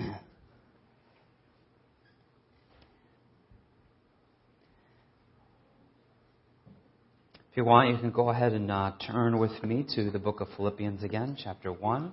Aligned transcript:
If 7.51 7.56
you 7.56 7.64
want, 7.64 7.90
you 7.90 7.98
can 7.98 8.12
go 8.12 8.29
ahead 8.30 8.53
and 8.53 8.71
uh, 8.71 8.93
turn 9.04 9.38
with 9.38 9.64
me 9.64 9.85
to 9.96 10.11
the 10.12 10.21
book 10.21 10.40
of 10.40 10.46
Philippians 10.56 11.03
again, 11.03 11.37
chapter 11.43 11.72
1. 11.72 12.12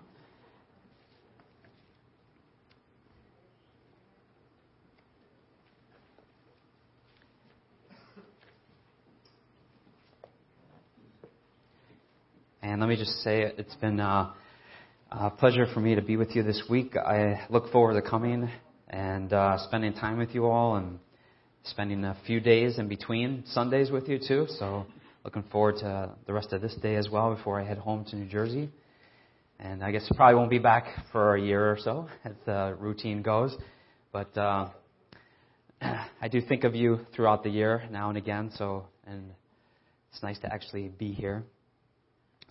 And 12.63 12.81
let 12.81 12.89
me 12.89 12.95
just 12.95 13.21
say, 13.21 13.43
it's 13.57 13.75
been 13.75 13.99
uh, 13.99 14.31
a 15.11 15.29
pleasure 15.29 15.65
for 15.73 15.79
me 15.79 15.95
to 15.95 16.01
be 16.01 16.17
with 16.17 16.35
you 16.35 16.43
this 16.43 16.61
week. 16.69 16.97
I 16.97 17.45
look 17.49 17.71
forward 17.71 18.01
to 18.01 18.07
coming 18.07 18.49
and 18.89 19.31
uh, 19.31 19.57
spending 19.59 19.93
time 19.93 20.17
with 20.17 20.31
you 20.31 20.45
all 20.45 20.75
and 20.75 20.99
spending 21.63 22.03
a 22.03 22.17
few 22.25 22.39
days 22.39 22.77
in 22.77 22.89
between 22.89 23.43
Sundays 23.47 23.89
with 23.89 24.09
you 24.09 24.19
too. 24.19 24.47
So 24.59 24.85
looking 25.23 25.43
forward 25.43 25.77
to 25.77 26.11
the 26.25 26.33
rest 26.33 26.51
of 26.51 26.61
this 26.61 26.75
day 26.75 26.95
as 26.95 27.09
well 27.09 27.33
before 27.33 27.59
I 27.59 27.63
head 27.63 27.77
home 27.77 28.05
to 28.09 28.15
New 28.17 28.27
Jersey. 28.27 28.69
And 29.59 29.83
I 29.83 29.91
guess 29.91 30.09
probably 30.15 30.35
won't 30.35 30.49
be 30.49 30.59
back 30.59 30.85
for 31.11 31.35
a 31.35 31.41
year 31.41 31.71
or 31.71 31.77
so 31.79 32.09
as 32.25 32.33
the 32.45 32.75
routine 32.77 33.21
goes. 33.21 33.55
But 34.11 34.37
uh, 34.37 34.69
I 35.81 36.27
do 36.29 36.41
think 36.41 36.65
of 36.65 36.75
you 36.75 37.05
throughout 37.15 37.43
the 37.43 37.49
year 37.49 37.83
now 37.91 38.09
and 38.09 38.17
again. 38.17 38.51
So 38.55 38.85
and 39.05 39.31
it's 40.11 40.21
nice 40.21 40.39
to 40.39 40.53
actually 40.53 40.89
be 40.89 41.13
here. 41.13 41.45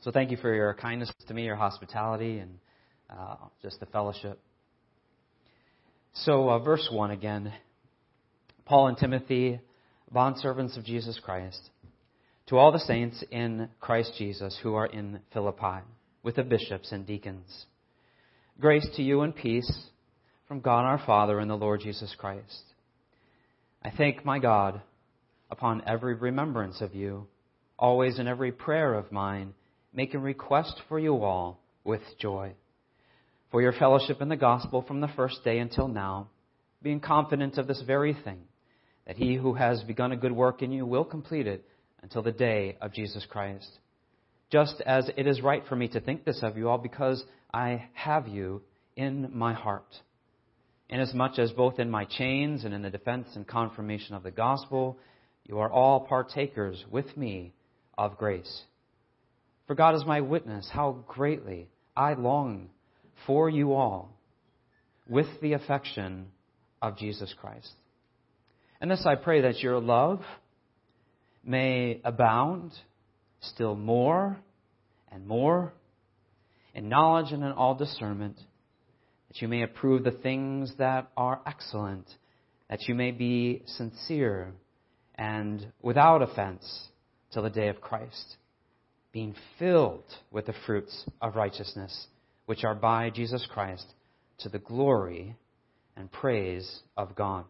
So 0.02 0.10
thank 0.10 0.30
you 0.30 0.36
for 0.36 0.55
your 0.55 0.74
kindness 0.74 1.10
to 1.27 1.34
me, 1.34 1.45
your 1.45 1.56
hospitality, 1.56 2.38
and 2.38 2.59
uh, 3.10 3.36
just 3.62 3.80
the 3.80 3.86
fellowship. 3.86 4.38
So, 6.12 6.48
uh, 6.48 6.59
verse 6.59 6.88
1 6.91 7.10
again 7.10 7.52
Paul 8.64 8.88
and 8.88 8.97
Timothy, 8.97 9.61
bondservants 10.14 10.77
of 10.77 10.84
Jesus 10.84 11.20
Christ, 11.22 11.70
to 12.48 12.56
all 12.56 12.72
the 12.72 12.78
saints 12.78 13.22
in 13.30 13.69
Christ 13.80 14.12
Jesus 14.19 14.58
who 14.62 14.75
are 14.75 14.86
in 14.86 15.20
Philippi, 15.33 15.83
with 16.22 16.36
the 16.36 16.42
bishops 16.42 16.92
and 16.92 17.06
deacons. 17.06 17.66
Grace 18.60 18.88
to 18.97 19.03
you 19.03 19.20
and 19.22 19.34
peace 19.34 19.70
from 20.48 20.60
God 20.60 20.84
our 20.84 21.00
Father 21.05 21.38
and 21.38 21.50
the 21.50 21.55
Lord 21.56 21.81
Jesus 21.81 22.14
Christ. 22.16 22.62
I 23.84 23.91
thank 23.91 24.25
my 24.25 24.38
God 24.38 24.81
upon 25.50 25.83
every 25.86 26.14
remembrance 26.14 26.81
of 26.81 26.94
you, 26.94 27.27
always 27.78 28.19
in 28.19 28.27
every 28.27 28.53
prayer 28.53 28.94
of 28.94 29.12
mine 29.12 29.55
making 29.97 30.20
request 30.20 30.80
for 30.89 31.00
you 31.00 31.25
all 31.25 31.58
with 31.83 32.02
joy. 32.20 32.52
For 33.50 33.62
your 33.62 33.72
fellowship 33.72 34.20
in 34.20 34.28
the 34.28 34.36
gospel 34.36 34.83
from 34.83 35.00
the 35.00 35.08
first 35.16 35.42
day 35.42 35.58
until 35.58 35.88
now, 35.88 36.28
being 36.83 37.00
confident 37.00 37.56
of 37.56 37.66
this 37.66 37.83
very 37.86 38.12
thing, 38.12 38.42
that 39.06 39.16
he 39.16 39.34
who 39.34 39.55
has 39.55 39.83
begun 39.83 40.12
a 40.12 40.16
good 40.16 40.33
work 40.33 40.62
in 40.62 40.70
you 40.70 40.84
will 40.84 41.05
complete 41.05 41.47
it 41.47 41.64
until 42.03 42.22
the 42.22 42.30
day 42.30 42.77
of 42.83 42.92
Jesus 42.92 43.27
Christ. 43.28 43.69
Just 44.53 44.80
as 44.84 45.11
it 45.16 45.27
is 45.27 45.41
right 45.41 45.62
for 45.66 45.75
me 45.75 45.88
to 45.88 46.00
think 46.00 46.25
this 46.25 46.41
of 46.42 46.58
you 46.58 46.69
all, 46.69 46.78
because 46.78 47.25
I 47.53 47.88
have 47.94 48.28
you 48.28 48.62
in 48.97 49.31
my 49.33 49.55
heart. 49.55 49.88
Inasmuch 50.91 51.38
as 51.38 51.50
both 51.53 51.78
in 51.78 51.91
my 51.91 52.05
chains 52.05 52.64
and 52.64 52.75
in 52.75 52.83
the 52.83 52.91
defense 52.91 53.28
and 53.34 53.47
confirmation 53.47 54.14
of 54.14 54.22
the 54.22 54.31
gospel, 54.31 54.98
you 55.44 55.58
are 55.58 55.72
all 55.72 56.00
partakers 56.00 56.84
with 56.91 57.16
me 57.16 57.55
of 57.97 58.19
grace. 58.19 58.62
For 59.67 59.75
God 59.75 59.97
is 59.97 60.05
my 60.06 60.20
witness 60.20 60.69
how 60.72 61.05
greatly 61.09 61.69
I 61.97 62.14
long 62.14 62.69
for 63.27 63.50
you 63.50 63.72
all 63.72 64.17
with 65.09 65.27
the 65.41 65.55
affection 65.55 66.27
of 66.81 66.97
Jesus 66.97 67.34
Christ. 67.41 67.72
And 68.81 68.91
this 68.91 69.05
I 69.06 69.17
pray 69.17 69.42
that 69.42 69.61
your 69.61 69.81
love 69.81 70.20
may 71.42 72.00
abound 72.05 72.72
still 73.41 73.75
more 73.75 74.37
and 75.10 75.27
more 75.27 75.72
in 76.75 76.88
knowledge 76.88 77.33
and 77.33 77.43
in 77.43 77.53
all 77.53 77.75
discernment, 77.75 78.37
that 79.28 79.41
you 79.41 79.48
may 79.48 79.62
approve 79.62 80.04
the 80.04 80.10
things 80.10 80.72
that 80.78 81.10
are 81.16 81.41
excellent, 81.47 82.06
that 82.69 82.87
you 82.87 82.94
may 82.94 83.10
be 83.10 83.62
sincere 83.66 84.53
and 85.15 85.66
without 85.81 86.22
offense 86.22 86.88
till 87.33 87.43
the 87.43 87.50
day 87.50 87.69
of 87.69 87.81
Christ 87.81 88.37
being 89.16 89.34
filled 89.59 90.04
with 90.31 90.44
the 90.44 90.53
fruits 90.66 91.06
of 91.22 91.37
righteousness, 91.37 92.09
which 92.44 92.65
are 92.65 92.75
by 92.75 93.09
Jesus 93.09 93.49
Christ, 93.50 93.87
to 94.41 94.50
the 94.50 94.59
glory 94.59 95.34
and 95.97 96.12
praise 96.12 96.81
of 96.99 97.16
God. 97.16 97.47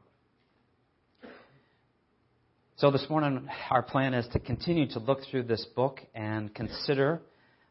So 2.77 2.93
this 2.93 3.05
morning, 3.11 3.49
our 3.69 3.83
plan 3.83 4.15
is 4.15 4.29
to 4.33 4.39
continue 4.39 4.87
to 4.91 5.01
look 5.01 5.19
through 5.29 5.43
this 5.43 5.67
book 5.75 5.99
and 6.15 6.55
consider 6.55 7.21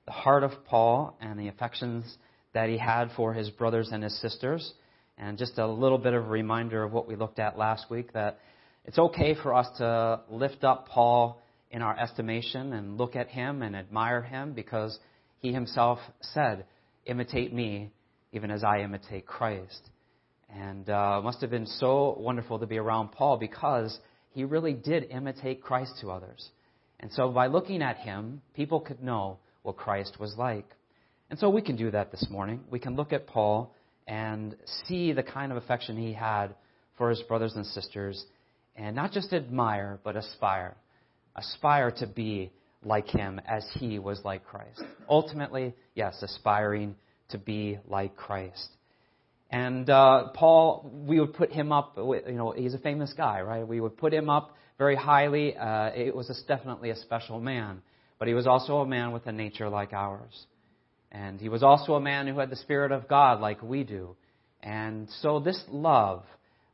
the 0.06 0.12
heart 0.12 0.44
of 0.44 0.52
Paul 0.66 1.16
and 1.22 1.40
the 1.40 1.48
affections 1.48 2.18
that 2.54 2.68
he 2.68 2.78
had 2.78 3.12
for 3.16 3.34
his 3.34 3.50
brothers 3.50 3.92
and 3.94 4.04
his 4.04 4.20
sisters. 4.20 4.74
And 5.18 5.38
just 5.38 5.58
a 5.58 5.66
little 5.66 6.00
bit 6.00 6.14
of 6.14 6.26
a 6.26 6.28
reminder 6.28 6.84
of 6.84 6.92
what 6.92 7.08
we 7.08 7.16
looked 7.16 7.40
at 7.40 7.58
last 7.58 7.90
week 7.90 8.12
that 8.12 8.40
it's 8.84 9.00
okay 9.00 9.36
for 9.42 9.54
us 9.54 9.68
to 9.78 10.20
lift 10.30 10.66
up 10.66 10.90
Paul 10.90 11.42
in 11.76 11.82
our 11.82 12.00
estimation 12.00 12.72
and 12.72 12.98
look 12.98 13.18
at 13.18 13.28
him 13.28 13.62
and 13.62 13.76
admire 13.76 14.22
him 14.22 14.54
because 14.54 14.98
he 15.42 15.52
himself 15.52 16.00
said, 16.22 16.66
Imitate 17.06 17.54
me 17.54 17.92
even 18.32 18.50
as 18.50 18.64
I 18.64 18.80
imitate 18.80 19.28
Christ. 19.28 19.90
And 20.50 20.90
uh, 20.90 21.20
must 21.22 21.42
have 21.42 21.50
been 21.50 21.68
so 21.68 22.16
wonderful 22.18 22.60
to 22.60 22.66
be 22.66 22.78
around 22.78 23.12
Paul 23.12 23.36
because 23.36 24.00
he 24.32 24.46
really 24.46 24.72
did 24.72 25.04
imitate 25.12 25.62
Christ 25.62 25.92
to 26.00 26.12
others. 26.12 26.50
And 27.02 27.12
so 27.12 27.30
by 27.30 27.48
looking 27.48 27.82
at 27.82 27.98
him, 27.98 28.42
people 28.54 28.80
could 28.80 29.04
know 29.04 29.40
what 29.64 29.76
Christ 29.76 30.18
was 30.18 30.34
like. 30.38 30.70
And 31.30 31.38
so 31.38 31.50
we 31.50 31.62
can 31.62 31.76
do 31.76 31.92
that 31.92 32.10
this 32.10 32.26
morning. 32.30 32.62
We 32.72 32.80
can 32.80 32.96
look 32.96 33.12
at 33.12 33.28
Paul 33.28 33.76
and 34.08 34.56
see 34.88 35.12
the 35.12 35.24
kind 35.24 35.52
of 35.52 35.58
affection 35.58 35.98
he 35.98 36.14
had 36.14 36.56
for 36.98 37.10
his 37.10 37.22
brothers 37.24 37.54
and 37.54 37.66
sisters 37.66 38.24
and 38.78 38.96
not 38.96 39.12
just 39.12 39.34
admire, 39.34 40.00
but 40.06 40.16
aspire 40.16 40.78
aspire 41.36 41.92
to 41.92 42.08
be 42.08 42.52
like 42.84 43.08
him 43.08 43.42
as 43.48 43.66
he 43.80 44.00
was 44.00 44.22
like 44.24 44.46
Christ. 44.46 44.84
Ultimately, 45.10 45.74
yes, 45.96 46.22
aspiring 46.22 46.96
to 47.30 47.38
be 47.38 47.80
like 47.88 48.16
Christ. 48.16 48.70
And 49.50 49.90
uh, 49.90 50.30
Paul, 50.34 50.92
we 51.08 51.20
would 51.20 51.34
put 51.34 51.52
him 51.52 51.72
up, 51.72 51.98
you 51.98 52.34
know, 52.34 52.52
he's 52.56 52.74
a 52.74 52.80
famous 52.80 53.14
guy, 53.14 53.42
right? 53.42 53.68
We 53.68 53.80
would 53.80 53.98
put 53.98 54.14
him 54.14 54.30
up 54.30 54.56
very 54.78 54.96
highly. 54.96 55.56
Uh, 55.56 55.92
it 55.96 56.16
was 56.16 56.28
definitely 56.48 56.90
a 56.90 56.96
special 56.96 57.40
man. 57.40 57.82
But 58.18 58.28
he 58.28 58.34
was 58.34 58.48
also 58.48 58.78
a 58.78 58.88
man 58.88 59.12
with 59.12 59.26
a 59.28 59.32
nature 59.32 59.70
like 59.70 59.94
ours. 59.94 60.46
And 61.12 61.40
he 61.40 61.50
was 61.50 61.64
also 61.64 61.94
a 61.94 62.02
man 62.02 62.28
who 62.28 62.40
had 62.40 62.50
the 62.50 62.56
Spirit 62.58 62.92
of 62.92 63.08
God 63.08 63.40
like 63.40 63.62
we 63.62 63.84
do. 63.84 64.16
And 64.62 65.10
so 65.22 65.40
this 65.40 65.64
love, 65.70 66.24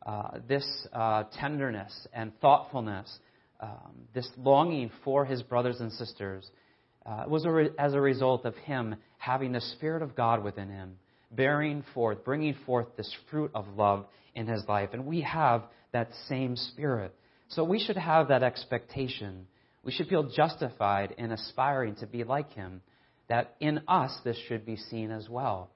uh, 0.06 0.40
this 0.48 0.66
uh, 0.94 1.26
tenderness 1.40 2.08
and 2.14 2.32
thoughtfulness, 2.40 3.20
um, 3.62 4.08
this 4.14 4.30
longing 4.38 4.92
for 5.04 5.24
his 5.24 5.44
brothers 5.44 5.80
and 5.80 5.92
sisters 5.94 6.50
uh, 7.06 7.26
was 7.28 7.46
a 7.46 7.52
re- 7.52 7.70
as 7.78 7.94
a 7.94 8.02
result 8.02 8.46
of 8.46 8.56
him 8.56 8.96
having 9.18 9.52
the 9.52 9.62
Spirit 9.62 10.02
of 10.02 10.16
God 10.16 10.44
within 10.44 10.70
him, 10.70 10.98
bearing 11.32 11.84
forth, 11.94 12.24
bringing 12.26 12.56
forth 12.66 12.88
this 12.98 13.14
fruit 13.30 13.52
of 13.54 13.68
love 13.76 14.06
in 14.36 14.48
his 14.48 14.64
life. 14.68 14.90
And 14.94 15.06
we 15.06 15.22
have 15.22 15.64
that 15.94 16.10
same 16.28 16.56
Spirit. 16.56 17.14
So 17.50 17.64
we 17.64 17.80
should 17.80 17.98
have 17.98 18.30
that 18.30 18.44
expectation. 18.44 19.48
We 19.84 19.92
should 19.92 20.08
feel 20.08 20.30
justified 20.30 21.16
in 21.18 21.32
aspiring 21.32 21.96
to 21.96 22.08
be 22.08 22.24
like 22.24 22.52
him, 22.54 22.82
that 23.30 23.56
in 23.60 23.82
us 23.88 24.16
this 24.24 24.38
should 24.48 24.66
be 24.66 24.76
seen 24.76 25.12
as 25.12 25.30
well. 25.30 25.70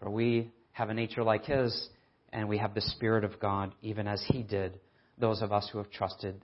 For 0.00 0.10
we 0.10 0.50
have 0.72 0.90
a 0.90 0.94
nature 0.94 1.24
like 1.24 1.44
his, 1.44 1.88
and 2.32 2.48
we 2.48 2.58
have 2.58 2.74
the 2.74 2.80
Spirit 2.80 3.24
of 3.24 3.40
God, 3.40 3.74
even 3.82 4.06
as 4.06 4.22
he 4.28 4.42
did, 4.42 4.78
those 5.18 5.42
of 5.42 5.52
us 5.52 5.68
who 5.72 5.78
have 5.78 5.90
trusted 5.90 6.40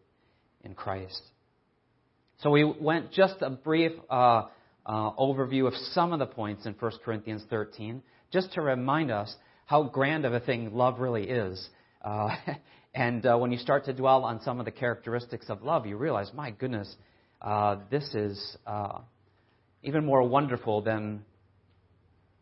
in 0.65 0.75
Christ. 0.75 1.23
So 2.39 2.51
we 2.51 2.65
went 2.65 3.13
just 3.13 3.37
a 3.41 3.51
brief 3.51 3.93
uh, 4.11 4.43
uh, 4.87 5.13
overview 5.13 5.67
of 5.67 5.75
some 5.93 6.13
of 6.13 6.19
the 6.19 6.27
points 6.27 6.67
in 6.67 6.75
1 6.75 6.93
Corinthians 7.05 7.43
13, 7.49 8.03
just 8.33 8.53
to 8.53 8.61
remind 8.61 9.11
us 9.11 9.35
how 9.67 9.85
grand 9.85 10.25
of 10.25 10.35
a 10.35 10.41
thing 10.41 10.75
love 10.75 10.99
really 10.99 11.29
is. 11.29 11.69
Uh, 12.05 12.37
and 12.95 13.25
uh, 13.25 13.37
when 13.37 13.51
you 13.53 13.59
start 13.59 13.85
to 13.87 13.93
dwell 13.93 14.25
on 14.25 14.41
some 14.43 14.59
of 14.59 14.65
the 14.65 14.73
characteristics 14.73 15.47
of 15.49 15.63
love, 15.63 15.87
you 15.87 15.97
realize, 15.97 16.31
my 16.35 16.51
goodness, 16.51 16.95
uh, 17.41 17.77
this 17.91 18.15
is 18.15 18.57
uh, 18.67 18.99
even 19.83 20.05
more 20.05 20.23
wonderful 20.23 20.83
than 20.83 21.25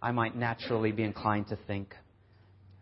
I 0.01 0.11
might 0.13 0.37
naturally 0.37 0.93
be 0.93 1.05
inclined 1.05 1.49
to 1.49 1.59
think. 1.67 1.95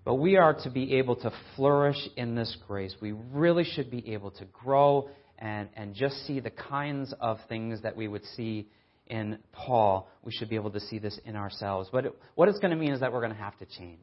But 0.04 0.14
we 0.14 0.36
are 0.36 0.54
to 0.54 0.70
be 0.70 0.94
able 0.96 1.16
to 1.16 1.32
flourish 1.56 1.98
in 2.16 2.34
this 2.34 2.56
grace. 2.66 2.94
We 3.00 3.12
really 3.12 3.64
should 3.64 3.90
be 3.90 4.12
able 4.14 4.30
to 4.32 4.44
grow 4.46 5.10
and, 5.40 5.68
and 5.74 5.94
just 5.94 6.26
see 6.26 6.40
the 6.40 6.50
kinds 6.50 7.14
of 7.20 7.38
things 7.48 7.82
that 7.82 7.96
we 7.96 8.08
would 8.08 8.24
see 8.36 8.68
in 9.06 9.38
Paul, 9.52 10.08
we 10.22 10.32
should 10.32 10.48
be 10.48 10.54
able 10.54 10.70
to 10.70 10.80
see 10.80 10.98
this 10.98 11.18
in 11.24 11.34
ourselves. 11.34 11.88
But 11.90 12.06
it, 12.06 12.14
what 12.36 12.48
it's 12.48 12.58
going 12.58 12.70
to 12.70 12.76
mean 12.76 12.92
is 12.92 13.00
that 13.00 13.12
we're 13.12 13.20
going 13.20 13.32
to 13.32 13.38
have 13.38 13.58
to 13.58 13.66
change. 13.66 13.98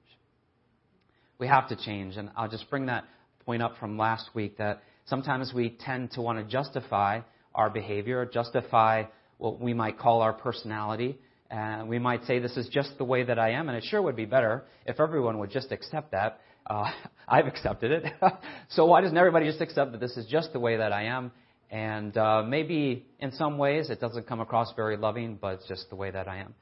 We 1.40 1.48
have 1.48 1.70
to 1.70 1.76
change. 1.76 2.18
And 2.18 2.30
I'll 2.36 2.50
just 2.50 2.70
bring 2.70 2.88
that 2.88 3.06
point 3.46 3.62
up 3.62 3.78
from 3.80 3.98
last 3.98 4.30
week 4.34 4.58
that 4.58 4.82
sometimes 5.06 5.54
we 5.56 5.78
tend 5.80 6.12
to 6.12 6.22
want 6.22 6.40
to 6.40 6.44
justify 6.44 7.22
our 7.56 7.70
behavior, 7.70 8.26
justify 8.26 9.04
what 9.38 9.62
we 9.62 9.74
might 9.74 9.98
call 9.98 10.22
our 10.22 10.34
personality. 10.34 11.18
And 11.50 11.88
we 11.88 12.00
might 12.00 12.26
say, 12.26 12.40
this 12.40 12.58
is 12.58 12.68
just 12.68 12.98
the 12.98 13.06
way 13.06 13.24
that 13.24 13.40
I 13.40 13.52
am, 13.52 13.70
and 13.70 13.78
it 13.78 13.86
sure 13.90 14.02
would 14.02 14.18
be 14.18 14.26
better 14.26 14.66
if 14.86 15.00
everyone 15.00 15.38
would 15.40 15.52
just 15.52 15.72
accept 15.72 16.12
that. 16.12 16.42
Uh, 16.70 16.92
I've 17.28 17.48
accepted 17.48 17.92
it. 17.92 18.06
so 18.70 18.86
why 18.86 19.02
doesn't 19.02 19.18
everybody 19.18 19.48
just 19.48 19.62
accept 19.62 19.92
that 19.92 20.00
this 20.00 20.16
is 20.16 20.28
just 20.28 20.54
the 20.54 20.60
way 20.60 20.78
that 20.78 20.94
I 20.94 21.06
am? 21.06 21.32
And 21.70 22.16
uh, 22.16 22.44
maybe 22.44 23.06
in 23.20 23.34
some 23.34 23.58
ways 23.58 23.90
it 23.90 24.00
doesn't 24.00 24.28
come 24.28 24.40
across 24.40 24.72
very 24.76 24.96
loving, 24.96 25.38
but 25.40 25.56
it's 25.56 25.68
just 25.68 25.90
the 25.90 25.96
way 25.96 26.12
that 26.12 26.28
I 26.28 26.38
am. 26.38 26.54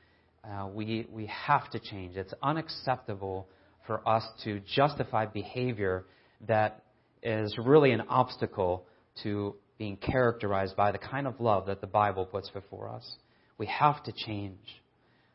Uh, 0.44 0.68
we, 0.68 1.07
we 1.12 1.28
have 1.28 1.69
to 1.72 1.80
change. 1.80 2.18
It's 2.18 2.34
unacceptable 2.42 3.48
for 3.86 4.07
us 4.07 4.25
to 4.44 4.60
justify 4.75 5.25
behavior 5.25 6.06
that 6.48 6.84
is 7.22 7.56
really 7.57 7.92
an 7.92 8.02
obstacle 8.02 8.86
to 9.24 9.56
being 9.78 9.98
characterized 9.98 10.75
by 10.75 10.92
the 10.92 10.98
kind 10.98 11.28
of 11.28 11.40
love 11.40 11.68
that 11.68 11.81
the 11.81 11.88
Bible 11.88 12.25
puts 12.25 12.50
before 12.50 12.90
us. 12.90 13.16
We 13.57 13.68
have 13.68 14.04
to 14.04 14.12
change. 14.12 14.60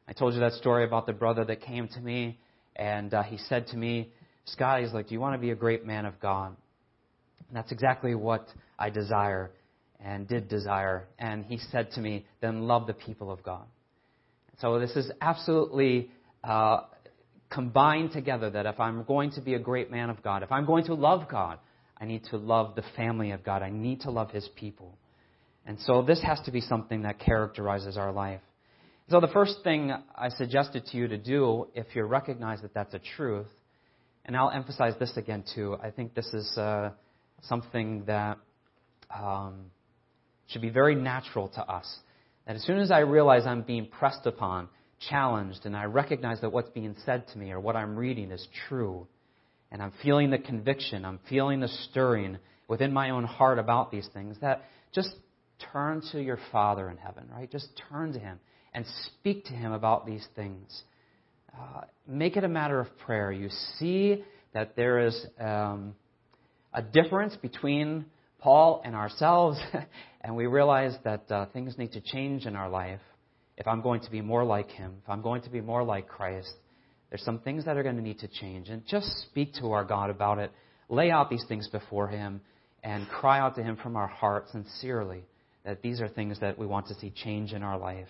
I 0.08 0.12
told 0.12 0.34
you 0.34 0.40
that 0.40 0.52
story 0.52 0.84
about 0.84 1.06
the 1.06 1.12
brother 1.12 1.44
that 1.44 1.60
came 1.60 1.88
to 1.88 2.00
me, 2.00 2.38
and 2.76 3.12
uh, 3.12 3.22
he 3.22 3.38
said 3.38 3.68
to 3.68 3.76
me, 3.76 4.12
Scott, 4.46 4.80
he's 4.82 4.92
like, 4.92 5.08
Do 5.08 5.14
you 5.14 5.20
want 5.20 5.34
to 5.34 5.38
be 5.38 5.50
a 5.50 5.56
great 5.56 5.86
man 5.86 6.06
of 6.06 6.20
God? 6.20 6.56
And 7.48 7.56
that's 7.56 7.72
exactly 7.72 8.14
what 8.14 8.46
I 8.78 8.90
desire 8.90 9.50
and 10.02 10.26
did 10.28 10.48
desire. 10.48 11.08
And 11.18 11.44
he 11.44 11.58
said 11.58 11.90
to 11.92 12.00
me, 12.00 12.26
Then 12.40 12.62
love 12.62 12.86
the 12.86 12.94
people 12.94 13.30
of 13.30 13.42
God. 13.42 13.64
So 14.60 14.78
this 14.78 14.94
is 14.96 15.10
absolutely 15.20 16.10
uh, 16.44 16.82
combined 17.50 18.12
together 18.12 18.50
that 18.50 18.66
if 18.66 18.78
I'm 18.78 19.04
going 19.04 19.32
to 19.32 19.40
be 19.40 19.54
a 19.54 19.58
great 19.58 19.90
man 19.90 20.10
of 20.10 20.22
God, 20.22 20.42
if 20.42 20.52
I'm 20.52 20.66
going 20.66 20.84
to 20.86 20.94
love 20.94 21.28
God, 21.28 21.58
I 22.00 22.06
need 22.06 22.24
to 22.30 22.36
love 22.36 22.74
the 22.74 22.84
family 22.96 23.32
of 23.32 23.44
God. 23.44 23.62
I 23.62 23.70
need 23.70 24.02
to 24.02 24.10
love 24.10 24.30
his 24.30 24.48
people. 24.56 24.96
And 25.66 25.78
so 25.80 26.02
this 26.02 26.22
has 26.22 26.40
to 26.42 26.50
be 26.50 26.60
something 26.60 27.02
that 27.02 27.18
characterizes 27.18 27.96
our 27.96 28.12
life. 28.12 28.40
So 29.10 29.20
the 29.20 29.28
first 29.28 29.56
thing 29.64 29.92
I 30.16 30.28
suggested 30.30 30.86
to 30.86 30.96
you 30.96 31.08
to 31.08 31.18
do, 31.18 31.68
if 31.74 31.86
you 31.94 32.04
recognize 32.04 32.62
that 32.62 32.72
that's 32.72 32.94
a 32.94 33.00
truth, 33.16 33.48
and 34.24 34.36
I'll 34.36 34.50
emphasize 34.50 34.94
this 34.98 35.16
again 35.16 35.44
too, 35.54 35.76
I 35.82 35.90
think 35.90 36.14
this 36.14 36.26
is 36.32 36.56
uh, 36.56 36.90
something 37.42 38.04
that 38.06 38.38
um, 39.14 39.66
should 40.48 40.62
be 40.62 40.70
very 40.70 40.94
natural 40.94 41.48
to 41.48 41.62
us. 41.62 41.86
That 42.46 42.56
as 42.56 42.62
soon 42.64 42.78
as 42.78 42.90
I 42.90 43.00
realize 43.00 43.46
I'm 43.46 43.62
being 43.62 43.86
pressed 43.86 44.26
upon, 44.26 44.68
challenged, 45.08 45.64
and 45.64 45.76
I 45.76 45.84
recognize 45.84 46.40
that 46.40 46.52
what's 46.52 46.70
being 46.70 46.94
said 47.04 47.26
to 47.28 47.38
me 47.38 47.52
or 47.52 47.60
what 47.60 47.76
I'm 47.76 47.96
reading 47.96 48.30
is 48.30 48.46
true, 48.68 49.06
and 49.70 49.82
I'm 49.82 49.92
feeling 50.02 50.30
the 50.30 50.38
conviction, 50.38 51.04
I'm 51.04 51.20
feeling 51.28 51.60
the 51.60 51.68
stirring 51.68 52.38
within 52.68 52.92
my 52.92 53.10
own 53.10 53.24
heart 53.24 53.58
about 53.58 53.90
these 53.90 54.08
things, 54.12 54.36
that 54.40 54.62
just 54.92 55.10
turn 55.72 56.02
to 56.12 56.20
your 56.20 56.38
Father 56.52 56.88
in 56.90 56.96
heaven, 56.96 57.28
right? 57.32 57.50
Just 57.50 57.68
turn 57.90 58.12
to 58.12 58.18
Him 58.18 58.38
and 58.74 58.84
speak 59.06 59.44
to 59.46 59.52
Him 59.52 59.72
about 59.72 60.06
these 60.06 60.26
things. 60.36 60.82
Uh, 61.56 61.82
make 62.06 62.36
it 62.36 62.44
a 62.44 62.48
matter 62.48 62.80
of 62.80 62.86
prayer. 62.98 63.32
You 63.32 63.48
see 63.78 64.24
that 64.52 64.76
there 64.76 65.06
is 65.06 65.26
um, 65.38 65.94
a 66.72 66.82
difference 66.82 67.36
between 67.36 68.06
Paul 68.38 68.82
and 68.84 68.94
ourselves, 68.94 69.58
and 70.20 70.34
we 70.36 70.46
realize 70.46 70.96
that 71.04 71.30
uh, 71.30 71.46
things 71.46 71.76
need 71.78 71.92
to 71.92 72.00
change 72.00 72.46
in 72.46 72.56
our 72.56 72.68
life 72.68 73.00
if 73.56 73.66
I'm 73.66 73.82
going 73.82 74.00
to 74.00 74.10
be 74.10 74.22
more 74.22 74.44
like 74.44 74.70
Him, 74.70 74.94
if 75.02 75.10
I'm 75.10 75.20
going 75.22 75.42
to 75.42 75.50
be 75.50 75.60
more 75.60 75.84
like 75.84 76.08
Christ. 76.08 76.52
There's 77.10 77.22
some 77.24 77.40
things 77.40 77.64
that 77.64 77.76
are 77.76 77.82
going 77.82 77.96
to 77.96 78.02
need 78.02 78.20
to 78.20 78.28
change. 78.28 78.68
And 78.68 78.86
just 78.86 79.06
speak 79.28 79.54
to 79.54 79.72
our 79.72 79.84
God 79.84 80.10
about 80.10 80.38
it. 80.38 80.52
Lay 80.88 81.10
out 81.10 81.28
these 81.28 81.44
things 81.48 81.68
before 81.68 82.08
Him 82.08 82.40
and 82.82 83.06
cry 83.08 83.38
out 83.40 83.56
to 83.56 83.62
Him 83.62 83.76
from 83.76 83.96
our 83.96 84.06
heart 84.06 84.46
sincerely 84.50 85.24
that 85.64 85.82
these 85.82 86.00
are 86.00 86.08
things 86.08 86.40
that 86.40 86.58
we 86.58 86.66
want 86.66 86.86
to 86.86 86.94
see 86.94 87.10
change 87.10 87.52
in 87.52 87.62
our 87.62 87.78
life. 87.78 88.08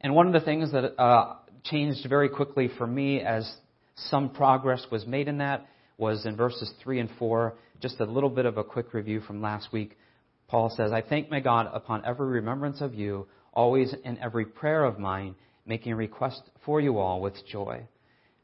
And 0.00 0.14
one 0.14 0.26
of 0.26 0.32
the 0.32 0.40
things 0.40 0.70
that 0.72 1.00
uh, 1.00 1.36
changed 1.64 2.06
very 2.08 2.28
quickly 2.28 2.70
for 2.78 2.86
me 2.86 3.20
as 3.20 3.50
some 3.96 4.30
progress 4.30 4.86
was 4.90 5.06
made 5.06 5.28
in 5.28 5.38
that 5.38 5.66
was 5.98 6.24
in 6.26 6.36
verses 6.36 6.72
3 6.82 7.00
and 7.00 7.10
4. 7.18 7.54
Just 7.80 8.00
a 8.00 8.04
little 8.04 8.30
bit 8.30 8.46
of 8.46 8.56
a 8.56 8.64
quick 8.64 8.94
review 8.94 9.20
from 9.20 9.42
last 9.42 9.72
week. 9.72 9.98
Paul 10.46 10.72
says, 10.74 10.92
I 10.92 11.02
thank 11.02 11.30
my 11.30 11.40
God 11.40 11.68
upon 11.72 12.04
every 12.04 12.28
remembrance 12.28 12.80
of 12.80 12.94
you, 12.94 13.26
always 13.52 13.94
in 14.04 14.18
every 14.18 14.46
prayer 14.46 14.84
of 14.84 14.98
mine 14.98 15.34
making 15.66 15.92
a 15.92 15.96
request 15.96 16.40
for 16.64 16.80
you 16.80 16.98
all 16.98 17.20
with 17.20 17.34
joy. 17.46 17.82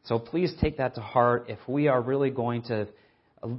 So 0.05 0.19
please 0.19 0.53
take 0.61 0.77
that 0.77 0.95
to 0.97 1.01
heart. 1.01 1.47
If 1.49 1.59
we 1.67 1.89
are 1.89 2.03
really 2.03 2.31
going 2.31 2.63
to 2.65 2.89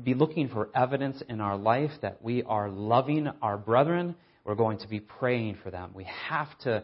be 0.04 0.14
looking 0.14 0.50
for 0.50 0.70
evidence 0.76 1.24
in 1.28 1.42
our 1.42 1.58
life 1.58 1.92
that 2.02 2.22
we 2.22 2.44
are 2.44 2.70
loving 2.70 3.28
our 3.42 3.58
brethren, 3.58 4.16
we're 4.44 4.56
going 4.56 4.78
to 4.80 4.88
be 4.88 5.00
praying 5.00 5.58
for 5.64 5.72
them. 5.72 5.92
We 5.96 6.08
have 6.30 6.48
to 6.64 6.84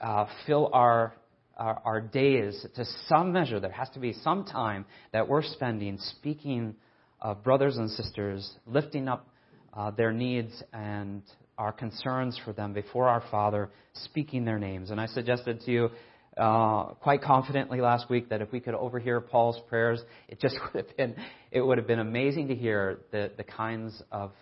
uh, 0.00 0.26
fill 0.46 0.70
our, 0.72 1.14
our, 1.56 1.80
our 1.84 2.00
days 2.00 2.66
to 2.74 2.84
some 3.08 3.32
measure. 3.32 3.60
There 3.60 3.70
has 3.70 3.88
to 3.90 4.00
be 4.00 4.12
some 4.12 4.44
time 4.44 4.84
that 5.12 5.28
we're 5.28 5.42
spending 5.42 5.98
speaking 5.98 6.74
of 7.20 7.42
brothers 7.44 7.76
and 7.76 7.90
sisters, 7.90 8.50
lifting 8.66 9.08
up 9.08 9.28
uh, 9.74 9.90
their 9.90 10.12
needs 10.12 10.62
and 10.72 11.22
our 11.58 11.72
concerns 11.72 12.38
for 12.44 12.52
them 12.52 12.72
before 12.72 13.08
our 13.08 13.22
Father, 13.30 13.70
speaking 13.94 14.44
their 14.44 14.58
names. 14.58 14.90
And 14.90 15.00
I 15.00 15.06
suggested 15.06 15.60
to 15.62 15.70
you 15.70 15.90
uh, 16.36 16.94
quite 16.94 17.22
confidently 17.22 17.80
last 17.80 18.08
week 18.08 18.30
that 18.30 18.40
if 18.40 18.50
we 18.52 18.60
could 18.60 18.74
overhear 18.74 19.20
Paul's 19.20 19.60
prayers, 19.68 20.00
it 20.28 20.40
just 20.40 20.56
would 20.74 20.86
have 20.86 20.96
been 20.96 21.14
it 21.50 21.60
would 21.60 21.78
have 21.78 21.86
been 21.86 22.00
amazing 22.00 22.48
to 22.48 22.54
hear 22.54 23.00
the 23.10 23.30
the 23.36 23.44
kinds 23.44 24.02
of 24.10 24.32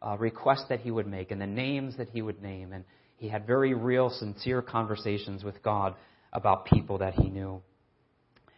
uh, 0.00 0.16
requests 0.18 0.66
that 0.68 0.80
he 0.80 0.90
would 0.90 1.06
make 1.06 1.30
and 1.30 1.40
the 1.40 1.46
names 1.46 1.96
that 1.96 2.08
he 2.10 2.22
would 2.22 2.42
name, 2.42 2.72
and 2.72 2.84
he 3.16 3.28
had 3.28 3.46
very 3.46 3.74
real, 3.74 4.10
sincere 4.10 4.62
conversations 4.62 5.42
with 5.42 5.60
God 5.62 5.94
about 6.32 6.66
people 6.66 6.98
that 6.98 7.14
he 7.14 7.28
knew. 7.28 7.62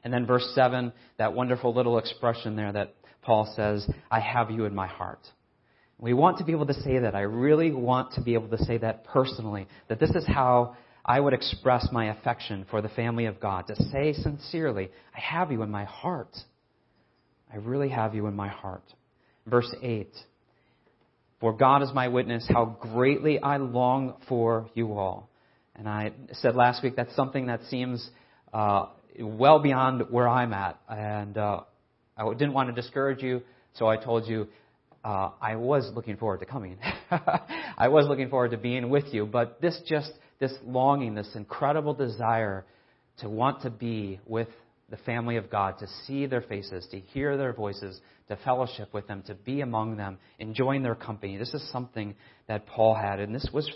And 0.03 0.13
then 0.13 0.27
verse 0.27 0.51
seven, 0.55 0.93
that 1.19 1.35
wonderful 1.35 1.75
little 1.75 1.99
expression 1.99 2.57
there 2.57 2.73
that 2.73 2.95
Paul 3.23 3.53
says, 3.55 3.89
"I 4.11 4.21
have 4.21 4.51
you 4.51 4.65
in 4.65 4.75
my 4.75 4.87
heart." 4.87 5.21
We 5.99 6.15
want 6.15 6.39
to 6.39 6.45
be 6.45 6.53
able 6.53 6.67
to 6.67 6.75
say 6.75 6.99
that. 6.99 7.15
I 7.15 7.21
really 7.21 7.73
want 7.73 8.13
to 8.13 8.23
be 8.23 8.35
able 8.35 8.49
to 8.57 8.65
say 8.65 8.79
that 8.79 9.05
personally. 9.05 9.69
That 9.89 10.01
this 10.01 10.11
is 10.11 10.27
how 10.27 10.77
I 11.05 11.19
would 11.21 11.33
express 11.33 11.89
my 11.93 12.11
affection 12.11 12.67
for 12.71 12.83
the 12.83 12.89
family 12.91 13.27
of 13.27 13.41
God, 13.41 13.67
to 13.69 13.77
say 13.85 14.13
sincerely, 14.13 14.91
I 15.15 15.21
have 15.21 15.51
you 15.51 15.63
in 15.63 15.71
my 15.71 15.85
heart. 15.85 16.37
I 17.53 17.57
really 17.57 17.89
have 17.89 18.15
you 18.15 18.27
in 18.27 18.37
my 18.37 18.49
heart. 18.49 18.85
Verse 19.47 19.75
8 19.83 20.09
For 21.41 21.53
God 21.53 21.83
is 21.83 21.91
my 21.95 22.09
witness, 22.09 22.47
how 22.49 22.77
greatly 22.81 23.39
I 23.39 23.57
long 23.57 24.17
for 24.29 24.71
you 24.75 24.93
all. 24.93 25.30
And 25.81 25.89
I 25.89 26.13
said 26.33 26.57
last 26.57 26.83
week 26.83 26.95
that's 26.95 27.17
something 27.17 27.47
that 27.47 27.63
seems 27.71 28.07
uh, 28.53 28.89
well 29.19 29.61
beyond 29.61 30.03
where 30.11 30.29
I'm 30.29 30.53
at. 30.53 30.79
And 30.91 31.39
uh, 31.39 31.63
I 32.19 32.31
didn't 32.35 32.53
want 32.53 32.69
to 32.69 32.79
discourage 32.79 33.23
you, 33.23 33.41
so 33.73 33.87
I 33.87 33.97
told 33.97 34.29
you 34.29 34.47
uh, 35.03 35.31
I 35.41 35.57
was 35.57 35.91
looking 35.95 36.19
forward 36.19 36.41
to 36.41 36.45
coming. 36.45 36.77
I 37.79 37.89
was 37.89 38.07
looking 38.07 38.29
forward 38.29 38.51
to 38.51 38.59
being 38.59 38.91
with 38.91 39.07
you, 39.15 39.25
but 39.25 39.63
this 39.63 39.81
just 39.89 40.13
this 40.39 40.53
longing, 40.67 41.15
this 41.15 41.31
incredible 41.35 41.95
desire 41.95 42.67
to 43.21 43.31
want 43.31 43.63
to 43.63 43.71
be 43.71 44.21
with 44.27 44.49
the 44.91 44.99
family 44.99 45.37
of 45.37 45.49
God, 45.49 45.79
to 45.79 45.87
see 46.07 46.27
their 46.27 46.43
faces, 46.43 46.87
to 46.91 47.01
hear 47.01 47.39
their 47.39 47.55
voices, 47.55 47.99
to 48.29 48.37
fellowship 48.45 48.93
with 48.93 49.07
them, 49.07 49.23
to 49.29 49.35
be 49.35 49.63
among 49.63 49.97
them, 49.97 50.19
enjoying 50.39 50.83
their 50.83 50.95
company. 50.95 51.39
This 51.39 51.55
is 51.55 51.67
something 51.73 52.15
that 52.49 52.67
Paul 52.67 52.95
had, 52.95 53.19
and 53.19 53.35
this 53.35 53.49
was 53.51 53.71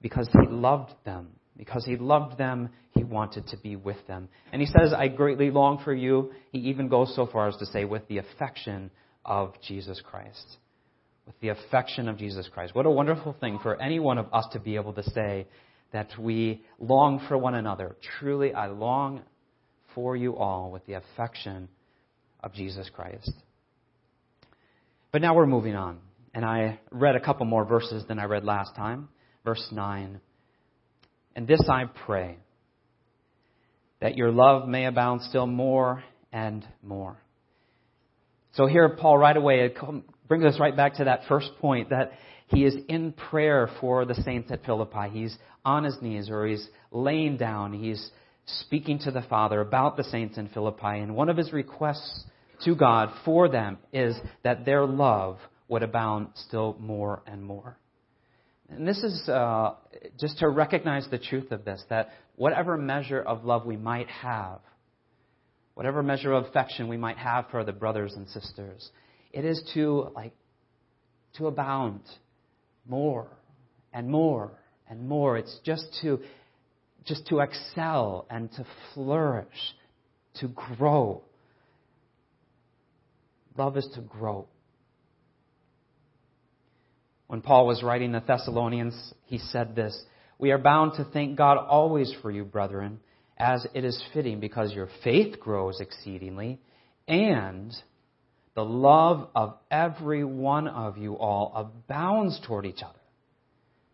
because 0.00 0.28
he 0.32 0.48
loved 0.48 0.92
them. 1.04 1.28
Because 1.56 1.84
he 1.84 1.96
loved 1.96 2.38
them, 2.38 2.68
he 2.94 3.02
wanted 3.02 3.48
to 3.48 3.56
be 3.56 3.74
with 3.74 3.96
them. 4.06 4.28
And 4.52 4.62
he 4.62 4.66
says, 4.66 4.94
I 4.96 5.08
greatly 5.08 5.50
long 5.50 5.82
for 5.84 5.92
you. 5.92 6.30
He 6.52 6.58
even 6.60 6.88
goes 6.88 7.14
so 7.16 7.26
far 7.26 7.48
as 7.48 7.56
to 7.56 7.66
say, 7.66 7.84
with 7.84 8.06
the 8.06 8.18
affection 8.18 8.92
of 9.24 9.54
Jesus 9.66 10.00
Christ. 10.08 10.56
With 11.26 11.38
the 11.40 11.48
affection 11.48 12.08
of 12.08 12.16
Jesus 12.16 12.48
Christ. 12.52 12.76
What 12.76 12.86
a 12.86 12.90
wonderful 12.90 13.34
thing 13.40 13.58
for 13.60 13.80
any 13.82 13.98
one 13.98 14.18
of 14.18 14.32
us 14.32 14.46
to 14.52 14.60
be 14.60 14.76
able 14.76 14.92
to 14.92 15.02
say 15.10 15.48
that 15.92 16.08
we 16.18 16.62
long 16.78 17.24
for 17.26 17.36
one 17.36 17.54
another. 17.54 17.96
Truly, 18.20 18.54
I 18.54 18.68
long 18.68 19.22
for 19.94 20.16
you 20.16 20.36
all 20.36 20.70
with 20.70 20.86
the 20.86 20.94
affection 20.94 21.68
of 22.40 22.52
Jesus 22.52 22.88
Christ. 22.94 23.32
But 25.10 25.22
now 25.22 25.34
we're 25.34 25.46
moving 25.46 25.74
on. 25.74 25.98
And 26.34 26.44
I 26.44 26.78
read 26.92 27.16
a 27.16 27.20
couple 27.20 27.46
more 27.46 27.64
verses 27.64 28.04
than 28.06 28.18
I 28.18 28.24
read 28.24 28.44
last 28.44 28.76
time. 28.76 29.08
Verse 29.48 29.66
9. 29.72 30.20
And 31.34 31.48
this 31.48 31.62
I 31.70 31.84
pray, 32.04 32.36
that 33.98 34.14
your 34.14 34.30
love 34.30 34.68
may 34.68 34.84
abound 34.84 35.22
still 35.22 35.46
more 35.46 36.04
and 36.30 36.68
more. 36.82 37.16
So 38.52 38.66
here, 38.66 38.90
Paul 38.90 39.16
right 39.16 39.38
away 39.38 39.72
brings 40.26 40.44
us 40.44 40.60
right 40.60 40.76
back 40.76 40.96
to 40.96 41.04
that 41.04 41.22
first 41.30 41.48
point 41.62 41.88
that 41.88 42.12
he 42.48 42.66
is 42.66 42.76
in 42.90 43.12
prayer 43.12 43.70
for 43.80 44.04
the 44.04 44.16
saints 44.16 44.50
at 44.52 44.66
Philippi. 44.66 45.08
He's 45.10 45.34
on 45.64 45.84
his 45.84 45.96
knees 46.02 46.28
or 46.28 46.46
he's 46.46 46.68
laying 46.92 47.38
down. 47.38 47.72
He's 47.72 48.10
speaking 48.44 48.98
to 49.04 49.10
the 49.10 49.22
Father 49.30 49.62
about 49.62 49.96
the 49.96 50.04
saints 50.04 50.36
in 50.36 50.48
Philippi, 50.48 50.98
and 50.98 51.16
one 51.16 51.30
of 51.30 51.38
his 51.38 51.54
requests 51.54 52.24
to 52.66 52.74
God 52.74 53.08
for 53.24 53.48
them 53.48 53.78
is 53.94 54.14
that 54.44 54.66
their 54.66 54.84
love 54.84 55.38
would 55.68 55.82
abound 55.82 56.32
still 56.34 56.76
more 56.78 57.22
and 57.26 57.42
more. 57.42 57.78
And 58.68 58.86
this 58.86 59.02
is 59.02 59.28
uh, 59.28 59.74
just 60.18 60.38
to 60.38 60.48
recognize 60.48 61.06
the 61.10 61.18
truth 61.18 61.52
of 61.52 61.64
this 61.64 61.82
that 61.88 62.10
whatever 62.36 62.76
measure 62.76 63.20
of 63.20 63.44
love 63.44 63.64
we 63.64 63.76
might 63.76 64.08
have, 64.08 64.60
whatever 65.74 66.02
measure 66.02 66.32
of 66.32 66.44
affection 66.46 66.88
we 66.88 66.96
might 66.96 67.16
have 67.16 67.46
for 67.50 67.64
the 67.64 67.72
brothers 67.72 68.14
and 68.14 68.28
sisters, 68.28 68.90
it 69.32 69.44
is 69.44 69.62
to 69.74 70.10
like 70.14 70.34
to 71.36 71.46
abound 71.46 72.00
more 72.86 73.28
and 73.92 74.08
more 74.08 74.52
and 74.88 75.08
more. 75.08 75.38
It's 75.38 75.58
just 75.64 75.86
to 76.02 76.20
just 77.06 77.26
to 77.28 77.40
excel 77.40 78.26
and 78.28 78.52
to 78.52 78.66
flourish, 78.92 79.46
to 80.40 80.48
grow. 80.48 81.22
Love 83.56 83.78
is 83.78 83.88
to 83.94 84.02
grow. 84.02 84.46
When 87.28 87.42
Paul 87.42 87.66
was 87.66 87.82
writing 87.82 88.12
the 88.12 88.22
Thessalonians, 88.26 89.12
he 89.26 89.38
said 89.38 89.76
this 89.76 90.02
We 90.38 90.50
are 90.50 90.58
bound 90.58 90.94
to 90.94 91.04
thank 91.04 91.36
God 91.36 91.58
always 91.58 92.12
for 92.22 92.30
you, 92.30 92.44
brethren, 92.44 93.00
as 93.36 93.66
it 93.74 93.84
is 93.84 94.02
fitting, 94.14 94.40
because 94.40 94.72
your 94.72 94.88
faith 95.04 95.38
grows 95.38 95.78
exceedingly, 95.80 96.58
and 97.06 97.72
the 98.54 98.64
love 98.64 99.28
of 99.34 99.58
every 99.70 100.24
one 100.24 100.68
of 100.68 100.96
you 100.96 101.14
all 101.14 101.52
abounds 101.54 102.40
toward 102.46 102.64
each 102.64 102.82
other. 102.82 102.98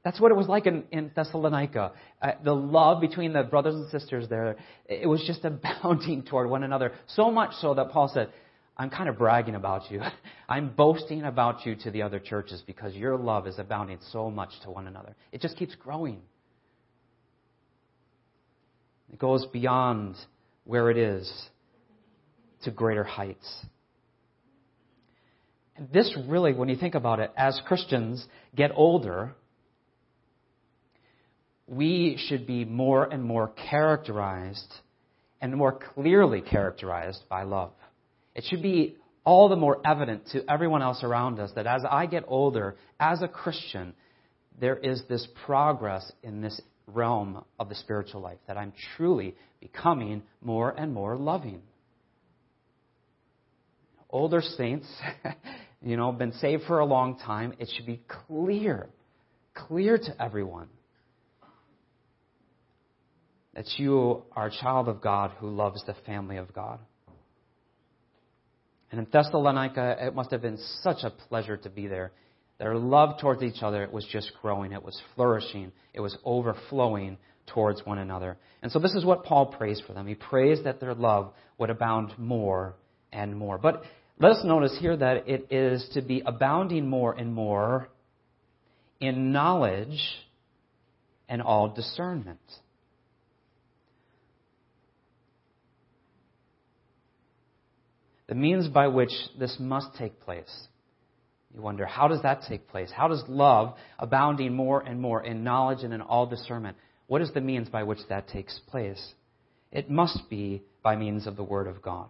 That's 0.04 0.20
what 0.20 0.30
it 0.30 0.36
was 0.36 0.46
like 0.46 0.66
in, 0.66 0.84
in 0.92 1.10
Thessalonica. 1.16 1.92
Uh, 2.22 2.32
the 2.44 2.54
love 2.54 3.00
between 3.00 3.32
the 3.32 3.42
brothers 3.42 3.74
and 3.74 3.90
sisters 3.90 4.28
there, 4.28 4.56
it 4.86 5.08
was 5.08 5.24
just 5.26 5.44
abounding 5.44 6.22
toward 6.30 6.48
one 6.48 6.62
another. 6.62 6.92
So 7.08 7.32
much 7.32 7.54
so 7.60 7.74
that 7.74 7.90
Paul 7.90 8.10
said, 8.12 8.28
I'm 8.76 8.90
kind 8.90 9.08
of 9.08 9.18
bragging 9.18 9.54
about 9.54 9.90
you. 9.90 10.00
I'm 10.48 10.70
boasting 10.70 11.22
about 11.22 11.64
you 11.64 11.76
to 11.76 11.90
the 11.90 12.02
other 12.02 12.18
churches 12.18 12.62
because 12.66 12.94
your 12.94 13.16
love 13.16 13.46
is 13.46 13.58
abounding 13.58 13.98
so 14.10 14.30
much 14.30 14.50
to 14.64 14.70
one 14.70 14.86
another. 14.86 15.14
It 15.32 15.40
just 15.40 15.56
keeps 15.56 15.74
growing. 15.76 16.20
It 19.12 19.18
goes 19.18 19.46
beyond 19.52 20.16
where 20.64 20.90
it 20.90 20.96
is 20.96 21.30
to 22.62 22.70
greater 22.70 23.04
heights. 23.04 23.48
And 25.76 25.88
this 25.92 26.16
really, 26.26 26.52
when 26.52 26.68
you 26.68 26.76
think 26.76 26.94
about 26.94 27.20
it, 27.20 27.32
as 27.36 27.60
Christians 27.66 28.24
get 28.56 28.72
older, 28.74 29.34
we 31.66 32.16
should 32.28 32.46
be 32.46 32.64
more 32.64 33.04
and 33.04 33.22
more 33.22 33.52
characterized 33.70 34.72
and 35.40 35.54
more 35.54 35.78
clearly 35.94 36.40
characterized 36.40 37.22
by 37.28 37.42
love. 37.42 37.72
It 38.34 38.44
should 38.48 38.62
be 38.62 38.96
all 39.24 39.48
the 39.48 39.56
more 39.56 39.80
evident 39.86 40.26
to 40.32 40.48
everyone 40.50 40.82
else 40.82 41.02
around 41.02 41.38
us 41.40 41.50
that 41.54 41.66
as 41.66 41.82
I 41.88 42.06
get 42.06 42.24
older, 42.26 42.76
as 43.00 43.22
a 43.22 43.28
Christian, 43.28 43.94
there 44.60 44.76
is 44.76 45.02
this 45.08 45.26
progress 45.46 46.10
in 46.22 46.40
this 46.40 46.60
realm 46.86 47.44
of 47.58 47.68
the 47.68 47.74
spiritual 47.74 48.20
life, 48.20 48.38
that 48.46 48.56
I'm 48.56 48.72
truly 48.96 49.34
becoming 49.60 50.22
more 50.42 50.70
and 50.70 50.92
more 50.92 51.16
loving. 51.16 51.62
Older 54.10 54.42
saints, 54.42 54.86
you 55.82 55.96
know, 55.96 56.12
been 56.12 56.32
saved 56.32 56.64
for 56.66 56.80
a 56.80 56.84
long 56.84 57.18
time, 57.18 57.54
it 57.58 57.70
should 57.74 57.86
be 57.86 58.02
clear, 58.26 58.88
clear 59.54 59.96
to 59.96 60.22
everyone 60.22 60.68
that 63.54 63.66
you 63.78 64.22
are 64.32 64.48
a 64.48 64.50
child 64.50 64.88
of 64.88 65.00
God 65.00 65.30
who 65.38 65.48
loves 65.48 65.82
the 65.86 65.94
family 66.06 66.36
of 66.36 66.52
God. 66.52 66.80
And 68.94 69.06
in 69.08 69.10
Thessalonica, 69.10 69.96
it 69.98 70.14
must 70.14 70.30
have 70.30 70.40
been 70.40 70.56
such 70.82 70.98
a 71.02 71.10
pleasure 71.10 71.56
to 71.56 71.68
be 71.68 71.88
there. 71.88 72.12
Their 72.58 72.76
love 72.76 73.18
towards 73.20 73.42
each 73.42 73.60
other 73.60 73.82
it 73.82 73.92
was 73.92 74.06
just 74.06 74.30
growing, 74.40 74.70
it 74.70 74.84
was 74.84 74.96
flourishing, 75.16 75.72
it 75.92 75.98
was 75.98 76.16
overflowing 76.24 77.18
towards 77.48 77.84
one 77.84 77.98
another. 77.98 78.36
And 78.62 78.70
so 78.70 78.78
this 78.78 78.94
is 78.94 79.04
what 79.04 79.24
Paul 79.24 79.46
prays 79.46 79.82
for 79.84 79.94
them. 79.94 80.06
He 80.06 80.14
prays 80.14 80.62
that 80.62 80.78
their 80.78 80.94
love 80.94 81.32
would 81.58 81.70
abound 81.70 82.12
more 82.18 82.76
and 83.12 83.36
more. 83.36 83.58
But 83.58 83.82
let 84.20 84.30
us 84.30 84.44
notice 84.44 84.76
here 84.78 84.96
that 84.96 85.28
it 85.28 85.48
is 85.50 85.90
to 85.94 86.00
be 86.00 86.22
abounding 86.24 86.88
more 86.88 87.14
and 87.14 87.34
more 87.34 87.88
in 89.00 89.32
knowledge 89.32 89.98
and 91.28 91.42
all 91.42 91.66
discernment. 91.66 92.38
The 98.26 98.34
means 98.34 98.68
by 98.68 98.88
which 98.88 99.12
this 99.38 99.56
must 99.58 99.94
take 99.96 100.20
place. 100.20 100.66
You 101.54 101.62
wonder, 101.62 101.86
how 101.86 102.08
does 102.08 102.22
that 102.22 102.42
take 102.48 102.68
place? 102.68 102.90
How 102.90 103.06
does 103.06 103.22
love, 103.28 103.74
abounding 103.98 104.54
more 104.54 104.80
and 104.80 105.00
more 105.00 105.22
in 105.22 105.44
knowledge 105.44 105.84
and 105.84 105.94
in 105.94 106.00
all 106.00 106.26
discernment, 106.26 106.76
what 107.06 107.22
is 107.22 107.30
the 107.32 107.40
means 107.40 107.68
by 107.68 107.84
which 107.84 108.00
that 108.08 108.28
takes 108.28 108.58
place? 108.68 109.14
It 109.70 109.90
must 109.90 110.28
be 110.28 110.62
by 110.82 110.96
means 110.96 111.26
of 111.26 111.36
the 111.36 111.44
Word 111.44 111.66
of 111.66 111.82
God. 111.82 112.08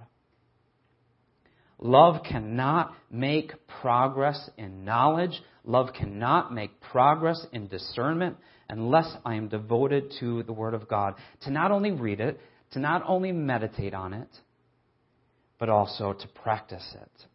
Love 1.79 2.23
cannot 2.23 2.95
make 3.11 3.53
progress 3.83 4.49
in 4.57 4.85
knowledge. 4.85 5.43
Love 5.65 5.89
cannot 5.93 6.55
make 6.55 6.81
progress 6.81 7.45
in 7.53 7.67
discernment 7.67 8.37
unless 8.71 9.13
I 9.25 9.35
am 9.35 9.49
devoted 9.49 10.13
to 10.21 10.43
the 10.45 10.53
Word 10.53 10.75
of 10.75 10.89
God. 10.89 11.15
To 11.43 11.51
not 11.51 11.71
only 11.71 11.91
read 11.91 12.21
it, 12.21 12.41
to 12.73 12.79
not 12.79 13.03
only 13.07 13.33
meditate 13.33 13.93
on 13.93 14.15
it, 14.15 14.29
but 15.59 15.69
also 15.69 16.13
to 16.13 16.29
practice 16.29 16.87
it. 16.95 17.27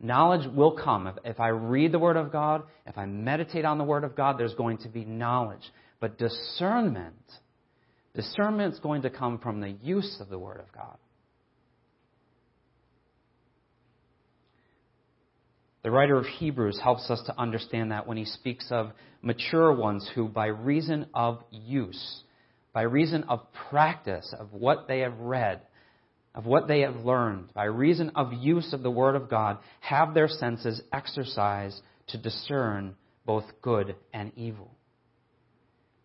Knowledge 0.00 0.48
will 0.52 0.72
come. 0.72 1.06
If, 1.06 1.14
if 1.24 1.40
I 1.40 1.48
read 1.48 1.92
the 1.92 1.98
Word 1.98 2.16
of 2.16 2.32
God, 2.32 2.64
if 2.86 2.98
I 2.98 3.06
meditate 3.06 3.64
on 3.64 3.78
the 3.78 3.84
Word 3.84 4.02
of 4.02 4.16
God, 4.16 4.36
there's 4.38 4.54
going 4.54 4.78
to 4.78 4.88
be 4.88 5.04
knowledge. 5.04 5.62
But 6.00 6.18
discernment, 6.18 7.14
discernment 8.14 8.74
is 8.74 8.80
going 8.80 9.02
to 9.02 9.10
come 9.10 9.38
from 9.38 9.60
the 9.60 9.70
use 9.70 10.18
of 10.20 10.28
the 10.28 10.38
Word 10.38 10.58
of 10.58 10.72
God. 10.72 10.96
The 15.84 15.90
writer 15.90 16.16
of 16.16 16.26
Hebrews 16.26 16.80
helps 16.82 17.10
us 17.10 17.22
to 17.26 17.40
understand 17.40 17.90
that 17.90 18.06
when 18.06 18.16
he 18.16 18.24
speaks 18.24 18.66
of 18.70 18.92
mature 19.20 19.72
ones 19.72 20.08
who, 20.14 20.28
by 20.28 20.46
reason 20.46 21.06
of 21.12 21.42
use, 21.50 22.22
by 22.72 22.82
reason 22.82 23.24
of 23.24 23.40
practice 23.70 24.32
of 24.38 24.52
what 24.52 24.86
they 24.86 25.00
have 25.00 25.18
read, 25.18 25.60
of 26.34 26.46
what 26.46 26.66
they 26.66 26.80
have 26.80 26.96
learned 27.04 27.52
by 27.52 27.64
reason 27.64 28.12
of 28.14 28.32
use 28.32 28.72
of 28.72 28.82
the 28.82 28.90
Word 28.90 29.16
of 29.16 29.28
God 29.28 29.58
have 29.80 30.14
their 30.14 30.28
senses 30.28 30.80
exercised 30.92 31.80
to 32.08 32.18
discern 32.18 32.94
both 33.26 33.44
good 33.60 33.94
and 34.12 34.32
evil. 34.36 34.70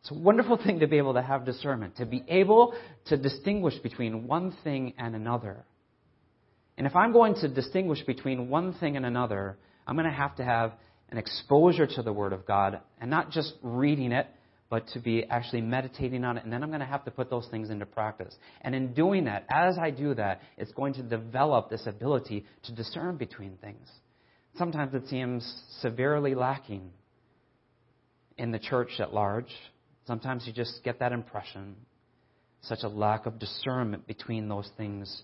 It's 0.01 0.11
a 0.11 0.13
wonderful 0.13 0.57
thing 0.57 0.79
to 0.79 0.87
be 0.87 0.97
able 0.97 1.15
to 1.15 1.21
have 1.21 1.45
discernment, 1.45 1.97
to 1.97 2.05
be 2.05 2.23
able 2.27 2.73
to 3.05 3.17
distinguish 3.17 3.77
between 3.79 4.27
one 4.27 4.55
thing 4.63 4.93
and 4.97 5.15
another. 5.15 5.65
And 6.77 6.85
if 6.85 6.95
I'm 6.95 7.11
going 7.11 7.35
to 7.35 7.47
distinguish 7.47 8.03
between 8.03 8.49
one 8.49 8.73
thing 8.73 8.95
and 8.95 9.05
another, 9.05 9.57
I'm 9.85 9.95
going 9.95 10.05
to 10.05 10.11
have 10.11 10.35
to 10.37 10.43
have 10.43 10.73
an 11.09 11.17
exposure 11.17 11.87
to 11.87 12.01
the 12.01 12.13
Word 12.13 12.33
of 12.33 12.45
God 12.45 12.79
and 13.01 13.09
not 13.09 13.31
just 13.31 13.53
reading 13.61 14.11
it 14.11 14.27
but 14.69 14.87
to 14.89 14.99
be 14.99 15.23
actually 15.29 15.61
meditating 15.61 16.23
on 16.23 16.37
it. 16.37 16.43
And 16.43 16.51
then 16.51 16.63
I'm 16.63 16.69
going 16.69 16.81
to 16.81 16.85
have 16.85 17.05
to 17.05 17.11
put 17.11 17.29
those 17.29 17.47
things 17.49 17.69
into 17.69 17.85
practice. 17.85 18.35
And 18.61 18.75
in 18.75 18.93
doing 18.93 19.25
that, 19.25 19.45
as 19.49 19.77
I 19.77 19.91
do 19.91 20.13
that, 20.15 20.41
it's 20.57 20.71
going 20.73 20.93
to 20.95 21.03
develop 21.03 21.69
this 21.69 21.87
ability 21.87 22.45
to 22.63 22.73
discern 22.73 23.17
between 23.17 23.57
things. 23.57 23.87
Sometimes 24.57 24.93
it 24.93 25.07
seems 25.07 25.63
severely 25.81 26.35
lacking 26.35 26.91
in 28.37 28.51
the 28.51 28.59
church 28.59 28.91
at 28.99 29.13
large. 29.13 29.51
Sometimes 30.05 30.45
you 30.47 30.53
just 30.53 30.83
get 30.83 30.99
that 30.99 31.11
impression. 31.11 31.75
Such 32.61 32.79
a 32.83 32.87
lack 32.87 33.25
of 33.25 33.39
discernment 33.39 34.07
between 34.07 34.49
those 34.49 34.69
things 34.77 35.23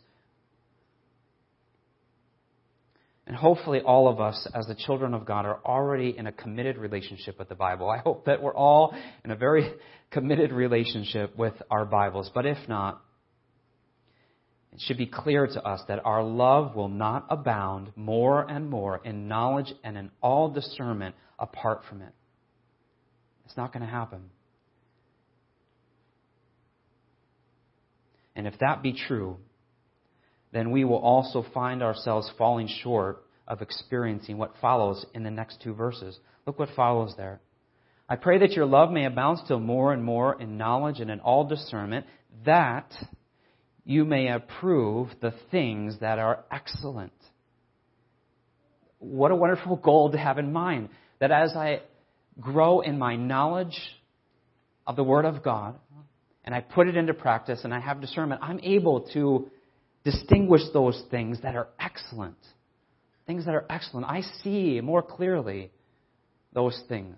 And 3.33 3.39
hopefully, 3.39 3.81
all 3.81 4.07
of 4.07 4.21
us, 4.21 4.47
as 4.53 4.67
the 4.67 4.75
children 4.75 5.15
of 5.15 5.25
God, 5.25 5.47
are 5.47 5.59
already 5.65 6.15
in 6.15 6.27
a 6.27 6.31
committed 6.31 6.77
relationship 6.77 7.39
with 7.39 7.49
the 7.49 7.55
Bible. 7.55 7.89
I 7.89 7.97
hope 7.97 8.25
that 8.25 8.43
we're 8.43 8.53
all 8.53 8.93
in 9.25 9.31
a 9.31 9.35
very 9.35 9.73
committed 10.11 10.51
relationship 10.51 11.35
with 11.35 11.55
our 11.71 11.83
Bibles. 11.83 12.29
But 12.31 12.45
if 12.45 12.59
not, 12.69 13.01
it 14.71 14.81
should 14.81 14.99
be 14.99 15.07
clear 15.07 15.47
to 15.47 15.63
us 15.63 15.81
that 15.87 16.05
our 16.05 16.21
love 16.21 16.75
will 16.75 16.89
not 16.89 17.25
abound 17.31 17.91
more 17.95 18.47
and 18.47 18.69
more 18.69 19.01
in 19.03 19.27
knowledge 19.27 19.73
and 19.83 19.97
in 19.97 20.11
all 20.21 20.51
discernment 20.51 21.15
apart 21.39 21.81
from 21.89 22.03
it. 22.03 22.13
It's 23.45 23.57
not 23.57 23.73
going 23.73 23.83
to 23.83 23.91
happen. 23.91 24.29
And 28.35 28.45
if 28.45 28.59
that 28.59 28.83
be 28.83 28.93
true, 29.07 29.37
then 30.51 30.69
we 30.69 30.83
will 30.83 30.99
also 30.99 31.43
find 31.51 31.81
ourselves 31.81 32.31
falling 32.37 32.69
short 32.83 33.22
of 33.47 33.61
experiencing 33.61 34.37
what 34.37 34.53
follows 34.61 35.05
in 35.13 35.23
the 35.23 35.31
next 35.31 35.61
two 35.61 35.73
verses. 35.73 36.17
Look 36.45 36.59
what 36.59 36.69
follows 36.75 37.13
there. 37.17 37.41
I 38.07 38.15
pray 38.15 38.39
that 38.39 38.51
your 38.51 38.65
love 38.65 38.91
may 38.91 39.05
abound 39.05 39.39
still 39.39 39.59
more 39.59 39.93
and 39.93 40.03
more 40.03 40.39
in 40.39 40.57
knowledge 40.57 40.99
and 40.99 41.09
in 41.09 41.19
all 41.19 41.47
discernment, 41.47 42.05
that 42.45 42.91
you 43.85 44.05
may 44.05 44.29
approve 44.29 45.09
the 45.21 45.33
things 45.51 45.97
that 45.99 46.19
are 46.19 46.43
excellent. 46.51 47.13
What 48.99 49.31
a 49.31 49.35
wonderful 49.35 49.75
goal 49.77 50.11
to 50.11 50.17
have 50.17 50.37
in 50.37 50.53
mind. 50.53 50.89
That 51.19 51.31
as 51.31 51.55
I 51.55 51.81
grow 52.39 52.81
in 52.81 52.97
my 52.97 53.15
knowledge 53.15 53.77
of 54.87 54.95
the 54.95 55.03
Word 55.03 55.25
of 55.25 55.43
God, 55.43 55.75
and 56.45 56.53
I 56.53 56.59
put 56.59 56.87
it 56.87 56.97
into 56.97 57.13
practice 57.13 57.61
and 57.63 57.73
I 57.73 57.79
have 57.79 58.01
discernment, 58.01 58.41
I'm 58.43 58.59
able 58.59 59.01
to 59.13 59.49
distinguish 60.03 60.61
those 60.73 61.01
things 61.09 61.41
that 61.43 61.55
are 61.55 61.69
excellent. 61.79 62.37
Things 63.25 63.45
that 63.45 63.55
are 63.55 63.65
excellent. 63.69 64.05
I 64.07 64.21
see 64.43 64.81
more 64.81 65.01
clearly 65.01 65.71
those 66.53 66.81
things. 66.89 67.17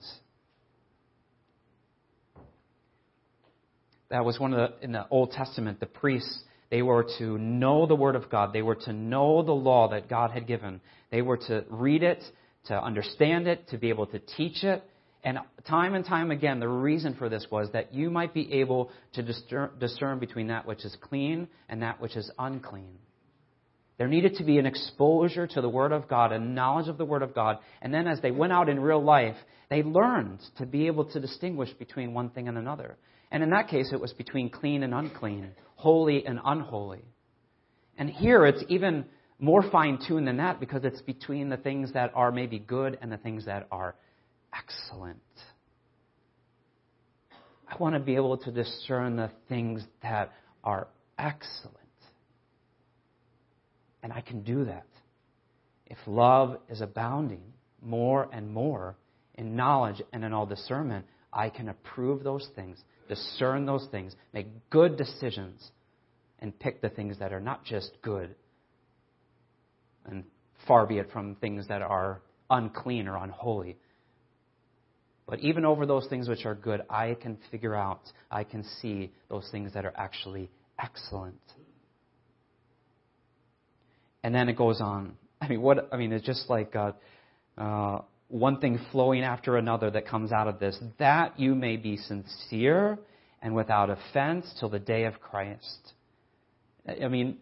That 4.09 4.23
was 4.23 4.39
one 4.39 4.53
of 4.53 4.71
the, 4.79 4.85
in 4.85 4.91
the 4.91 5.07
Old 5.09 5.31
Testament, 5.31 5.79
the 5.79 5.87
priests, 5.87 6.43
they 6.69 6.81
were 6.81 7.05
to 7.17 7.37
know 7.37 7.85
the 7.85 7.95
Word 7.95 8.15
of 8.15 8.29
God. 8.29 8.53
They 8.53 8.61
were 8.61 8.75
to 8.75 8.93
know 8.93 9.41
the 9.41 9.51
law 9.51 9.89
that 9.89 10.09
God 10.09 10.31
had 10.31 10.47
given. 10.47 10.81
They 11.11 11.21
were 11.21 11.37
to 11.37 11.63
read 11.69 12.03
it, 12.03 12.23
to 12.65 12.81
understand 12.81 13.47
it, 13.47 13.67
to 13.69 13.77
be 13.77 13.89
able 13.89 14.07
to 14.07 14.19
teach 14.19 14.63
it. 14.63 14.83
And 15.23 15.39
time 15.67 15.95
and 15.95 16.05
time 16.05 16.29
again, 16.29 16.59
the 16.59 16.67
reason 16.67 17.15
for 17.15 17.29
this 17.29 17.47
was 17.49 17.69
that 17.73 17.93
you 17.93 18.11
might 18.11 18.33
be 18.33 18.53
able 18.53 18.91
to 19.13 19.23
discern 19.23 20.19
between 20.19 20.47
that 20.47 20.67
which 20.67 20.85
is 20.85 20.95
clean 21.01 21.47
and 21.67 21.81
that 21.81 21.99
which 21.99 22.15
is 22.15 22.29
unclean. 22.37 22.97
There 23.97 24.07
needed 24.07 24.35
to 24.35 24.43
be 24.43 24.57
an 24.57 24.65
exposure 24.65 25.47
to 25.47 25.61
the 25.61 25.69
Word 25.69 25.91
of 25.91 26.07
God, 26.07 26.31
a 26.31 26.39
knowledge 26.39 26.89
of 26.89 26.97
the 26.97 27.05
Word 27.05 27.21
of 27.21 27.33
God. 27.33 27.59
And 27.81 27.93
then 27.93 28.07
as 28.07 28.19
they 28.21 28.31
went 28.31 28.51
out 28.51 28.67
in 28.67 28.79
real 28.79 29.01
life, 29.01 29.37
they 29.69 29.83
learned 29.83 30.41
to 30.57 30.65
be 30.65 30.87
able 30.87 31.05
to 31.11 31.19
distinguish 31.19 31.71
between 31.73 32.13
one 32.13 32.29
thing 32.29 32.47
and 32.47 32.57
another. 32.57 32.97
And 33.31 33.41
in 33.41 33.49
that 33.51 33.69
case, 33.69 33.91
it 33.93 33.99
was 33.99 34.13
between 34.13 34.49
clean 34.49 34.83
and 34.83 34.93
unclean, 34.93 35.51
holy 35.75 36.25
and 36.25 36.39
unholy. 36.43 37.03
And 37.97 38.09
here 38.09 38.45
it's 38.45 38.63
even 38.67 39.05
more 39.39 39.63
fine 39.69 39.99
tuned 40.05 40.27
than 40.27 40.37
that 40.37 40.59
because 40.59 40.83
it's 40.83 41.01
between 41.01 41.49
the 41.49 41.57
things 41.57 41.93
that 41.93 42.11
are 42.15 42.31
maybe 42.31 42.59
good 42.59 42.97
and 43.01 43.11
the 43.11 43.17
things 43.17 43.45
that 43.45 43.67
are 43.71 43.95
excellent. 44.53 45.19
I 47.67 47.77
want 47.77 47.95
to 47.95 47.99
be 47.99 48.15
able 48.15 48.37
to 48.37 48.51
discern 48.51 49.15
the 49.15 49.31
things 49.49 49.83
that 50.03 50.31
are 50.63 50.87
excellent. 51.17 51.77
And 54.05 54.13
I 54.13 54.21
can 54.21 54.43
do 54.43 54.65
that. 54.65 54.85
If 55.87 55.97
love 56.05 56.59
is 56.69 56.81
abounding 56.81 57.41
more 57.81 58.29
and 58.31 58.53
more 58.53 58.95
in 59.33 59.55
knowledge 59.55 59.99
and 60.13 60.23
in 60.23 60.31
all 60.31 60.45
discernment, 60.45 61.07
I 61.33 61.49
can 61.49 61.69
approve 61.69 62.23
those 62.23 62.47
things, 62.55 62.77
discern 63.09 63.65
those 63.65 63.87
things, 63.89 64.15
make 64.31 64.45
good 64.69 64.95
decisions, 64.95 65.71
and 66.37 66.57
pick 66.59 66.83
the 66.83 66.89
things 66.89 67.17
that 67.17 67.33
are 67.33 67.39
not 67.39 67.65
just 67.65 67.93
good, 68.03 68.35
and 70.05 70.23
far 70.67 70.85
be 70.85 70.99
it 70.99 71.09
from 71.11 71.33
things 71.37 71.67
that 71.69 71.81
are 71.81 72.21
unclean 72.51 73.07
or 73.07 73.17
unholy. 73.17 73.75
But 75.25 75.39
even 75.39 75.65
over 75.65 75.87
those 75.87 76.05
things 76.09 76.29
which 76.29 76.45
are 76.45 76.53
good, 76.53 76.83
I 76.91 77.15
can 77.15 77.39
figure 77.49 77.73
out, 77.73 78.01
I 78.29 78.43
can 78.43 78.65
see 78.83 79.11
those 79.29 79.49
things 79.51 79.73
that 79.73 79.83
are 79.83 79.93
actually 79.97 80.51
excellent. 80.77 81.41
And 84.25 84.33
then 84.33 84.49
it 84.49 84.57
goes 84.57 84.81
on. 84.81 85.13
I 85.39 85.47
mean, 85.47 85.61
what? 85.61 85.87
I 85.93 85.97
mean, 85.97 86.11
it's 86.11 86.25
just 86.25 86.49
like 86.49 86.75
uh, 86.75 86.93
uh, 87.59 88.01
one 88.27 88.59
thing 88.59 88.79
flowing 88.91 89.21
after 89.21 89.55
another 89.55 89.91
that 89.91 90.07
comes 90.07 90.31
out 90.31 90.47
of 90.47 90.57
this. 90.57 90.75
That 90.97 91.39
you 91.39 91.53
may 91.53 91.77
be 91.77 91.97
sincere 91.97 92.97
and 93.43 93.53
without 93.53 93.91
offense 93.91 94.51
till 94.59 94.69
the 94.69 94.79
day 94.79 95.03
of 95.03 95.21
Christ. 95.21 95.93
I 96.87 97.07
mean, 97.07 97.37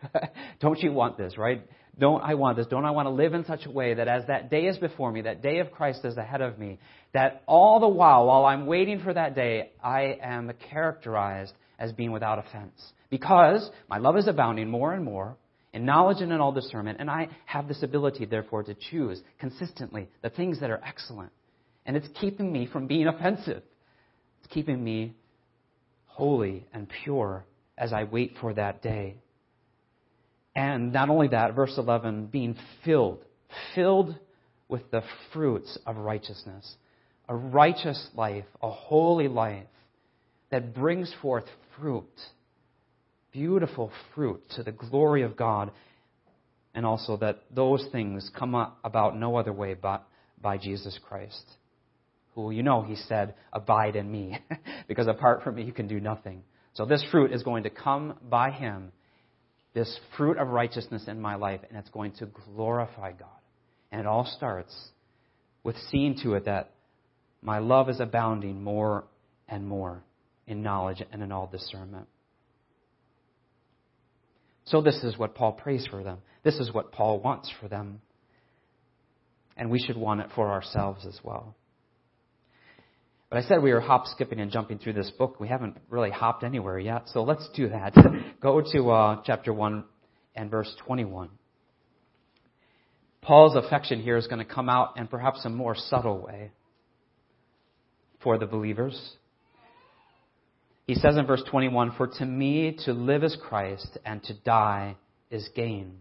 don't 0.60 0.78
you 0.78 0.92
want 0.92 1.18
this, 1.18 1.36
right? 1.36 1.66
Don't 1.98 2.22
I 2.22 2.34
want 2.34 2.56
this? 2.56 2.68
Don't 2.68 2.84
I 2.84 2.92
want 2.92 3.06
to 3.06 3.10
live 3.10 3.34
in 3.34 3.44
such 3.44 3.66
a 3.66 3.70
way 3.72 3.94
that 3.94 4.06
as 4.06 4.24
that 4.28 4.48
day 4.48 4.66
is 4.66 4.78
before 4.78 5.10
me, 5.10 5.22
that 5.22 5.42
day 5.42 5.58
of 5.58 5.72
Christ 5.72 6.04
is 6.04 6.16
ahead 6.16 6.40
of 6.40 6.56
me, 6.56 6.78
that 7.14 7.42
all 7.46 7.80
the 7.80 7.88
while, 7.88 8.26
while 8.26 8.44
I'm 8.46 8.66
waiting 8.66 9.00
for 9.00 9.12
that 9.12 9.34
day, 9.34 9.72
I 9.82 10.18
am 10.22 10.52
characterized 10.70 11.54
as 11.80 11.90
being 11.90 12.12
without 12.12 12.38
offense? 12.38 12.80
Because 13.10 13.68
my 13.90 13.98
love 13.98 14.16
is 14.16 14.28
abounding 14.28 14.70
more 14.70 14.92
and 14.92 15.04
more 15.04 15.36
in 15.72 15.84
knowledge 15.84 16.20
and 16.20 16.32
in 16.32 16.40
all 16.40 16.52
discernment, 16.52 16.98
and 17.00 17.10
I 17.10 17.28
have 17.46 17.68
this 17.68 17.82
ability, 17.82 18.24
therefore, 18.24 18.62
to 18.62 18.74
choose 18.74 19.20
consistently 19.38 20.08
the 20.22 20.30
things 20.30 20.60
that 20.60 20.70
are 20.70 20.80
excellent. 20.84 21.32
And 21.84 21.96
it's 21.96 22.08
keeping 22.20 22.52
me 22.52 22.66
from 22.66 22.86
being 22.86 23.06
offensive. 23.06 23.62
It's 24.40 24.52
keeping 24.52 24.82
me 24.82 25.14
holy 26.06 26.66
and 26.72 26.88
pure 27.04 27.44
as 27.76 27.92
I 27.92 28.04
wait 28.04 28.34
for 28.40 28.52
that 28.54 28.82
day. 28.82 29.16
And 30.54 30.92
not 30.92 31.08
only 31.08 31.28
that, 31.28 31.54
verse 31.54 31.74
11, 31.76 32.26
being 32.26 32.56
filled, 32.84 33.24
filled 33.74 34.18
with 34.68 34.90
the 34.90 35.02
fruits 35.32 35.78
of 35.86 35.96
righteousness. 35.96 36.76
A 37.28 37.36
righteous 37.36 38.08
life, 38.14 38.46
a 38.62 38.70
holy 38.70 39.28
life 39.28 39.66
that 40.50 40.74
brings 40.74 41.14
forth 41.20 41.44
fruit 41.78 42.08
beautiful 43.38 43.92
fruit 44.16 44.42
to 44.56 44.64
the 44.64 44.72
glory 44.72 45.22
of 45.22 45.36
God, 45.36 45.70
and 46.74 46.84
also 46.84 47.16
that 47.18 47.44
those 47.54 47.86
things 47.92 48.28
come 48.36 48.54
about 48.82 49.16
no 49.16 49.36
other 49.36 49.52
way 49.52 49.74
but 49.74 50.04
by 50.42 50.58
Jesus 50.58 50.98
Christ, 51.08 51.44
who 52.34 52.50
you 52.50 52.64
know 52.64 52.82
he 52.82 52.96
said, 52.96 53.34
Abide 53.52 53.94
in 53.94 54.10
me, 54.10 54.36
because 54.88 55.06
apart 55.06 55.44
from 55.44 55.54
me 55.54 55.62
you 55.62 55.72
can 55.72 55.86
do 55.86 56.00
nothing. 56.00 56.42
So 56.74 56.84
this 56.84 57.04
fruit 57.12 57.32
is 57.32 57.44
going 57.44 57.62
to 57.62 57.70
come 57.70 58.14
by 58.28 58.50
him, 58.50 58.90
this 59.72 60.00
fruit 60.16 60.36
of 60.36 60.48
righteousness 60.48 61.04
in 61.06 61.20
my 61.20 61.36
life, 61.36 61.60
and 61.68 61.78
it's 61.78 61.90
going 61.90 62.12
to 62.18 62.26
glorify 62.26 63.12
God. 63.12 63.28
And 63.92 64.00
it 64.00 64.06
all 64.06 64.28
starts 64.36 64.76
with 65.62 65.76
seeing 65.92 66.18
to 66.24 66.34
it 66.34 66.46
that 66.46 66.72
my 67.40 67.60
love 67.60 67.88
is 67.88 68.00
abounding 68.00 68.64
more 68.64 69.04
and 69.48 69.64
more 69.64 70.02
in 70.48 70.64
knowledge 70.64 71.04
and 71.12 71.22
in 71.22 71.30
all 71.30 71.46
discernment. 71.46 72.08
So, 74.68 74.80
this 74.80 75.02
is 75.02 75.18
what 75.18 75.34
Paul 75.34 75.52
prays 75.52 75.86
for 75.90 76.02
them. 76.02 76.18
This 76.42 76.56
is 76.56 76.72
what 76.72 76.92
Paul 76.92 77.20
wants 77.20 77.50
for 77.60 77.68
them. 77.68 78.00
And 79.56 79.70
we 79.70 79.78
should 79.78 79.96
want 79.96 80.20
it 80.20 80.28
for 80.34 80.50
ourselves 80.50 81.04
as 81.06 81.18
well. 81.22 81.56
But 83.30 83.38
I 83.38 83.42
said 83.42 83.62
we 83.62 83.72
were 83.72 83.80
hop, 83.80 84.06
skipping, 84.06 84.40
and 84.40 84.50
jumping 84.50 84.78
through 84.78 84.94
this 84.94 85.10
book. 85.10 85.38
We 85.38 85.48
haven't 85.48 85.76
really 85.90 86.10
hopped 86.10 86.44
anywhere 86.44 86.78
yet, 86.78 87.02
so 87.06 87.22
let's 87.22 87.46
do 87.54 87.68
that. 87.68 87.94
Go 88.40 88.62
to 88.72 88.90
uh, 88.90 89.22
chapter 89.24 89.52
1 89.52 89.84
and 90.34 90.50
verse 90.50 90.72
21. 90.86 91.28
Paul's 93.20 93.56
affection 93.56 94.00
here 94.00 94.16
is 94.16 94.26
going 94.26 94.38
to 94.38 94.50
come 94.50 94.70
out 94.70 94.96
in 94.96 95.08
perhaps 95.08 95.44
a 95.44 95.50
more 95.50 95.74
subtle 95.74 96.20
way 96.20 96.52
for 98.22 98.38
the 98.38 98.46
believers. 98.46 98.98
He 100.88 100.94
says 100.94 101.18
in 101.18 101.26
verse 101.26 101.42
21 101.50 101.92
For 101.96 102.06
to 102.06 102.24
me 102.24 102.76
to 102.86 102.94
live 102.94 103.22
is 103.22 103.36
Christ, 103.40 103.98
and 104.06 104.24
to 104.24 104.32
die 104.32 104.96
is 105.30 105.46
gain. 105.54 105.98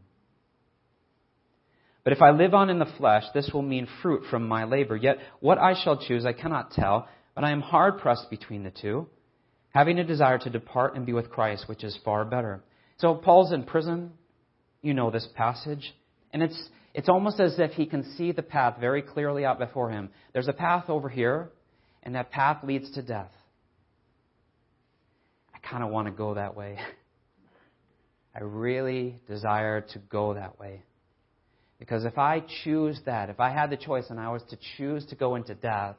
But 2.06 2.14
if 2.14 2.22
I 2.22 2.32
live 2.32 2.54
on 2.54 2.70
in 2.70 2.80
the 2.80 2.94
flesh, 2.98 3.26
this 3.34 3.52
will 3.54 3.62
mean 3.62 3.86
fruit 4.02 4.24
from 4.32 4.48
my 4.48 4.64
labor. 4.64 4.96
Yet 4.96 5.18
what 5.42 5.58
I 5.58 5.74
shall 5.84 5.98
choose 5.98 6.26
I 6.26 6.32
cannot 6.32 6.72
tell, 6.72 7.10
but 7.36 7.44
I 7.44 7.52
am 7.52 7.60
hard 7.60 7.98
pressed 7.98 8.30
between 8.30 8.64
the 8.64 8.72
two, 8.72 9.08
having 9.72 10.00
a 10.00 10.06
desire 10.06 10.38
to 10.38 10.50
depart 10.50 10.96
and 10.96 11.06
be 11.06 11.12
with 11.12 11.30
Christ, 11.30 11.66
which 11.68 11.84
is 11.84 12.00
far 12.06 12.24
better. 12.24 12.64
So 13.00 13.14
Paul's 13.14 13.52
in 13.52 13.64
prison. 13.64 14.14
You 14.82 14.94
know 14.94 15.12
this 15.12 15.28
passage. 15.36 15.94
And 16.32 16.42
it's, 16.42 16.70
it's 16.94 17.10
almost 17.10 17.42
as 17.42 17.60
if 17.60 17.72
he 17.72 17.88
can 17.88 18.16
see 18.16 18.32
the 18.32 18.42
path 18.42 18.78
very 18.80 19.02
clearly 19.02 19.44
out 19.44 19.60
before 19.60 19.90
him. 19.90 20.12
There's 20.32 20.48
a 20.48 20.54
path 20.54 20.86
over 20.90 21.10
here, 21.10 21.50
and 22.04 22.16
that 22.16 22.32
path 22.32 22.64
leads 22.64 22.90
to 22.92 23.02
death 23.02 23.32
kind 25.70 25.84
of 25.84 25.90
want 25.90 26.08
to 26.08 26.12
go 26.12 26.34
that 26.36 26.56
way. 26.56 26.78
I 28.36 28.42
really 28.42 29.20
desire 29.28 29.82
to 29.82 30.00
go 30.00 30.34
that 30.36 30.60
way. 30.60 30.84
Because 31.80 32.06
if 32.06 32.18
I 32.18 32.44
choose 32.64 33.00
that, 33.06 33.30
if 33.30 33.40
I 33.40 33.52
had 33.52 33.70
the 33.70 33.78
choice 33.78 34.06
and 34.10 34.20
I 34.20 34.30
was 34.30 34.44
to 34.50 34.58
choose 34.78 35.06
to 35.08 35.16
go 35.16 35.36
into 35.36 35.56
death, 35.56 35.96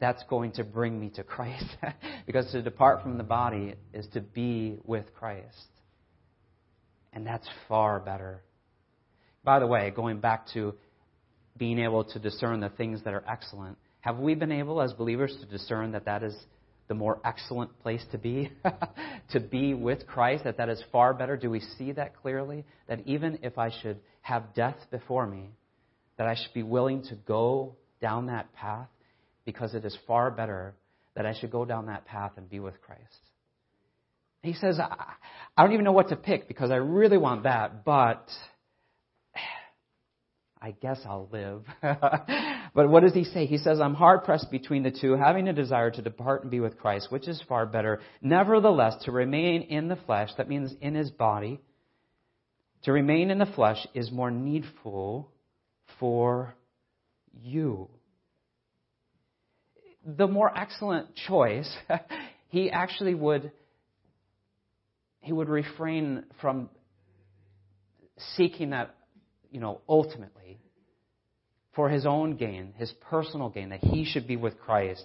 that's 0.00 0.22
going 0.28 0.52
to 0.52 0.64
bring 0.64 0.98
me 0.98 1.10
to 1.10 1.22
Christ. 1.22 1.64
because 2.26 2.50
to 2.52 2.62
depart 2.62 3.02
from 3.02 3.16
the 3.18 3.24
body 3.24 3.74
is 3.92 4.06
to 4.14 4.20
be 4.20 4.78
with 4.84 5.06
Christ. 5.14 5.68
And 7.12 7.26
that's 7.26 7.48
far 7.68 8.00
better. 8.00 8.42
By 9.42 9.58
the 9.58 9.66
way, 9.66 9.90
going 9.94 10.20
back 10.20 10.46
to 10.54 10.74
being 11.56 11.78
able 11.78 12.04
to 12.04 12.18
discern 12.18 12.60
the 12.60 12.68
things 12.68 13.02
that 13.04 13.14
are 13.14 13.24
excellent, 13.28 13.78
have 14.00 14.18
we 14.18 14.34
been 14.34 14.52
able 14.52 14.82
as 14.82 14.92
believers 14.92 15.34
to 15.40 15.46
discern 15.46 15.92
that 15.92 16.04
that 16.04 16.22
is 16.22 16.34
the 16.88 16.94
more 16.94 17.20
excellent 17.24 17.78
place 17.80 18.04
to 18.12 18.18
be, 18.18 18.52
to 19.30 19.40
be 19.40 19.74
with 19.74 20.06
Christ, 20.06 20.44
that 20.44 20.58
that 20.58 20.68
is 20.68 20.82
far 20.92 21.14
better? 21.14 21.36
Do 21.36 21.50
we 21.50 21.60
see 21.60 21.92
that 21.92 22.16
clearly? 22.16 22.64
That 22.88 23.06
even 23.06 23.40
if 23.42 23.58
I 23.58 23.70
should 23.82 23.98
have 24.22 24.54
death 24.54 24.76
before 24.90 25.26
me, 25.26 25.50
that 26.18 26.26
I 26.26 26.34
should 26.34 26.54
be 26.54 26.62
willing 26.62 27.02
to 27.04 27.14
go 27.26 27.76
down 28.00 28.26
that 28.26 28.52
path 28.54 28.88
because 29.44 29.74
it 29.74 29.84
is 29.84 29.96
far 30.06 30.30
better 30.30 30.74
that 31.14 31.26
I 31.26 31.34
should 31.38 31.50
go 31.50 31.64
down 31.64 31.86
that 31.86 32.04
path 32.04 32.32
and 32.36 32.48
be 32.48 32.60
with 32.60 32.80
Christ. 32.82 33.00
He 34.42 34.52
says, 34.52 34.78
I 34.78 35.16
don't 35.62 35.72
even 35.72 35.84
know 35.84 35.92
what 35.92 36.10
to 36.10 36.16
pick 36.16 36.46
because 36.46 36.70
I 36.70 36.76
really 36.76 37.16
want 37.16 37.44
that, 37.44 37.84
but 37.84 38.28
I 40.62 40.70
guess 40.72 41.00
I'll 41.04 41.28
live. 41.32 41.64
but 42.76 42.90
what 42.90 43.02
does 43.02 43.14
he 43.14 43.24
say? 43.24 43.46
He 43.46 43.56
says, 43.56 43.80
I'm 43.80 43.94
hard 43.94 44.24
pressed 44.24 44.50
between 44.50 44.82
the 44.82 44.90
two, 44.90 45.16
having 45.16 45.48
a 45.48 45.54
desire 45.54 45.90
to 45.90 46.02
depart 46.02 46.42
and 46.42 46.50
be 46.50 46.60
with 46.60 46.76
Christ, 46.78 47.10
which 47.10 47.26
is 47.26 47.42
far 47.48 47.64
better. 47.64 48.00
Nevertheless, 48.20 49.02
to 49.04 49.12
remain 49.12 49.62
in 49.62 49.88
the 49.88 49.96
flesh, 49.96 50.28
that 50.36 50.46
means 50.46 50.74
in 50.82 50.94
his 50.94 51.10
body, 51.10 51.58
to 52.82 52.92
remain 52.92 53.30
in 53.30 53.38
the 53.38 53.46
flesh 53.46 53.78
is 53.94 54.12
more 54.12 54.30
needful 54.30 55.32
for 55.98 56.54
you. 57.42 57.88
The 60.04 60.26
more 60.26 60.54
excellent 60.54 61.16
choice, 61.26 61.74
he 62.48 62.70
actually 62.70 63.14
would 63.14 63.52
he 65.20 65.32
would 65.32 65.48
refrain 65.48 66.24
from 66.42 66.68
seeking 68.36 68.70
that, 68.70 68.94
you 69.50 69.60
know, 69.60 69.80
ultimately 69.88 70.60
for 71.76 71.90
his 71.90 72.06
own 72.06 72.36
gain, 72.36 72.72
his 72.76 72.92
personal 73.10 73.50
gain, 73.50 73.68
that 73.68 73.84
he 73.84 74.04
should 74.04 74.26
be 74.26 74.36
with 74.36 74.58
Christ 74.58 75.04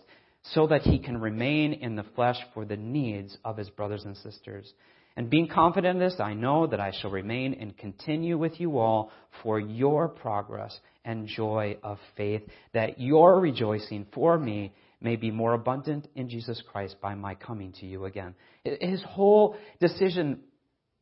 so 0.53 0.65
that 0.67 0.81
he 0.81 0.97
can 0.97 1.19
remain 1.21 1.73
in 1.73 1.95
the 1.95 2.05
flesh 2.15 2.37
for 2.53 2.65
the 2.65 2.77
needs 2.77 3.37
of 3.45 3.57
his 3.57 3.69
brothers 3.69 4.05
and 4.05 4.17
sisters. 4.17 4.73
And 5.15 5.29
being 5.29 5.49
confident 5.49 5.97
in 5.97 6.03
this, 6.03 6.19
I 6.19 6.33
know 6.33 6.65
that 6.67 6.79
I 6.79 6.93
shall 6.99 7.11
remain 7.11 7.53
and 7.53 7.77
continue 7.77 8.37
with 8.37 8.59
you 8.59 8.79
all 8.79 9.11
for 9.43 9.59
your 9.59 10.07
progress 10.07 10.75
and 11.03 11.27
joy 11.27 11.77
of 11.83 11.99
faith, 12.15 12.43
that 12.73 12.99
your 12.99 13.39
rejoicing 13.39 14.07
for 14.13 14.39
me 14.39 14.73
may 15.01 15.17
be 15.17 15.29
more 15.29 15.53
abundant 15.53 16.07
in 16.15 16.29
Jesus 16.29 16.63
Christ 16.71 16.95
by 17.01 17.13
my 17.15 17.35
coming 17.35 17.73
to 17.81 17.85
you 17.85 18.05
again. 18.05 18.33
His 18.63 19.03
whole 19.03 19.57
decision 19.79 20.39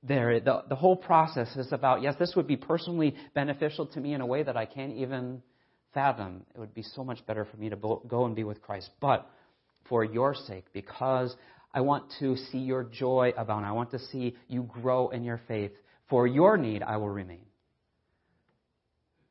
there, 0.01 0.39
the, 0.39 0.63
the 0.69 0.75
whole 0.75 0.95
process 0.95 1.55
is 1.55 1.71
about, 1.71 2.01
yes, 2.01 2.15
this 2.17 2.33
would 2.35 2.47
be 2.47 2.55
personally 2.57 3.15
beneficial 3.35 3.85
to 3.87 3.99
me 3.99 4.13
in 4.13 4.21
a 4.21 4.25
way 4.25 4.41
that 4.41 4.57
I 4.57 4.65
can't 4.65 4.97
even 4.97 5.43
fathom. 5.93 6.45
It 6.53 6.59
would 6.59 6.73
be 6.73 6.83
so 6.83 7.03
much 7.03 7.25
better 7.25 7.45
for 7.45 7.57
me 7.57 7.69
to 7.69 7.75
go 7.75 8.25
and 8.25 8.35
be 8.35 8.43
with 8.43 8.61
Christ. 8.61 8.89
But 8.99 9.29
for 9.87 10.03
your 10.03 10.35
sake, 10.35 10.65
because 10.73 11.35
I 11.73 11.81
want 11.81 12.11
to 12.19 12.35
see 12.51 12.59
your 12.59 12.83
joy 12.83 13.33
abound, 13.37 13.65
I 13.65 13.71
want 13.71 13.91
to 13.91 13.99
see 13.99 14.35
you 14.47 14.63
grow 14.63 15.09
in 15.09 15.23
your 15.23 15.41
faith. 15.47 15.71
For 16.09 16.25
your 16.25 16.57
need, 16.57 16.81
I 16.81 16.97
will 16.97 17.09
remain. 17.09 17.45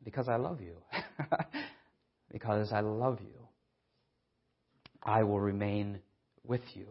Because 0.05 0.29
I 0.29 0.37
love 0.37 0.61
you. 0.61 0.77
because 2.33 2.73
I 2.73 2.81
love 2.81 3.19
you. 3.21 3.49
I 5.03 5.23
will 5.23 5.41
remain 5.41 6.01
with 6.45 6.63
you. 6.75 6.87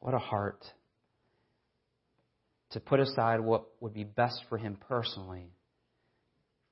What 0.00 0.14
a 0.14 0.18
heart 0.18 0.64
to 2.70 2.80
put 2.80 3.00
aside 3.00 3.40
what 3.40 3.64
would 3.80 3.94
be 3.94 4.04
best 4.04 4.42
for 4.48 4.58
him 4.58 4.76
personally 4.88 5.50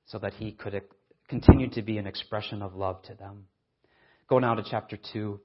so 0.07 0.17
that 0.19 0.33
he 0.33 0.51
could 0.51 0.81
continue 1.27 1.69
to 1.69 1.81
be 1.81 1.97
an 1.97 2.07
expression 2.07 2.61
of 2.61 2.75
love 2.75 3.01
to 3.03 3.13
them. 3.13 3.45
Go 4.27 4.39
now 4.39 4.55
to 4.55 4.63
chapter 4.69 4.97
2. 5.13 5.39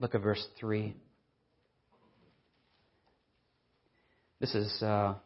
Look 0.00 0.14
at 0.14 0.22
verse 0.22 0.44
3. 0.58 0.94
This 4.40 4.54
is 4.54 4.82
uh, 4.82 4.86
a 4.86 5.20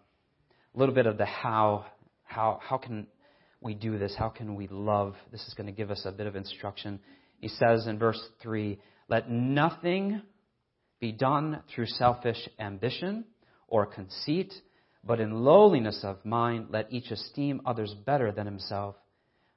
little 0.75 0.95
bit 0.95 1.07
of 1.07 1.19
the 1.19 1.27
how. 1.27 1.87
How, 2.25 2.61
how 2.63 2.79
can 2.79 3.09
we 3.61 3.75
do 3.75 3.99
this? 3.99 4.15
How 4.17 4.29
can 4.29 4.55
we 4.55 4.69
love? 4.69 5.17
This 5.33 5.47
is 5.49 5.55
going 5.55 5.67
to 5.67 5.73
give 5.73 5.91
us 5.91 6.03
a 6.05 6.13
bit 6.13 6.29
of 6.29 6.37
instruction. 6.37 7.01
He 7.41 7.49
says 7.49 7.87
in 7.87 7.99
verse 7.99 8.21
3 8.43 8.79
Let 9.09 9.29
nothing 9.29 10.23
be 11.01 11.13
done 11.13 11.63
through 11.75 11.87
selfish 11.87 12.49
ambition 12.59 13.25
or 13.67 13.87
conceit, 13.87 14.53
but 15.05 15.21
in 15.21 15.45
lowliness 15.45 16.01
of 16.05 16.25
mind, 16.25 16.67
let 16.71 16.93
each 16.93 17.11
esteem 17.11 17.61
others 17.65 17.95
better 18.07 18.33
than 18.33 18.47
himself. 18.47 18.97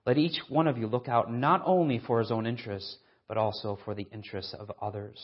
Let 0.06 0.17
each 0.17 0.39
one 0.49 0.67
of 0.67 0.77
you 0.77 0.88
look 0.88 1.08
out 1.08 1.32
not 1.32 1.62
only 1.65 1.99
for 1.99 2.19
his 2.19 2.32
own 2.32 2.45
interests, 2.45 2.97
but 3.27 3.38
also 3.38 3.79
for 3.86 3.95
the 3.95 4.08
interests 4.12 4.53
of 4.53 4.71
others. 4.82 5.19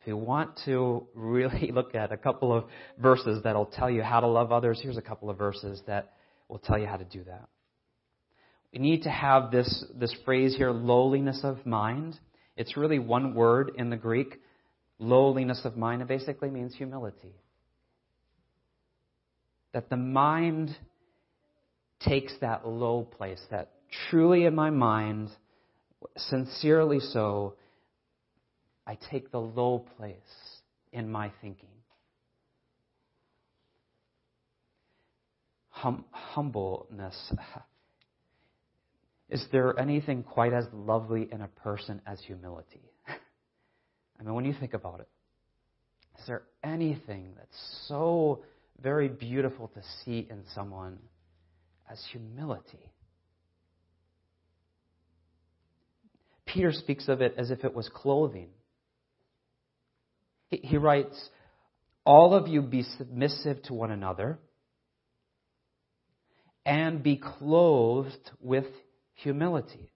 If 0.00 0.06
you 0.06 0.16
want 0.16 0.58
to 0.64 1.06
really 1.14 1.70
look 1.74 1.94
at 1.94 2.12
a 2.12 2.16
couple 2.16 2.52
of 2.52 2.64
verses 2.98 3.42
that'll 3.44 3.66
tell 3.66 3.90
you 3.90 4.02
how 4.02 4.20
to 4.20 4.26
love 4.26 4.52
others, 4.52 4.80
here's 4.82 4.96
a 4.96 5.02
couple 5.02 5.28
of 5.28 5.36
verses 5.36 5.82
that 5.86 6.12
will 6.48 6.58
tell 6.58 6.78
you 6.78 6.86
how 6.86 6.96
to 6.96 7.04
do 7.04 7.22
that. 7.24 7.48
We 8.72 8.78
need 8.78 9.02
to 9.02 9.10
have 9.10 9.50
this, 9.50 9.84
this 9.94 10.14
phrase 10.24 10.56
here, 10.56 10.70
lowliness 10.70 11.40
of 11.42 11.66
mind. 11.66 12.18
It's 12.56 12.76
really 12.76 12.98
one 12.98 13.34
word 13.34 13.72
in 13.76 13.90
the 13.90 13.96
Greek. 13.96 14.40
Lowliness 15.00 15.62
of 15.64 15.76
mind. 15.76 16.02
It 16.02 16.08
basically 16.08 16.50
means 16.50 16.74
humility. 16.76 17.34
That 19.72 19.88
the 19.88 19.96
mind 19.96 20.76
takes 22.00 22.34
that 22.40 22.68
low 22.68 23.04
place, 23.04 23.40
that 23.50 23.70
truly 24.10 24.44
in 24.44 24.54
my 24.54 24.68
mind, 24.70 25.30
sincerely 26.16 27.00
so, 27.00 27.54
I 28.86 28.98
take 29.10 29.32
the 29.32 29.40
low 29.40 29.86
place 29.96 30.60
in 30.92 31.10
my 31.10 31.32
thinking. 31.40 31.68
Hum- 35.70 36.04
humbleness. 36.10 37.32
Is 39.30 39.46
there 39.52 39.78
anything 39.78 40.24
quite 40.24 40.52
as 40.52 40.66
lovely 40.74 41.28
in 41.30 41.40
a 41.40 41.48
person 41.48 42.02
as 42.06 42.20
humility? 42.20 42.89
I 44.20 44.22
mean, 44.22 44.34
when 44.34 44.44
you 44.44 44.54
think 44.58 44.74
about 44.74 45.00
it, 45.00 45.08
is 46.18 46.26
there 46.26 46.42
anything 46.62 47.32
that's 47.36 47.86
so 47.88 48.40
very 48.82 49.08
beautiful 49.08 49.68
to 49.68 49.80
see 50.04 50.26
in 50.30 50.42
someone 50.54 50.98
as 51.90 51.98
humility? 52.12 52.92
Peter 56.44 56.72
speaks 56.72 57.08
of 57.08 57.22
it 57.22 57.34
as 57.38 57.50
if 57.50 57.64
it 57.64 57.74
was 57.74 57.88
clothing. 57.94 58.48
He 60.50 60.76
writes, 60.76 61.30
All 62.04 62.34
of 62.34 62.48
you 62.48 62.60
be 62.60 62.82
submissive 62.98 63.62
to 63.64 63.74
one 63.74 63.90
another 63.90 64.38
and 66.66 67.02
be 67.02 67.16
clothed 67.16 68.30
with 68.42 68.66
humility. 69.14 69.92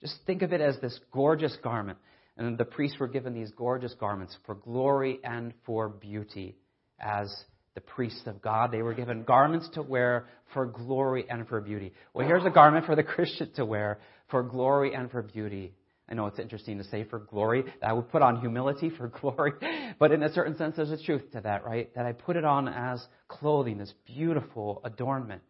Just 0.00 0.16
think 0.26 0.42
of 0.42 0.52
it 0.52 0.60
as 0.60 0.78
this 0.80 1.00
gorgeous 1.12 1.56
garment. 1.62 1.98
And 2.36 2.58
the 2.58 2.64
priests 2.64 2.98
were 2.98 3.08
given 3.08 3.32
these 3.32 3.52
gorgeous 3.56 3.94
garments 3.98 4.36
for 4.44 4.56
glory 4.56 5.20
and 5.22 5.54
for 5.64 5.88
beauty 5.88 6.56
as 6.98 7.32
the 7.74 7.80
priests 7.80 8.22
of 8.26 8.42
God. 8.42 8.72
They 8.72 8.82
were 8.82 8.94
given 8.94 9.22
garments 9.24 9.68
to 9.74 9.82
wear 9.82 10.26
for 10.52 10.66
glory 10.66 11.26
and 11.28 11.46
for 11.46 11.60
beauty. 11.60 11.92
Well, 12.12 12.26
here's 12.26 12.44
a 12.44 12.50
garment 12.50 12.86
for 12.86 12.96
the 12.96 13.02
Christian 13.04 13.52
to 13.54 13.64
wear 13.64 13.98
for 14.30 14.42
glory 14.42 14.94
and 14.94 15.10
for 15.10 15.22
beauty. 15.22 15.74
I 16.08 16.14
know 16.14 16.26
it's 16.26 16.38
interesting 16.38 16.78
to 16.78 16.84
say 16.84 17.04
for 17.04 17.18
glory. 17.18 17.64
I 17.82 17.92
would 17.92 18.10
put 18.10 18.20
on 18.20 18.40
humility 18.40 18.90
for 18.90 19.08
glory. 19.20 19.52
But 19.98 20.12
in 20.12 20.22
a 20.22 20.32
certain 20.32 20.56
sense, 20.56 20.76
there's 20.76 20.90
a 20.90 21.02
truth 21.02 21.30
to 21.32 21.40
that, 21.42 21.64
right? 21.64 21.94
That 21.94 22.04
I 22.04 22.12
put 22.12 22.36
it 22.36 22.44
on 22.44 22.68
as 22.68 23.04
clothing, 23.28 23.78
this 23.78 23.92
beautiful 24.06 24.80
adornment 24.84 25.42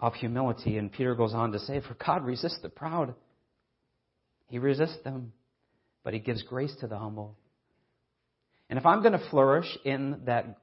of 0.00 0.14
humility. 0.14 0.76
And 0.78 0.90
Peter 0.90 1.14
goes 1.14 1.34
on 1.34 1.52
to 1.52 1.58
say, 1.60 1.80
For 1.80 1.94
God 1.94 2.24
resists 2.24 2.60
the 2.62 2.68
proud. 2.68 3.14
He 4.48 4.58
resists 4.58 5.02
them, 5.04 5.32
but 6.08 6.14
he 6.14 6.20
gives 6.20 6.42
grace 6.42 6.74
to 6.80 6.86
the 6.86 6.96
humble. 6.96 7.36
And 8.70 8.78
if 8.78 8.86
I'm 8.86 9.02
going 9.02 9.12
to 9.12 9.28
flourish 9.28 9.66
in 9.84 10.22
that 10.24 10.58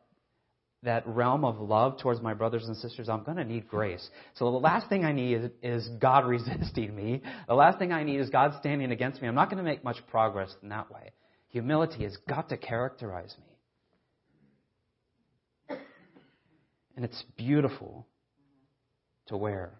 that 0.81 1.05
realm 1.05 1.45
of 1.45 1.59
love 1.59 1.99
towards 1.99 2.19
my 2.19 2.33
brothers 2.33 2.65
and 2.65 2.75
sisters, 2.75 3.09
I'm 3.09 3.23
going 3.23 3.37
to 3.37 3.45
need 3.45 3.67
grace. 3.67 4.09
So 4.33 4.49
the 4.49 4.57
last 4.57 4.89
thing 4.89 5.05
I 5.05 5.11
need 5.11 5.35
is, 5.35 5.51
is, 5.61 5.87
God 6.01 6.25
resisting 6.27 6.95
me. 6.95 7.21
The 7.47 7.53
last 7.53 7.77
thing 7.77 7.91
I 7.91 8.03
need 8.03 8.21
is 8.21 8.31
God 8.31 8.55
standing 8.59 8.91
against 8.91 9.21
me. 9.21 9.27
I'm 9.27 9.35
not 9.35 9.51
going 9.51 9.59
to 9.59 9.63
make 9.63 9.83
much 9.83 9.97
progress 10.09 10.51
in 10.63 10.69
that 10.69 10.91
way. 10.91 11.11
Humility 11.49 12.05
has 12.05 12.17
got 12.27 12.49
to 12.49 12.57
characterize 12.57 13.35
me. 15.69 15.77
And 16.95 17.05
it's 17.05 17.23
beautiful 17.37 18.07
to 19.27 19.37
wear 19.37 19.79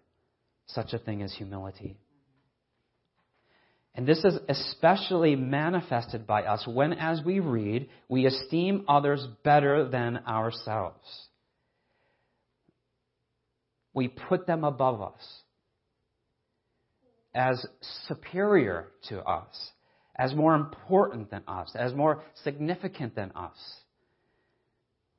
such 0.66 0.92
a 0.92 0.98
thing 1.00 1.22
as 1.22 1.34
humility. 1.34 1.98
And 3.96 4.06
this 4.06 4.22
is 4.24 4.38
especially 4.48 5.36
manifested 5.36 6.26
by 6.26 6.42
us 6.42 6.66
when, 6.66 6.92
as 6.92 7.22
we 7.24 7.40
read, 7.40 7.88
we 8.10 8.26
esteem 8.26 8.84
others 8.86 9.26
better 9.42 9.88
than 9.88 10.18
ourselves. 10.28 11.00
We 13.94 14.08
put 14.08 14.46
them 14.46 14.64
above 14.64 15.00
us 15.00 15.40
as 17.34 17.64
superior 18.06 18.88
to 19.08 19.22
us, 19.22 19.70
as 20.14 20.34
more 20.34 20.54
important 20.54 21.30
than 21.30 21.42
us, 21.48 21.70
as 21.74 21.94
more 21.94 22.22
significant 22.44 23.14
than 23.14 23.32
us, 23.32 23.56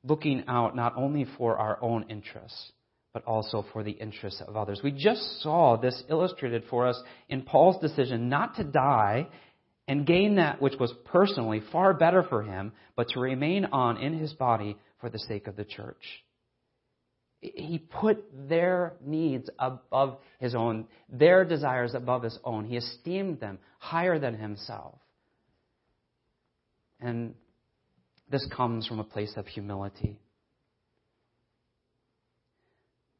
looking 0.04 0.44
out 0.46 0.76
not 0.76 0.96
only 0.96 1.26
for 1.36 1.56
our 1.56 1.82
own 1.82 2.04
interests, 2.08 2.72
but 3.18 3.28
also 3.28 3.64
for 3.72 3.82
the 3.82 3.90
interests 3.90 4.40
of 4.46 4.56
others. 4.56 4.80
We 4.84 4.92
just 4.92 5.42
saw 5.42 5.76
this 5.76 6.04
illustrated 6.08 6.62
for 6.70 6.86
us 6.86 7.00
in 7.28 7.42
Paul's 7.42 7.80
decision 7.80 8.28
not 8.28 8.54
to 8.56 8.64
die 8.64 9.26
and 9.88 10.06
gain 10.06 10.36
that 10.36 10.62
which 10.62 10.74
was 10.78 10.94
personally 11.06 11.60
far 11.72 11.94
better 11.94 12.22
for 12.22 12.44
him, 12.44 12.72
but 12.94 13.08
to 13.08 13.20
remain 13.20 13.64
on 13.66 13.96
in 13.96 14.16
his 14.16 14.32
body 14.34 14.76
for 15.00 15.10
the 15.10 15.18
sake 15.18 15.48
of 15.48 15.56
the 15.56 15.64
church. 15.64 16.22
He 17.40 17.78
put 17.78 18.24
their 18.48 18.92
needs 19.04 19.50
above 19.58 20.18
his 20.38 20.54
own, 20.54 20.86
their 21.08 21.44
desires 21.44 21.94
above 21.94 22.22
his 22.22 22.38
own. 22.44 22.66
He 22.66 22.76
esteemed 22.76 23.40
them 23.40 23.58
higher 23.80 24.20
than 24.20 24.34
himself. 24.34 24.94
And 27.00 27.34
this 28.30 28.46
comes 28.54 28.86
from 28.86 29.00
a 29.00 29.04
place 29.04 29.32
of 29.36 29.48
humility. 29.48 30.20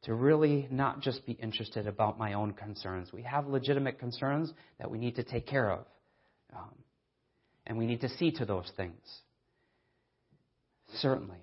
To 0.04 0.14
really 0.14 0.68
not 0.70 1.00
just 1.00 1.26
be 1.26 1.32
interested 1.32 1.87
about 1.87 2.18
my 2.18 2.34
own 2.34 2.52
concerns. 2.52 3.12
We 3.12 3.22
have 3.22 3.48
legitimate 3.48 3.98
concerns 3.98 4.52
that 4.78 4.90
we 4.90 4.98
need 4.98 5.16
to 5.16 5.24
take 5.24 5.46
care 5.46 5.70
of. 5.72 5.84
Um, 6.56 6.74
and 7.66 7.76
we 7.76 7.84
need 7.84 8.00
to 8.02 8.08
see 8.08 8.30
to 8.32 8.46
those 8.46 8.70
things. 8.76 8.94
Certainly. 10.94 11.38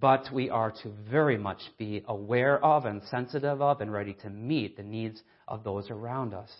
But 0.00 0.32
we 0.32 0.48
are 0.48 0.70
to 0.82 0.92
very 1.10 1.36
much 1.36 1.60
be 1.76 2.04
aware 2.06 2.64
of 2.64 2.86
and 2.86 3.02
sensitive 3.10 3.60
of 3.60 3.80
and 3.80 3.92
ready 3.92 4.14
to 4.22 4.30
meet 4.30 4.76
the 4.76 4.84
needs 4.84 5.20
of 5.48 5.64
those 5.64 5.90
around 5.90 6.32
us. 6.32 6.50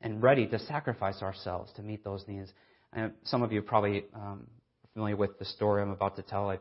And 0.00 0.20
ready 0.20 0.48
to 0.48 0.58
sacrifice 0.58 1.22
ourselves 1.22 1.72
to 1.76 1.82
meet 1.82 2.02
those 2.02 2.24
needs. 2.26 2.52
And 2.92 3.12
some 3.24 3.42
of 3.42 3.52
you 3.52 3.62
probably 3.62 4.06
um, 4.14 4.48
familiar 4.92 5.16
with 5.16 5.38
the 5.38 5.44
story 5.44 5.80
I'm 5.80 5.90
about 5.90 6.16
to 6.16 6.22
tell. 6.22 6.50
I, 6.50 6.58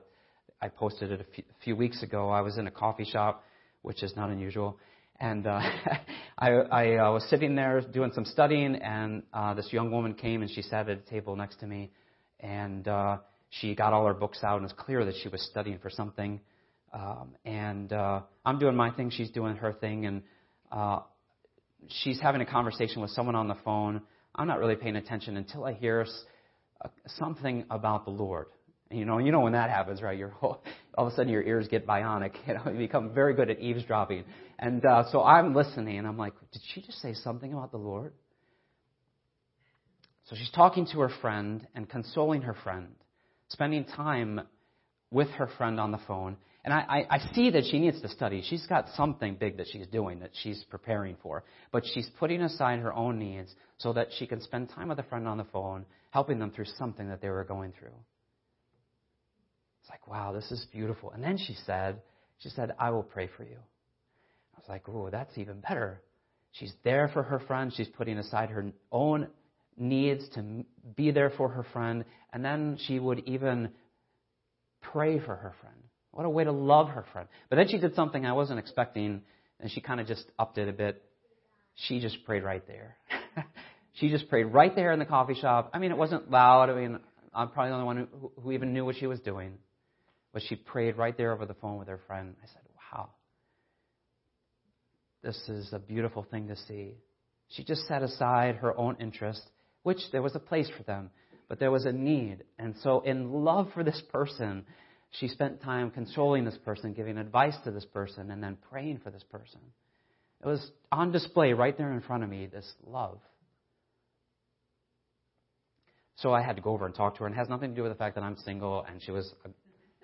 I 0.61 0.69
posted 0.69 1.11
it 1.11 1.21
a 1.21 1.43
few, 1.63 1.75
weeks 1.75 2.03
ago. 2.03 2.29
I 2.29 2.41
was 2.41 2.57
in 2.59 2.67
a 2.67 2.71
coffee 2.71 3.05
shop, 3.05 3.43
which 3.81 4.03
is 4.03 4.15
not 4.15 4.29
unusual, 4.29 4.77
and 5.19 5.47
uh, 5.47 5.59
I, 6.37 6.49
I 6.49 6.95
uh, 6.97 7.11
was 7.13 7.27
sitting 7.29 7.55
there 7.55 7.81
doing 7.81 8.11
some 8.13 8.25
studying, 8.25 8.75
and 8.75 9.23
uh, 9.33 9.55
this 9.55 9.73
young 9.73 9.89
woman 9.89 10.13
came 10.13 10.43
and 10.43 10.51
she 10.51 10.61
sat 10.61 10.87
at 10.87 10.99
a 10.99 11.09
table 11.09 11.35
next 11.35 11.59
to 11.61 11.67
me, 11.67 11.89
and 12.39 12.87
uh, 12.87 13.17
she 13.49 13.73
got 13.73 13.91
all 13.91 14.05
her 14.05 14.13
books 14.13 14.43
out, 14.43 14.57
and 14.57 14.65
it's 14.65 14.79
clear 14.79 15.03
that 15.03 15.15
she 15.23 15.29
was 15.29 15.41
studying 15.49 15.79
for 15.79 15.89
something. 15.89 16.39
Um, 16.93 17.35
and 17.43 17.91
uh, 17.91 18.21
I'm 18.45 18.59
doing 18.59 18.75
my 18.75 18.91
thing, 18.91 19.09
she's 19.09 19.31
doing 19.31 19.55
her 19.55 19.73
thing, 19.73 20.05
and 20.05 20.21
uh, 20.71 20.99
she's 21.87 22.19
having 22.21 22.41
a 22.41 22.45
conversation 22.45 23.01
with 23.01 23.09
someone 23.11 23.35
on 23.35 23.47
the 23.47 23.57
phone. 23.65 24.01
I'm 24.35 24.47
not 24.47 24.59
really 24.59 24.75
paying 24.75 24.95
attention 24.95 25.37
until 25.37 25.65
I 25.65 25.73
hear 25.73 26.05
uh, 26.85 26.87
something 27.07 27.65
about 27.71 28.05
the 28.05 28.11
Lord. 28.11 28.45
You 28.91 29.05
know, 29.05 29.17
you 29.19 29.31
know 29.31 29.39
when 29.39 29.53
that 29.53 29.69
happens, 29.69 30.01
right? 30.01 30.17
Your 30.17 30.33
all 30.41 30.61
of 30.97 31.07
a 31.07 31.15
sudden 31.15 31.31
your 31.31 31.43
ears 31.43 31.67
get 31.67 31.87
bionic. 31.87 32.33
You 32.47 32.55
know, 32.55 32.63
you 32.71 32.77
become 32.77 33.13
very 33.13 33.33
good 33.33 33.49
at 33.49 33.59
eavesdropping. 33.59 34.25
And 34.59 34.85
uh, 34.85 35.11
so 35.11 35.23
I'm 35.23 35.55
listening, 35.55 35.97
and 35.97 36.07
I'm 36.07 36.17
like, 36.17 36.33
did 36.51 36.61
she 36.73 36.81
just 36.81 37.01
say 37.01 37.13
something 37.13 37.53
about 37.53 37.71
the 37.71 37.77
Lord? 37.77 38.13
So 40.25 40.35
she's 40.35 40.51
talking 40.51 40.85
to 40.93 40.99
her 40.99 41.11
friend 41.21 41.67
and 41.75 41.89
consoling 41.89 42.43
her 42.43 42.55
friend, 42.63 42.87
spending 43.49 43.85
time 43.85 44.41
with 45.09 45.27
her 45.31 45.49
friend 45.57 45.79
on 45.79 45.91
the 45.91 45.99
phone. 46.07 46.37
And 46.63 46.73
I, 46.73 47.05
I, 47.09 47.15
I 47.15 47.33
see 47.33 47.49
that 47.49 47.63
she 47.69 47.79
needs 47.79 48.01
to 48.01 48.07
study. 48.07 48.43
She's 48.47 48.65
got 48.67 48.85
something 48.95 49.35
big 49.35 49.57
that 49.57 49.67
she's 49.71 49.87
doing 49.87 50.19
that 50.19 50.29
she's 50.41 50.63
preparing 50.69 51.17
for. 51.21 51.43
But 51.71 51.83
she's 51.93 52.07
putting 52.19 52.41
aside 52.41 52.79
her 52.79 52.93
own 52.93 53.19
needs 53.19 53.53
so 53.77 53.93
that 53.93 54.07
she 54.17 54.27
can 54.27 54.41
spend 54.41 54.69
time 54.69 54.89
with 54.89 54.99
a 54.99 55.03
friend 55.03 55.27
on 55.27 55.37
the 55.37 55.43
phone, 55.45 55.85
helping 56.11 56.39
them 56.39 56.51
through 56.51 56.65
something 56.77 57.09
that 57.09 57.21
they 57.21 57.29
were 57.29 57.43
going 57.43 57.73
through. 57.77 57.89
Like, 59.91 60.07
wow, 60.07 60.31
this 60.31 60.49
is 60.51 60.65
beautiful. 60.71 61.11
And 61.11 61.21
then 61.21 61.37
she 61.37 61.53
said, 61.65 62.01
she 62.39 62.49
said, 62.49 62.71
I 62.79 62.91
will 62.91 63.03
pray 63.03 63.29
for 63.35 63.43
you. 63.43 63.57
I 64.55 64.59
was 64.59 64.69
like, 64.69 64.87
oh, 64.87 65.09
that's 65.11 65.37
even 65.37 65.59
better. 65.59 66.01
She's 66.53 66.73
there 66.83 67.09
for 67.09 67.23
her 67.23 67.39
friend. 67.39 67.73
She's 67.75 67.89
putting 67.89 68.17
aside 68.17 68.49
her 68.49 68.71
own 68.91 69.27
needs 69.77 70.27
to 70.35 70.63
be 70.95 71.11
there 71.11 71.31
for 71.31 71.49
her 71.49 71.65
friend. 71.73 72.05
And 72.31 72.43
then 72.43 72.77
she 72.87 72.99
would 72.99 73.19
even 73.25 73.69
pray 74.81 75.19
for 75.19 75.35
her 75.35 75.53
friend. 75.61 75.75
What 76.11 76.25
a 76.25 76.29
way 76.29 76.45
to 76.45 76.51
love 76.51 76.87
her 76.89 77.05
friend. 77.11 77.27
But 77.49 77.57
then 77.57 77.67
she 77.67 77.77
did 77.77 77.93
something 77.95 78.25
I 78.25 78.33
wasn't 78.33 78.59
expecting, 78.59 79.21
and 79.59 79.71
she 79.71 79.81
kind 79.81 79.99
of 79.99 80.07
just 80.07 80.25
upped 80.39 80.57
it 80.57 80.69
a 80.69 80.73
bit. 80.73 81.01
She 81.75 81.99
just 81.99 82.23
prayed 82.25 82.43
right 82.43 82.65
there. 82.67 82.97
she 83.93 84.09
just 84.09 84.29
prayed 84.29 84.43
right 84.45 84.75
there 84.75 84.91
in 84.91 84.99
the 84.99 85.05
coffee 85.05 85.35
shop. 85.35 85.71
I 85.73 85.79
mean, 85.79 85.91
it 85.91 85.97
wasn't 85.97 86.31
loud. 86.31 86.69
I 86.69 86.75
mean, 86.75 86.99
I'm 87.33 87.49
probably 87.49 87.69
the 87.69 87.75
only 87.75 87.85
one 87.85 87.97
who, 87.97 88.31
who 88.41 88.51
even 88.51 88.73
knew 88.73 88.83
what 88.83 88.97
she 88.97 89.07
was 89.07 89.19
doing. 89.21 89.53
But 90.33 90.43
she 90.47 90.55
prayed 90.55 90.97
right 90.97 91.15
there 91.17 91.33
over 91.33 91.45
the 91.45 91.53
phone 91.55 91.77
with 91.77 91.87
her 91.87 91.99
friend. 92.07 92.35
I 92.41 92.47
said, 92.47 92.61
wow. 92.93 93.09
This 95.23 95.37
is 95.49 95.71
a 95.73 95.79
beautiful 95.79 96.25
thing 96.29 96.47
to 96.47 96.55
see. 96.55 96.93
She 97.49 97.63
just 97.63 97.87
set 97.87 98.01
aside 98.01 98.55
her 98.55 98.77
own 98.77 98.97
interest, 98.99 99.41
which 99.83 99.99
there 100.11 100.21
was 100.21 100.35
a 100.35 100.39
place 100.39 100.69
for 100.75 100.83
them, 100.83 101.11
but 101.49 101.59
there 101.59 101.71
was 101.71 101.85
a 101.85 101.91
need. 101.91 102.43
And 102.57 102.75
so, 102.81 103.01
in 103.01 103.31
love 103.31 103.69
for 103.73 103.83
this 103.83 104.01
person, 104.11 104.65
she 105.11 105.27
spent 105.27 105.61
time 105.61 105.91
consoling 105.91 106.45
this 106.45 106.57
person, 106.63 106.93
giving 106.93 107.17
advice 107.17 107.55
to 107.65 107.71
this 107.71 107.85
person, 107.85 108.31
and 108.31 108.41
then 108.41 108.57
praying 108.69 109.01
for 109.03 109.11
this 109.11 109.23
person. 109.23 109.59
It 110.41 110.47
was 110.47 110.71
on 110.91 111.11
display 111.11 111.53
right 111.53 111.77
there 111.77 111.91
in 111.91 112.01
front 112.01 112.23
of 112.23 112.29
me, 112.29 112.47
this 112.47 112.71
love. 112.87 113.19
So 116.15 116.33
I 116.33 116.41
had 116.41 116.55
to 116.55 116.61
go 116.61 116.71
over 116.71 116.85
and 116.85 116.95
talk 116.95 117.15
to 117.15 117.19
her, 117.21 117.25
and 117.25 117.35
it 117.35 117.37
has 117.37 117.49
nothing 117.49 117.71
to 117.71 117.75
do 117.75 117.83
with 117.83 117.91
the 117.91 117.97
fact 117.97 118.15
that 118.15 118.23
I'm 118.23 118.37
single 118.37 118.85
and 118.87 119.01
she 119.01 119.11
was 119.11 119.33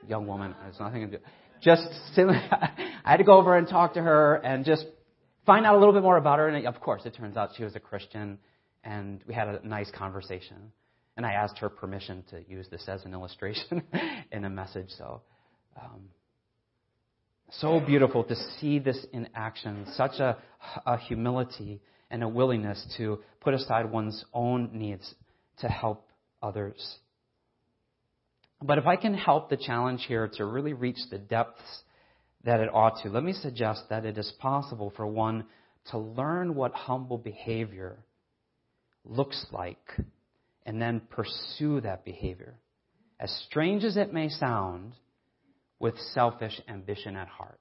young 0.08 0.28
woman. 0.28 0.56
Has 0.64 0.80
nothing 0.80 1.10
to 1.10 1.18
do. 1.18 1.24
Just 1.62 1.88
I 2.18 2.92
had 3.04 3.18
to 3.18 3.24
go 3.24 3.38
over 3.38 3.58
and 3.58 3.68
talk 3.68 3.94
to 3.96 4.02
her 4.02 4.36
and 4.36 4.66
just 4.66 4.86
find 5.46 5.66
out 5.66 5.76
a 5.76 5.78
little 5.78 5.94
bit 5.94 6.04
more 6.04 6.18
about 6.18 6.40
her. 6.40 6.48
And 6.48 6.68
of 6.68 6.80
course, 6.80 7.02
it 7.06 7.16
turns 7.16 7.38
out 7.38 7.52
she 7.58 7.64
was 7.64 7.76
a 7.76 7.80
Christian, 7.80 8.38
and 8.84 9.24
we 9.28 9.34
had 9.34 9.48
a 9.48 9.68
nice 9.68 9.90
conversation. 9.92 10.72
And 11.16 11.26
I 11.26 11.34
asked 11.34 11.58
her 11.60 11.70
permission 11.70 12.24
to 12.30 12.44
use 12.48 12.68
this 12.70 12.86
as 12.88 13.04
an 13.06 13.14
illustration 13.14 13.82
in 14.32 14.46
a 14.46 14.50
message. 14.50 14.90
So, 14.98 15.22
um, 15.82 16.02
so 17.50 17.80
beautiful 17.80 18.24
to 18.26 18.36
see 18.60 18.78
this 18.78 19.04
in 19.14 19.30
action. 19.34 19.88
Such 19.94 20.20
a, 20.20 20.38
a 20.86 20.98
humility 20.98 21.82
and 22.12 22.24
a 22.24 22.28
willingness 22.28 22.86
to 22.98 23.20
put 23.40 23.54
aside 23.54 23.92
one's 23.92 24.24
own 24.34 24.70
needs 24.74 25.16
to 25.60 25.68
help 25.68 26.08
others. 26.44 26.98
But 28.62 28.78
if 28.78 28.88
I 28.88 28.96
can 28.96 29.14
help 29.14 29.50
the 29.50 29.58
challenge 29.58 30.06
here 30.08 30.30
to 30.34 30.46
really 30.46 30.74
reach 30.74 30.98
the 31.10 31.20
depths 31.20 31.84
that 32.44 32.60
it 32.60 32.74
ought 32.74 33.02
to, 33.04 33.10
let 33.10 33.24
me 33.24 33.34
suggest 33.34 33.84
that 33.90 34.06
it 34.06 34.18
is 34.18 34.32
possible 34.40 34.92
for 34.96 35.06
one 35.06 35.46
to 35.92 35.98
learn 35.98 36.56
what 36.56 36.74
humble 36.74 37.18
behavior 37.18 37.98
looks 39.06 39.46
like 39.52 39.92
and 40.66 40.82
then 40.82 41.02
pursue 41.10 41.82
that 41.82 42.04
behavior. 42.04 42.60
As 43.20 43.32
strange 43.48 43.84
as 43.84 43.96
it 43.96 44.14
may 44.14 44.30
sound, 44.30 44.94
with 45.80 45.98
selfish 46.14 46.60
ambition 46.68 47.16
at 47.16 47.28
heart. 47.28 47.60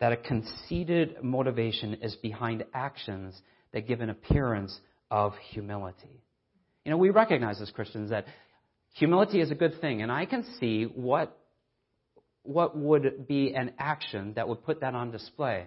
That 0.00 0.12
a 0.12 0.16
conceited 0.16 1.22
motivation 1.22 1.94
is 1.94 2.14
behind 2.16 2.64
actions 2.74 3.40
that 3.72 3.86
give 3.86 4.00
an 4.00 4.10
appearance 4.10 4.78
of 5.10 5.32
humility. 5.50 6.22
You 6.84 6.90
know, 6.90 6.96
we 6.96 7.10
recognize 7.10 7.60
as 7.60 7.70
Christians 7.70 8.10
that 8.10 8.26
humility 8.92 9.40
is 9.40 9.50
a 9.50 9.54
good 9.54 9.80
thing, 9.80 10.02
and 10.02 10.10
I 10.10 10.26
can 10.26 10.44
see 10.60 10.84
what, 10.84 11.36
what 12.42 12.76
would 12.76 13.26
be 13.26 13.54
an 13.54 13.72
action 13.78 14.34
that 14.34 14.48
would 14.48 14.64
put 14.64 14.80
that 14.80 14.94
on 14.94 15.10
display. 15.10 15.66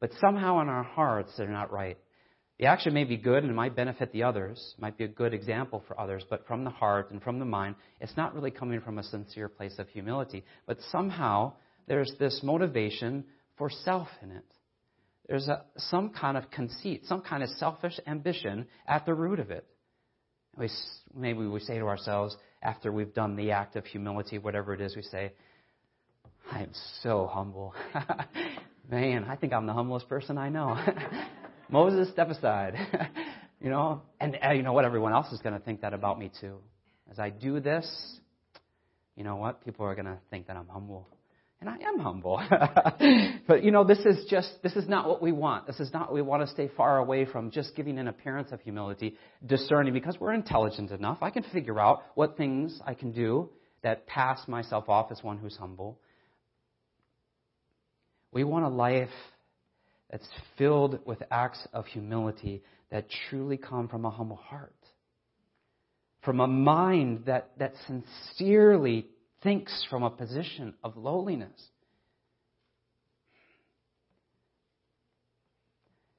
But 0.00 0.10
somehow 0.20 0.60
in 0.60 0.68
our 0.68 0.82
hearts, 0.82 1.32
they're 1.36 1.48
not 1.48 1.72
right. 1.72 1.98
The 2.58 2.66
action 2.66 2.94
may 2.94 3.04
be 3.04 3.16
good 3.16 3.42
and 3.42 3.50
it 3.50 3.54
might 3.54 3.74
benefit 3.74 4.12
the 4.12 4.22
others, 4.22 4.74
might 4.78 4.96
be 4.96 5.04
a 5.04 5.08
good 5.08 5.34
example 5.34 5.82
for 5.88 5.98
others, 5.98 6.22
but 6.30 6.46
from 6.46 6.62
the 6.62 6.70
heart 6.70 7.10
and 7.10 7.20
from 7.20 7.40
the 7.40 7.44
mind, 7.44 7.74
it's 8.00 8.16
not 8.16 8.34
really 8.34 8.52
coming 8.52 8.80
from 8.80 8.98
a 8.98 9.02
sincere 9.02 9.48
place 9.48 9.74
of 9.78 9.88
humility. 9.88 10.44
But 10.66 10.78
somehow 10.92 11.54
there's 11.88 12.12
this 12.20 12.40
motivation 12.44 13.24
for 13.58 13.70
self 13.70 14.08
in 14.22 14.30
it. 14.30 14.44
There's 15.28 15.48
a, 15.48 15.64
some 15.76 16.10
kind 16.10 16.36
of 16.36 16.50
conceit, 16.50 17.06
some 17.06 17.22
kind 17.22 17.42
of 17.42 17.48
selfish 17.50 17.98
ambition 18.06 18.66
at 18.86 19.06
the 19.06 19.14
root 19.14 19.40
of 19.40 19.50
it. 19.50 19.66
We, 20.56 20.70
maybe 21.14 21.46
we 21.46 21.60
say 21.60 21.78
to 21.78 21.86
ourselves, 21.86 22.36
after 22.62 22.92
we've 22.92 23.12
done 23.12 23.36
the 23.36 23.50
act 23.50 23.76
of 23.76 23.84
humility, 23.84 24.38
whatever 24.38 24.72
it 24.74 24.80
is, 24.80 24.96
we 24.96 25.02
say, 25.02 25.32
I 26.50 26.62
am 26.62 26.70
so 27.02 27.28
humble. 27.32 27.74
Man, 28.90 29.24
I 29.24 29.36
think 29.36 29.52
I'm 29.52 29.66
the 29.66 29.72
humblest 29.72 30.08
person 30.08 30.38
I 30.38 30.48
know. 30.50 30.78
Moses, 31.70 32.10
step 32.10 32.28
aside. 32.28 32.74
you 33.60 33.70
know, 33.70 34.02
and 34.20 34.38
uh, 34.44 34.52
you 34.52 34.62
know 34.62 34.72
what? 34.72 34.84
Everyone 34.84 35.12
else 35.12 35.32
is 35.32 35.40
going 35.40 35.54
to 35.58 35.64
think 35.64 35.80
that 35.80 35.94
about 35.94 36.18
me 36.18 36.30
too. 36.40 36.58
As 37.10 37.18
I 37.18 37.30
do 37.30 37.60
this, 37.60 38.18
you 39.16 39.24
know 39.24 39.36
what? 39.36 39.64
People 39.64 39.86
are 39.86 39.94
going 39.94 40.06
to 40.06 40.18
think 40.30 40.46
that 40.48 40.56
I'm 40.56 40.68
humble. 40.68 41.08
And 41.64 41.82
I 41.82 41.88
am 41.88 41.98
humble. 41.98 42.42
but 43.48 43.64
you 43.64 43.70
know, 43.70 43.84
this 43.84 44.00
is 44.00 44.26
just, 44.28 44.50
this 44.62 44.74
is 44.74 44.86
not 44.86 45.08
what 45.08 45.22
we 45.22 45.32
want. 45.32 45.66
This 45.66 45.80
is 45.80 45.90
not 45.94 46.12
we 46.12 46.20
want 46.20 46.42
to 46.42 46.46
stay 46.46 46.68
far 46.76 46.98
away 46.98 47.24
from 47.24 47.50
just 47.50 47.74
giving 47.74 47.98
an 47.98 48.06
appearance 48.06 48.52
of 48.52 48.60
humility, 48.60 49.16
discerning, 49.46 49.94
because 49.94 50.20
we're 50.20 50.34
intelligent 50.34 50.90
enough. 50.90 51.18
I 51.22 51.30
can 51.30 51.42
figure 51.54 51.80
out 51.80 52.02
what 52.16 52.36
things 52.36 52.78
I 52.86 52.92
can 52.92 53.12
do 53.12 53.48
that 53.82 54.06
pass 54.06 54.46
myself 54.46 54.90
off 54.90 55.10
as 55.10 55.22
one 55.22 55.38
who's 55.38 55.56
humble. 55.56 55.98
We 58.30 58.44
want 58.44 58.66
a 58.66 58.68
life 58.68 59.08
that's 60.10 60.28
filled 60.58 60.98
with 61.06 61.22
acts 61.30 61.66
of 61.72 61.86
humility 61.86 62.62
that 62.90 63.06
truly 63.30 63.56
come 63.56 63.88
from 63.88 64.04
a 64.04 64.10
humble 64.10 64.36
heart, 64.36 64.76
from 66.24 66.40
a 66.40 66.46
mind 66.46 67.22
that, 67.24 67.52
that 67.58 67.72
sincerely 67.86 69.06
thinks 69.44 69.86
from 69.88 70.02
a 70.02 70.10
position 70.10 70.74
of 70.82 70.96
lowliness. 70.96 71.68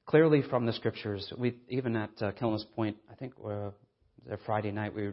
Clearly, 0.06 0.42
from 0.48 0.64
the 0.64 0.72
scriptures, 0.72 1.30
we 1.36 1.56
even 1.68 1.96
at 1.96 2.10
uh, 2.22 2.30
Point, 2.74 2.96
I 3.10 3.14
think 3.16 3.34
uh, 3.44 3.70
Friday 4.46 4.70
night, 4.70 4.94
we 4.94 5.10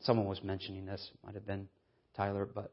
someone 0.00 0.26
was 0.26 0.42
mentioning 0.44 0.86
this, 0.86 1.10
might 1.24 1.34
have 1.34 1.46
been 1.46 1.68
Tyler, 2.16 2.48
but 2.52 2.72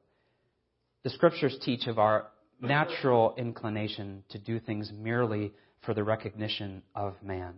the 1.04 1.10
scriptures 1.10 1.58
teach 1.64 1.88
of 1.88 1.98
our 1.98 2.28
natural 2.62 3.34
inclination 3.36 4.24
to 4.30 4.38
do 4.38 4.60
things 4.60 4.92
merely 4.96 5.52
for 5.84 5.96
the 5.96 6.04
recognition 6.04 6.84
of 6.94 7.16
man. 7.24 7.56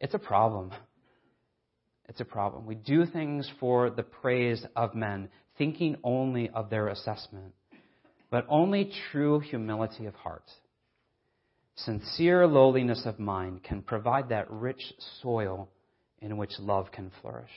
It's 0.00 0.14
a 0.14 0.18
problem. 0.18 0.72
It's 2.08 2.20
a 2.20 2.24
problem. 2.24 2.66
We 2.66 2.74
do 2.74 3.06
things 3.06 3.50
for 3.58 3.90
the 3.90 4.02
praise 4.02 4.64
of 4.76 4.94
men, 4.94 5.28
thinking 5.56 5.96
only 6.04 6.50
of 6.50 6.70
their 6.70 6.88
assessment. 6.88 7.54
But 8.30 8.46
only 8.48 8.90
true 9.10 9.40
humility 9.40 10.06
of 10.06 10.14
heart, 10.14 10.50
sincere 11.76 12.46
lowliness 12.46 13.02
of 13.06 13.18
mind 13.18 13.62
can 13.62 13.82
provide 13.82 14.28
that 14.30 14.50
rich 14.50 14.82
soil 15.22 15.68
in 16.20 16.36
which 16.36 16.52
love 16.58 16.90
can 16.92 17.10
flourish. 17.20 17.50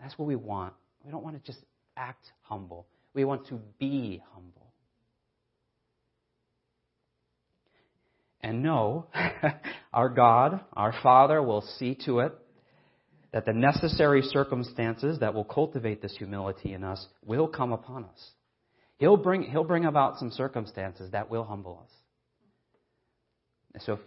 That's 0.00 0.18
what 0.18 0.28
we 0.28 0.36
want. 0.36 0.74
We 1.04 1.10
don't 1.10 1.24
want 1.24 1.36
to 1.36 1.52
just 1.52 1.64
act 1.96 2.26
humble. 2.42 2.86
We 3.12 3.24
want 3.24 3.48
to 3.48 3.60
be 3.78 4.22
humble. 4.32 4.72
And 8.40 8.62
know 8.62 9.06
our 9.92 10.08
God, 10.08 10.60
our 10.72 10.94
Father, 11.02 11.42
will 11.42 11.62
see 11.78 11.96
to 12.06 12.20
it 12.20 12.34
that 13.32 13.46
the 13.46 13.52
necessary 13.52 14.22
circumstances 14.22 15.18
that 15.20 15.34
will 15.34 15.44
cultivate 15.44 16.02
this 16.02 16.16
humility 16.16 16.72
in 16.72 16.82
us 16.82 17.06
will 17.24 17.46
come 17.46 17.72
upon 17.72 18.04
us. 18.04 18.30
He'll 18.98 19.16
bring, 19.16 19.42
he'll 19.44 19.64
bring 19.64 19.84
about 19.84 20.18
some 20.18 20.30
circumstances 20.30 21.12
that 21.12 21.30
will 21.30 21.44
humble 21.44 21.84
us. 21.84 21.90
So, 23.84 23.98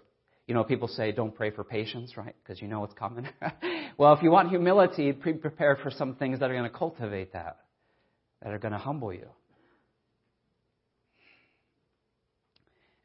you 0.46 0.54
know, 0.54 0.64
people 0.64 0.88
say 0.88 1.12
don't 1.14 1.34
pray 1.34 1.52
for 1.52 1.64
patience, 1.64 2.18
right? 2.18 2.36
Because 2.44 2.62
you 2.62 2.68
know 2.68 2.84
it's 2.84 2.94
coming. 2.94 3.28
well, 3.98 4.14
if 4.14 4.22
you 4.22 4.30
want 4.30 4.50
humility, 4.50 5.12
be 5.12 5.34
prepared 5.34 5.80
for 5.82 5.90
some 5.90 6.16
things 6.16 6.40
that 6.40 6.52
are 6.52 6.54
going 6.54 6.70
to 6.70 6.78
cultivate 6.78 7.34
that, 7.34 7.60
that 8.42 8.52
are 8.52 8.60
going 8.60 8.74
to 8.74 8.78
humble 8.78 9.14
you. 9.14 9.28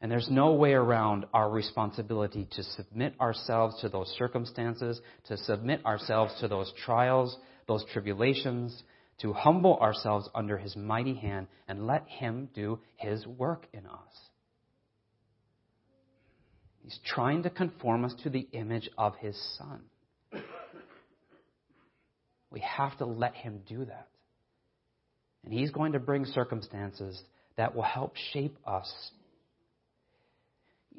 And 0.01 0.09
there's 0.09 0.29
no 0.29 0.53
way 0.53 0.73
around 0.73 1.25
our 1.33 1.49
responsibility 1.49 2.47
to 2.51 2.63
submit 2.63 3.15
ourselves 3.19 3.81
to 3.81 3.89
those 3.89 4.07
circumstances, 4.17 5.01
to 5.27 5.35
submit 5.37 5.85
ourselves 5.85 6.33
to 6.39 6.47
those 6.47 6.71
trials, 6.85 7.35
those 7.67 7.83
tribulations, 7.91 8.81
to 9.21 9.33
humble 9.33 9.77
ourselves 9.79 10.29
under 10.33 10.57
His 10.57 10.75
mighty 10.77 11.15
hand 11.15 11.47
and 11.67 11.85
let 11.85 12.07
Him 12.07 12.49
do 12.55 12.79
His 12.95 13.27
work 13.27 13.67
in 13.73 13.85
us. 13.85 14.29
He's 16.81 16.99
trying 17.05 17.43
to 17.43 17.49
conform 17.49 18.05
us 18.05 18.13
to 18.23 18.29
the 18.29 18.47
image 18.53 18.89
of 18.97 19.15
His 19.17 19.37
Son. 19.57 20.41
We 22.51 22.61
have 22.61 22.97
to 22.99 23.05
let 23.05 23.35
Him 23.35 23.61
do 23.67 23.83
that. 23.83 24.07
And 25.43 25.53
He's 25.53 25.71
going 25.71 25.91
to 25.91 25.99
bring 25.99 26.25
circumstances 26.25 27.21
that 27.57 27.75
will 27.75 27.83
help 27.83 28.15
shape 28.31 28.57
us 28.65 28.89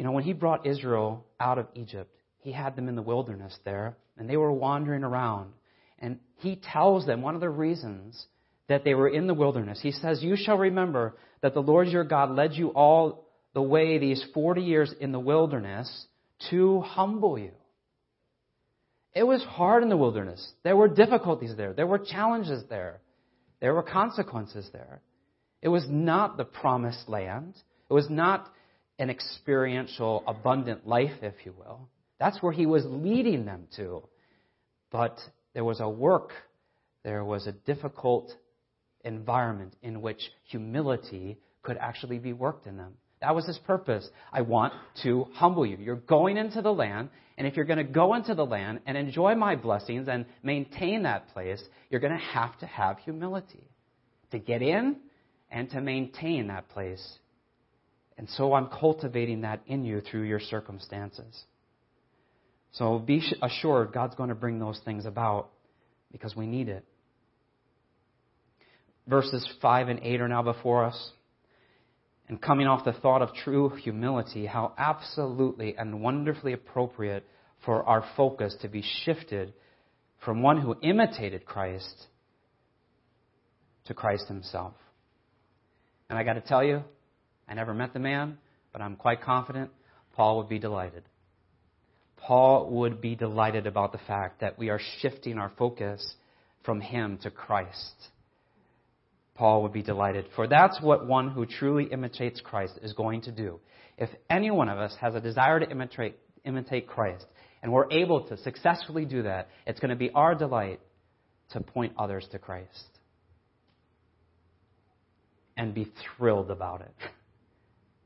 you 0.01 0.07
know, 0.07 0.13
when 0.13 0.25
he 0.25 0.33
brought 0.33 0.67
Israel 0.67 1.27
out 1.39 1.59
of 1.59 1.67
Egypt, 1.75 2.11
he 2.39 2.53
had 2.53 2.75
them 2.75 2.89
in 2.89 2.97
the 2.97 3.03
wilderness 3.03 3.55
there, 3.67 3.99
and 4.17 4.31
they 4.31 4.39
were 4.39 4.51
wandering 4.51 5.05
around. 5.05 5.53
And 5.99 6.21
he 6.37 6.57
tells 6.57 7.05
them 7.05 7.21
one 7.21 7.35
of 7.35 7.43
the 7.43 7.51
reasons 7.51 8.25
that 8.67 8.83
they 8.83 8.95
were 8.95 9.11
in 9.11 9.27
the 9.27 9.35
wilderness. 9.35 9.79
He 9.83 9.93
says, 9.93 10.23
You 10.23 10.37
shall 10.39 10.57
remember 10.57 11.19
that 11.43 11.53
the 11.53 11.61
Lord 11.61 11.89
your 11.89 12.05
God 12.05 12.31
led 12.31 12.55
you 12.55 12.69
all 12.69 13.27
the 13.53 13.61
way 13.61 13.99
these 13.99 14.25
40 14.33 14.63
years 14.63 14.91
in 14.99 15.13
the 15.13 15.21
wilderness 15.21 16.07
to 16.49 16.81
humble 16.81 17.39
you. 17.39 17.53
It 19.15 19.25
was 19.25 19.43
hard 19.43 19.83
in 19.83 19.91
the 19.91 19.99
wilderness. 19.99 20.51
There 20.65 20.77
were 20.77 20.89
difficulties 20.89 21.57
there. 21.59 21.75
There 21.75 21.87
were 21.87 21.99
challenges 21.99 22.65
there. 22.71 23.03
There 23.61 23.75
were 23.75 23.83
consequences 23.83 24.67
there. 24.73 25.03
It 25.61 25.69
was 25.69 25.85
not 25.91 26.39
the 26.39 26.47
promised 26.47 27.07
land. 27.07 27.55
It 27.91 27.93
was 27.93 28.09
not 28.09 28.51
an 29.01 29.09
experiential, 29.09 30.23
abundant 30.27 30.87
life, 30.87 31.23
if 31.23 31.35
you 31.45 31.55
will. 31.59 31.89
That's 32.21 32.43
where 32.43 32.53
he 32.53 32.67
was 32.67 32.85
leading 32.87 33.47
them 33.47 33.67
to. 33.77 34.03
But 34.93 35.19
there 35.55 35.65
was 35.65 35.81
a 35.81 35.89
work, 35.89 36.33
there 37.03 37.25
was 37.25 37.47
a 37.47 37.53
difficult 37.53 38.31
environment 39.03 39.75
in 39.83 40.03
which 40.03 40.21
humility 40.51 41.39
could 41.63 41.79
actually 41.79 42.19
be 42.19 42.35
worked 42.35 42.67
in 42.67 42.77
them. 42.77 42.93
That 43.23 43.35
was 43.35 43.47
his 43.47 43.59
purpose. 43.59 44.07
I 44.33 44.43
want 44.43 44.75
to 45.03 45.27
humble 45.33 45.65
you. 45.65 45.79
You're 45.79 45.97
going 45.97 46.37
into 46.37 46.61
the 46.61 46.73
land, 46.73 47.09
and 47.39 47.47
if 47.47 47.57
you're 47.57 47.65
going 47.65 47.79
to 47.79 47.85
go 47.85 48.15
into 48.15 48.35
the 48.35 48.45
land 48.45 48.81
and 48.87 48.99
enjoy 48.99 49.35
my 49.35 49.57
blessings 49.57 50.09
and 50.09 50.27
maintain 50.43 51.05
that 51.05 51.33
place, 51.33 51.63
you're 51.89 52.01
going 52.01 52.13
to 52.13 52.19
have 52.19 52.59
to 52.59 52.67
have 52.67 52.99
humility 52.99 53.71
to 54.31 54.39
get 54.39 54.61
in 54.61 54.97
and 55.51 55.71
to 55.71 55.81
maintain 55.81 56.49
that 56.49 56.69
place 56.69 57.19
and 58.21 58.29
so 58.29 58.53
I'm 58.53 58.67
cultivating 58.67 59.41
that 59.41 59.63
in 59.67 59.83
you 59.83 60.03
through 60.03 60.25
your 60.25 60.41
circumstances. 60.41 61.43
So 62.73 62.99
be 62.99 63.23
assured 63.41 63.95
God's 63.95 64.15
going 64.15 64.29
to 64.29 64.35
bring 64.35 64.59
those 64.59 64.79
things 64.85 65.07
about 65.07 65.49
because 66.13 66.37
we 66.37 66.47
need 66.47 66.69
it. 66.69 66.85
Verses 69.09 69.49
5 69.63 69.89
and 69.89 70.01
8 70.03 70.21
are 70.21 70.29
now 70.29 70.43
before 70.43 70.85
us. 70.85 71.13
And 72.29 72.43
coming 72.43 72.67
off 72.67 72.85
the 72.85 72.93
thought 72.93 73.23
of 73.23 73.31
true 73.43 73.71
humility, 73.83 74.45
how 74.45 74.75
absolutely 74.77 75.75
and 75.79 76.03
wonderfully 76.03 76.53
appropriate 76.53 77.25
for 77.65 77.83
our 77.85 78.05
focus 78.19 78.55
to 78.61 78.69
be 78.69 78.85
shifted 79.07 79.55
from 80.27 80.43
one 80.43 80.61
who 80.61 80.77
imitated 80.83 81.47
Christ 81.47 82.05
to 83.87 83.95
Christ 83.95 84.29
himself. 84.29 84.75
And 86.11 86.19
I 86.19 86.23
got 86.23 86.35
to 86.35 86.43
tell 86.43 86.63
you, 86.63 86.85
I 87.51 87.55
never 87.55 87.75
met 87.75 87.93
the 87.93 87.99
man, 87.99 88.39
but 88.73 88.81
I'm 88.81 88.95
quite 88.95 89.23
confident 89.23 89.71
Paul 90.15 90.39
would 90.39 90.49
be 90.49 90.61
delighted. 90.61 91.03
Paul 92.17 92.71
would 92.71 93.01
be 93.01 93.17
delighted 93.17 93.67
about 93.67 93.91
the 93.91 93.99
fact 94.07 94.41
that 94.41 94.57
we 94.59 94.69
are 94.69 94.81
shifting 95.01 95.37
our 95.37 95.51
focus 95.59 96.15
from 96.65 96.81
him 96.81 97.19
to 97.23 97.31
Christ. 97.31 97.95
Paul 99.35 99.63
would 99.63 99.73
be 99.73 99.83
delighted, 99.83 100.27
for 100.37 100.47
that's 100.47 100.81
what 100.81 101.07
one 101.07 101.31
who 101.31 101.45
truly 101.47 101.85
imitates 101.85 102.41
Christ 102.41 102.79
is 102.83 102.93
going 102.93 103.23
to 103.23 103.33
do. 103.33 103.59
If 103.99 104.11
any 104.29 104.51
one 104.51 104.69
of 104.69 104.79
us 104.79 104.95
has 105.01 105.15
a 105.15 105.21
desire 105.21 105.59
to 105.59 105.69
imitate, 105.69 106.17
imitate 106.45 106.87
Christ, 106.87 107.25
and 107.63 107.73
we're 107.73 107.91
able 107.91 108.29
to 108.29 108.37
successfully 108.37 109.07
do 109.07 109.23
that, 109.23 109.49
it's 109.67 109.81
going 109.81 109.91
to 109.91 109.97
be 109.97 110.11
our 110.11 110.35
delight 110.35 110.81
to 111.53 111.61
point 111.61 111.95
others 111.99 112.27
to 112.33 112.39
Christ 112.39 112.85
and 115.57 115.75
be 115.75 115.91
thrilled 116.17 116.51
about 116.51 116.83
it. 116.83 116.95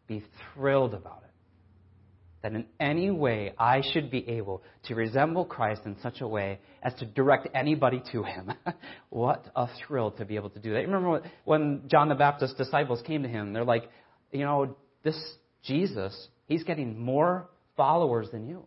be 0.06 0.22
thrilled 0.54 0.94
about 0.94 1.22
it. 1.24 1.30
That 2.42 2.52
in 2.52 2.66
any 2.78 3.10
way 3.10 3.54
I 3.58 3.80
should 3.92 4.10
be 4.10 4.28
able 4.28 4.62
to 4.84 4.94
resemble 4.94 5.46
Christ 5.46 5.82
in 5.86 5.96
such 6.02 6.20
a 6.20 6.28
way 6.28 6.58
as 6.82 6.92
to 6.94 7.06
direct 7.06 7.48
anybody 7.54 8.02
to 8.12 8.22
Him. 8.22 8.52
what 9.08 9.46
a 9.56 9.66
thrill 9.86 10.10
to 10.12 10.26
be 10.26 10.36
able 10.36 10.50
to 10.50 10.58
do 10.58 10.74
that. 10.74 10.80
Remember 10.80 11.22
when 11.44 11.84
John 11.86 12.10
the 12.10 12.14
Baptist's 12.14 12.56
disciples 12.56 13.00
came 13.06 13.22
to 13.22 13.28
him, 13.28 13.54
they're 13.54 13.64
like, 13.64 13.88
you 14.30 14.44
know, 14.44 14.76
this 15.02 15.18
Jesus, 15.62 16.28
he's 16.46 16.64
getting 16.64 16.98
more 16.98 17.48
followers 17.76 18.28
than 18.30 18.46
you. 18.46 18.66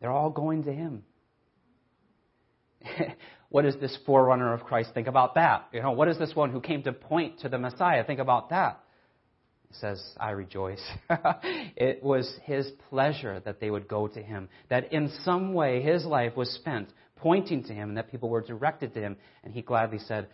They're 0.00 0.10
all 0.10 0.30
going 0.30 0.64
to 0.64 0.72
him. 0.72 1.04
What 3.52 3.66
does 3.66 3.76
this 3.76 3.96
forerunner 4.06 4.54
of 4.54 4.64
Christ 4.64 4.94
think 4.94 5.08
about 5.08 5.34
that? 5.34 5.68
You 5.74 5.82
know, 5.82 5.92
what 5.92 6.06
does 6.06 6.18
this 6.18 6.34
one 6.34 6.50
who 6.50 6.60
came 6.62 6.82
to 6.84 6.92
point 6.94 7.40
to 7.40 7.50
the 7.50 7.58
Messiah 7.58 8.02
think 8.02 8.18
about 8.18 8.48
that? 8.48 8.80
He 9.68 9.74
says, 9.74 10.02
I 10.18 10.30
rejoice. 10.30 10.82
it 11.76 12.02
was 12.02 12.34
his 12.44 12.70
pleasure 12.88 13.40
that 13.44 13.60
they 13.60 13.70
would 13.70 13.88
go 13.88 14.08
to 14.08 14.22
him, 14.22 14.48
that 14.70 14.90
in 14.94 15.12
some 15.22 15.52
way 15.52 15.82
his 15.82 16.06
life 16.06 16.34
was 16.34 16.48
spent 16.48 16.88
pointing 17.16 17.62
to 17.64 17.74
him 17.74 17.90
and 17.90 17.98
that 17.98 18.10
people 18.10 18.30
were 18.30 18.40
directed 18.40 18.94
to 18.94 19.00
him. 19.00 19.18
And 19.44 19.52
he 19.52 19.60
gladly 19.60 19.98
said, 19.98 20.28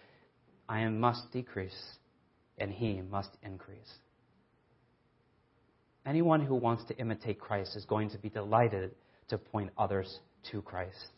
I 0.69 0.87
must 0.87 1.33
decrease 1.33 1.77
and 2.57 2.71
he 2.71 3.03
must 3.03 3.31
increase. 3.43 3.99
Anyone 6.07 6.41
who 6.41 6.55
wants 6.55 6.85
to 6.85 6.97
imitate 6.99 7.41
Christ 7.41 7.75
is 7.75 7.85
going 7.85 8.11
to 8.11 8.19
be 8.19 8.29
delighted 8.29 8.93
to 9.29 9.39
point 9.39 9.71
others 9.77 10.21
to 10.53 10.63
Christ. 10.63 11.18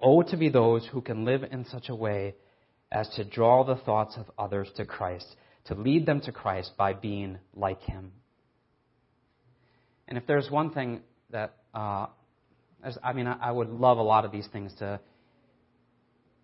Oh, 0.00 0.22
to 0.22 0.36
be 0.36 0.48
those 0.48 0.86
who 0.86 1.00
can 1.00 1.24
live 1.24 1.42
in 1.42 1.64
such 1.64 1.88
a 1.88 1.94
way 1.94 2.34
as 2.92 3.08
to 3.16 3.24
draw 3.24 3.64
the 3.64 3.76
thoughts 3.76 4.16
of 4.16 4.26
others 4.38 4.68
to 4.76 4.84
Christ, 4.84 5.26
to 5.66 5.74
lead 5.74 6.06
them 6.06 6.20
to 6.22 6.32
Christ 6.32 6.72
by 6.76 6.92
being 6.92 7.38
like 7.54 7.80
Him. 7.82 8.12
And 10.08 10.16
if 10.18 10.26
there's 10.26 10.50
one 10.50 10.70
thing 10.70 11.00
that, 11.30 11.56
uh, 11.74 12.06
I 13.02 13.12
mean, 13.12 13.26
I 13.26 13.50
would 13.50 13.68
love 13.68 13.98
a 13.98 14.02
lot 14.02 14.24
of 14.24 14.32
these 14.32 14.46
things 14.52 14.72
to 14.78 15.00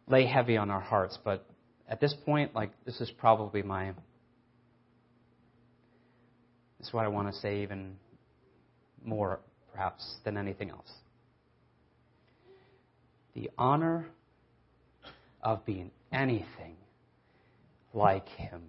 lay 0.09 0.27
heavy 0.27 0.57
on 0.57 0.71
our 0.71 0.81
hearts, 0.81 1.19
but 1.25 1.47
at 1.89 2.01
this 2.01 2.15
point, 2.25 2.55
like, 2.55 2.73
this 2.85 3.01
is 3.01 3.11
probably 3.11 3.63
my, 3.63 3.93
this 6.79 6.89
is 6.89 6.93
what 6.93 7.05
I 7.05 7.09
want 7.09 7.33
to 7.33 7.41
say 7.41 7.63
even 7.63 7.97
more, 9.05 9.41
perhaps, 9.73 10.17
than 10.25 10.37
anything 10.37 10.71
else. 10.71 10.91
The 13.35 13.51
honor 13.57 14.09
of 15.43 15.65
being 15.65 15.91
anything 16.13 16.77
like 17.95 18.29
Him. 18.29 18.63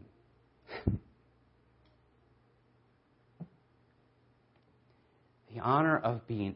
the 5.53 5.59
honor 5.61 5.97
of 5.97 6.27
being 6.27 6.55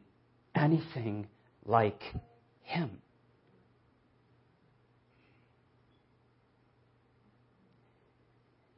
anything 0.55 1.27
like 1.65 2.01
Him. 2.63 2.89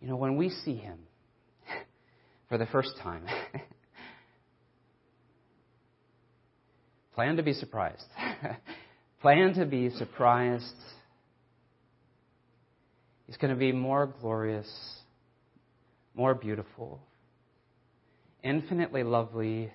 You 0.02 0.08
know, 0.08 0.16
when 0.16 0.38
we 0.38 0.50
see 0.50 0.76
Him 0.76 1.00
for 2.48 2.58
the 2.58 2.66
first 2.66 2.92
time, 3.02 3.24
plan 7.14 7.38
to 7.38 7.44
be 7.44 7.54
surprised. 7.54 8.06
plan 9.22 9.54
to 9.56 9.66
be 9.66 9.90
surprised. 9.92 10.66
He's 13.28 13.38
going 13.38 13.54
to 13.54 13.60
be 13.60 13.72
more 13.72 14.14
glorious, 14.22 14.70
more 16.16 16.34
beautiful, 16.34 17.00
infinitely 18.44 19.04
lovely, 19.04 19.72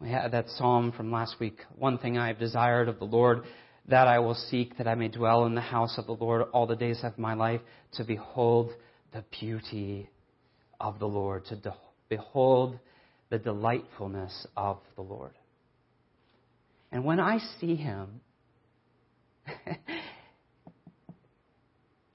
We 0.00 0.08
had 0.08 0.32
that 0.32 0.48
psalm 0.48 0.92
from 0.92 1.12
last 1.12 1.36
week. 1.38 1.58
One 1.76 1.98
thing 1.98 2.16
I 2.16 2.28
have 2.28 2.38
desired 2.38 2.88
of 2.88 2.98
the 2.98 3.04
Lord, 3.04 3.42
that 3.86 4.08
I 4.08 4.18
will 4.18 4.34
seek, 4.34 4.78
that 4.78 4.88
I 4.88 4.94
may 4.94 5.08
dwell 5.08 5.44
in 5.44 5.54
the 5.54 5.60
house 5.60 5.98
of 5.98 6.06
the 6.06 6.14
Lord 6.14 6.42
all 6.52 6.66
the 6.66 6.74
days 6.74 7.00
of 7.02 7.18
my 7.18 7.34
life, 7.34 7.60
to 7.94 8.04
behold 8.04 8.70
the 9.12 9.24
beauty 9.38 10.08
of 10.80 10.98
the 10.98 11.06
Lord, 11.06 11.44
to 11.46 11.74
behold 12.08 12.78
the 13.30 13.38
delightfulness 13.38 14.46
of 14.56 14.78
the 14.96 15.02
Lord. 15.02 15.32
And 16.92 17.04
when 17.04 17.20
I 17.20 17.38
see 17.60 17.76
him, 17.76 18.20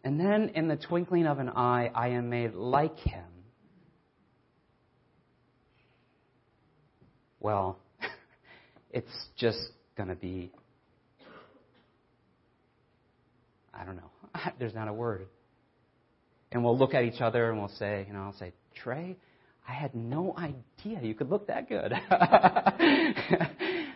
and 0.03 0.20
then 0.20 0.51
in 0.53 0.68
the 0.68 0.76
twinkling 0.76 1.26
of 1.26 1.39
an 1.39 1.49
eye, 1.49 1.89
I 1.95 2.09
am 2.09 2.30
made 2.30 2.53
like 2.53 2.97
him 2.97 3.24
well, 7.45 7.78
it's 8.91 9.28
just 9.38 9.59
going 9.95 10.09
to 10.09 10.16
be, 10.16 10.51
I 13.72 13.86
don't 13.86 13.97
know. 13.97 14.09
There's 14.59 14.74
not 14.74 14.88
a 14.88 14.93
word. 14.93 15.28
And 16.51 16.63
we'll 16.63 16.76
look 16.76 16.95
at 16.95 17.03
each 17.03 17.22
other 17.22 17.51
and 17.51 17.59
we'll 17.59 17.72
say, 17.78 18.03
you 18.07 18.13
know, 18.13 18.22
I'll 18.22 18.38
say, 18.39 18.51
Trey, 18.74 19.16
I 19.68 19.74
had 19.74 19.95
no 19.95 20.36
idea 20.38 21.01
you 21.01 21.16
could 21.16 21.30
look 21.30 21.47
that 21.47 21.68
good. 21.68 21.91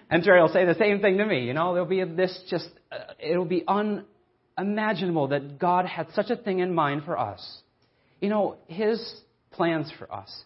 and 0.09 0.23
Trey 0.23 0.41
will 0.41 0.49
say 0.49 0.65
the 0.65 0.75
same 0.79 0.99
thing 0.99 1.17
to 1.17 1.25
me. 1.25 1.45
You 1.45 1.53
know, 1.53 1.73
there'll 1.73 1.87
be 1.87 2.03
this 2.03 2.43
just, 2.49 2.69
uh, 2.91 3.13
it'll 3.19 3.45
be 3.45 3.63
unimaginable 3.67 5.27
that 5.29 5.59
God 5.59 5.85
had 5.85 6.07
such 6.13 6.31
a 6.31 6.35
thing 6.35 6.59
in 6.59 6.73
mind 6.73 7.03
for 7.05 7.19
us. 7.19 7.61
You 8.19 8.29
know, 8.29 8.57
His 8.67 9.21
plans 9.51 9.91
for 9.97 10.11
us 10.11 10.43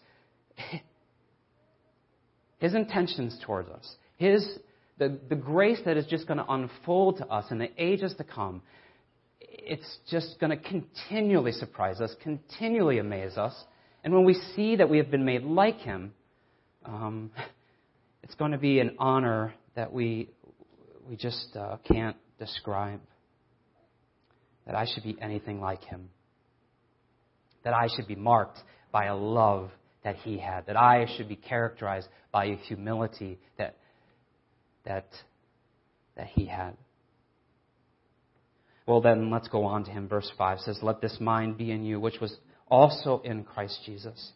his 2.64 2.74
intentions 2.74 3.38
towards 3.44 3.68
us, 3.68 3.96
his, 4.16 4.58
the, 4.98 5.18
the 5.28 5.34
grace 5.34 5.80
that 5.84 5.98
is 5.98 6.06
just 6.06 6.26
going 6.26 6.38
to 6.38 6.50
unfold 6.50 7.18
to 7.18 7.26
us 7.26 7.44
in 7.50 7.58
the 7.58 7.68
ages 7.76 8.14
to 8.16 8.24
come, 8.24 8.62
it's 9.40 9.98
just 10.10 10.36
going 10.40 10.50
to 10.50 10.56
continually 10.56 11.52
surprise 11.52 12.00
us, 12.00 12.10
continually 12.22 12.98
amaze 12.98 13.36
us. 13.36 13.54
And 14.04 14.12
when 14.12 14.24
we 14.24 14.34
see 14.54 14.76
that 14.76 14.88
we 14.90 14.98
have 14.98 15.10
been 15.10 15.24
made 15.24 15.42
like 15.42 15.78
him, 15.78 16.12
um, 16.84 17.30
it's 18.22 18.34
going 18.34 18.52
to 18.52 18.58
be 18.58 18.78
an 18.78 18.96
honor 18.98 19.54
that 19.74 19.92
we, 19.92 20.28
we 21.08 21.16
just 21.16 21.56
uh, 21.58 21.78
can't 21.90 22.16
describe. 22.38 23.00
That 24.66 24.74
I 24.74 24.86
should 24.86 25.02
be 25.02 25.16
anything 25.20 25.60
like 25.60 25.82
him. 25.82 26.10
That 27.64 27.74
I 27.74 27.88
should 27.94 28.06
be 28.06 28.14
marked 28.14 28.58
by 28.92 29.06
a 29.06 29.16
love 29.16 29.70
that 30.04 30.16
he 30.16 30.38
had, 30.38 30.66
that 30.66 30.76
I 30.76 31.06
should 31.16 31.28
be 31.28 31.36
characterized 31.36 32.08
by 32.30 32.46
a 32.46 32.56
humility 32.56 33.38
that, 33.58 33.76
that, 34.84 35.06
that 36.16 36.26
he 36.26 36.44
had. 36.44 36.76
Well, 38.86 39.00
then 39.00 39.30
let's 39.30 39.48
go 39.48 39.64
on 39.64 39.84
to 39.84 39.90
him. 39.90 40.08
Verse 40.08 40.30
5 40.36 40.60
says, 40.60 40.78
Let 40.82 41.00
this 41.00 41.16
mind 41.20 41.56
be 41.56 41.70
in 41.70 41.84
you, 41.84 41.98
which 41.98 42.20
was 42.20 42.36
also 42.68 43.20
in 43.24 43.44
Christ 43.44 43.80
Jesus, 43.84 44.32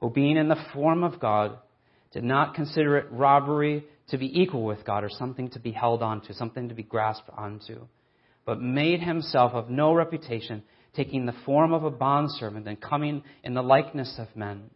who 0.00 0.10
being 0.10 0.36
in 0.36 0.48
the 0.48 0.62
form 0.72 1.02
of 1.02 1.20
God, 1.20 1.58
did 2.12 2.24
not 2.24 2.54
consider 2.54 2.96
it 2.96 3.06
robbery 3.10 3.84
to 4.08 4.18
be 4.18 4.40
equal 4.40 4.64
with 4.64 4.84
God 4.84 5.02
or 5.02 5.10
something 5.10 5.50
to 5.50 5.58
be 5.58 5.72
held 5.72 6.02
onto, 6.02 6.32
something 6.32 6.68
to 6.68 6.74
be 6.74 6.82
grasped 6.82 7.30
onto, 7.36 7.86
but 8.44 8.60
made 8.60 9.00
himself 9.00 9.52
of 9.52 9.70
no 9.70 9.92
reputation, 9.94 10.62
taking 10.94 11.26
the 11.26 11.34
form 11.44 11.72
of 11.72 11.84
a 11.84 11.90
bondservant 11.90 12.68
and 12.68 12.80
coming 12.80 13.22
in 13.42 13.54
the 13.54 13.62
likeness 13.62 14.14
of 14.18 14.28
men. 14.36 14.70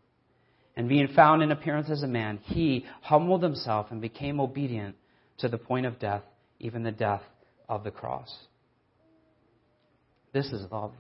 And 0.77 0.89
being 0.89 1.09
found 1.09 1.43
in 1.43 1.53
appearance 1.53 1.91
as 1.91 2.03
a 2.03 2.09
man, 2.09 2.39
he 2.45 2.87
humbled 3.03 3.43
himself 3.43 3.89
and 3.91 4.01
became 4.01 4.41
obedient 4.41 4.97
to 5.39 5.49
the 5.49 5.59
point 5.59 5.87
of 5.87 5.99
death, 5.99 6.23
even 6.61 6.83
the 6.83 6.93
death 6.93 7.23
of 7.69 7.85
the 7.85 7.91
cross. 7.91 8.35
This 10.33 10.47
is 10.47 10.71
love. 10.71 10.93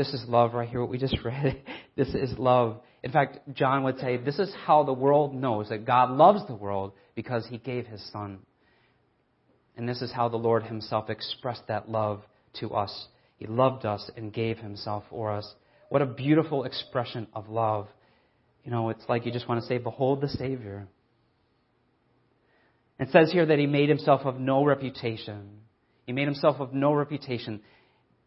This 0.00 0.14
is 0.14 0.24
love 0.26 0.54
right 0.54 0.66
here, 0.66 0.80
what 0.80 0.88
we 0.88 0.96
just 0.96 1.18
read. 1.26 1.60
This 1.94 2.08
is 2.14 2.32
love. 2.38 2.80
In 3.02 3.12
fact, 3.12 3.40
John 3.52 3.82
would 3.84 3.98
say, 3.98 4.16
This 4.16 4.38
is 4.38 4.50
how 4.64 4.82
the 4.82 4.94
world 4.94 5.34
knows 5.34 5.68
that 5.68 5.84
God 5.84 6.08
loves 6.08 6.40
the 6.46 6.54
world 6.54 6.92
because 7.14 7.46
he 7.46 7.58
gave 7.58 7.86
his 7.86 8.02
Son. 8.10 8.38
And 9.76 9.86
this 9.86 10.00
is 10.00 10.10
how 10.10 10.30
the 10.30 10.38
Lord 10.38 10.62
himself 10.62 11.10
expressed 11.10 11.64
that 11.68 11.90
love 11.90 12.22
to 12.60 12.70
us. 12.70 13.08
He 13.36 13.46
loved 13.46 13.84
us 13.84 14.10
and 14.16 14.32
gave 14.32 14.56
himself 14.56 15.04
for 15.10 15.30
us. 15.30 15.46
What 15.90 16.00
a 16.00 16.06
beautiful 16.06 16.64
expression 16.64 17.26
of 17.34 17.50
love. 17.50 17.86
You 18.64 18.70
know, 18.70 18.88
it's 18.88 19.04
like 19.06 19.26
you 19.26 19.32
just 19.32 19.50
want 19.50 19.60
to 19.60 19.66
say, 19.66 19.76
Behold 19.76 20.22
the 20.22 20.28
Savior. 20.28 20.88
It 22.98 23.10
says 23.12 23.30
here 23.30 23.44
that 23.44 23.58
he 23.58 23.66
made 23.66 23.90
himself 23.90 24.22
of 24.24 24.40
no 24.40 24.64
reputation. 24.64 25.58
He 26.06 26.14
made 26.14 26.26
himself 26.26 26.56
of 26.58 26.72
no 26.72 26.94
reputation. 26.94 27.60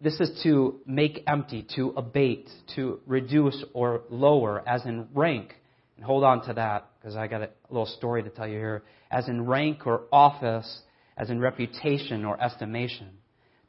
This 0.04 0.20
is 0.20 0.42
to 0.44 0.82
make 0.86 1.24
empty, 1.28 1.66
to 1.78 1.94
abate, 1.96 2.50
to 2.76 3.00
reduce 3.06 3.64
or 3.74 4.02
lower, 4.10 4.62
as 4.68 4.86
in 4.86 5.08
rank. 5.14 5.56
And 5.96 6.06
hold 6.06 6.26
on 6.26 6.46
to 6.48 6.54
that, 6.56 6.90
because 7.00 7.16
I 7.16 7.28
got 7.28 7.42
a 7.42 7.50
little 7.70 7.86
story 7.86 8.22
to 8.22 8.30
tell 8.30 8.46
you 8.46 8.58
here. 8.58 8.84
As 9.10 9.30
in 9.30 9.46
rank 9.46 9.88
or 9.88 10.02
office, 10.12 10.82
as 11.16 11.30
in 11.30 11.40
reputation 11.40 12.26
or 12.26 12.42
estimation. 12.42 13.12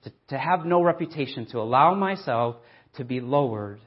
To, 0.02 0.12
to 0.30 0.38
have 0.38 0.66
no 0.66 0.82
reputation, 0.82 1.46
to 1.52 1.58
allow 1.58 1.94
myself 1.94 2.56
to 2.96 3.04
be 3.04 3.20
lowered 3.20 3.80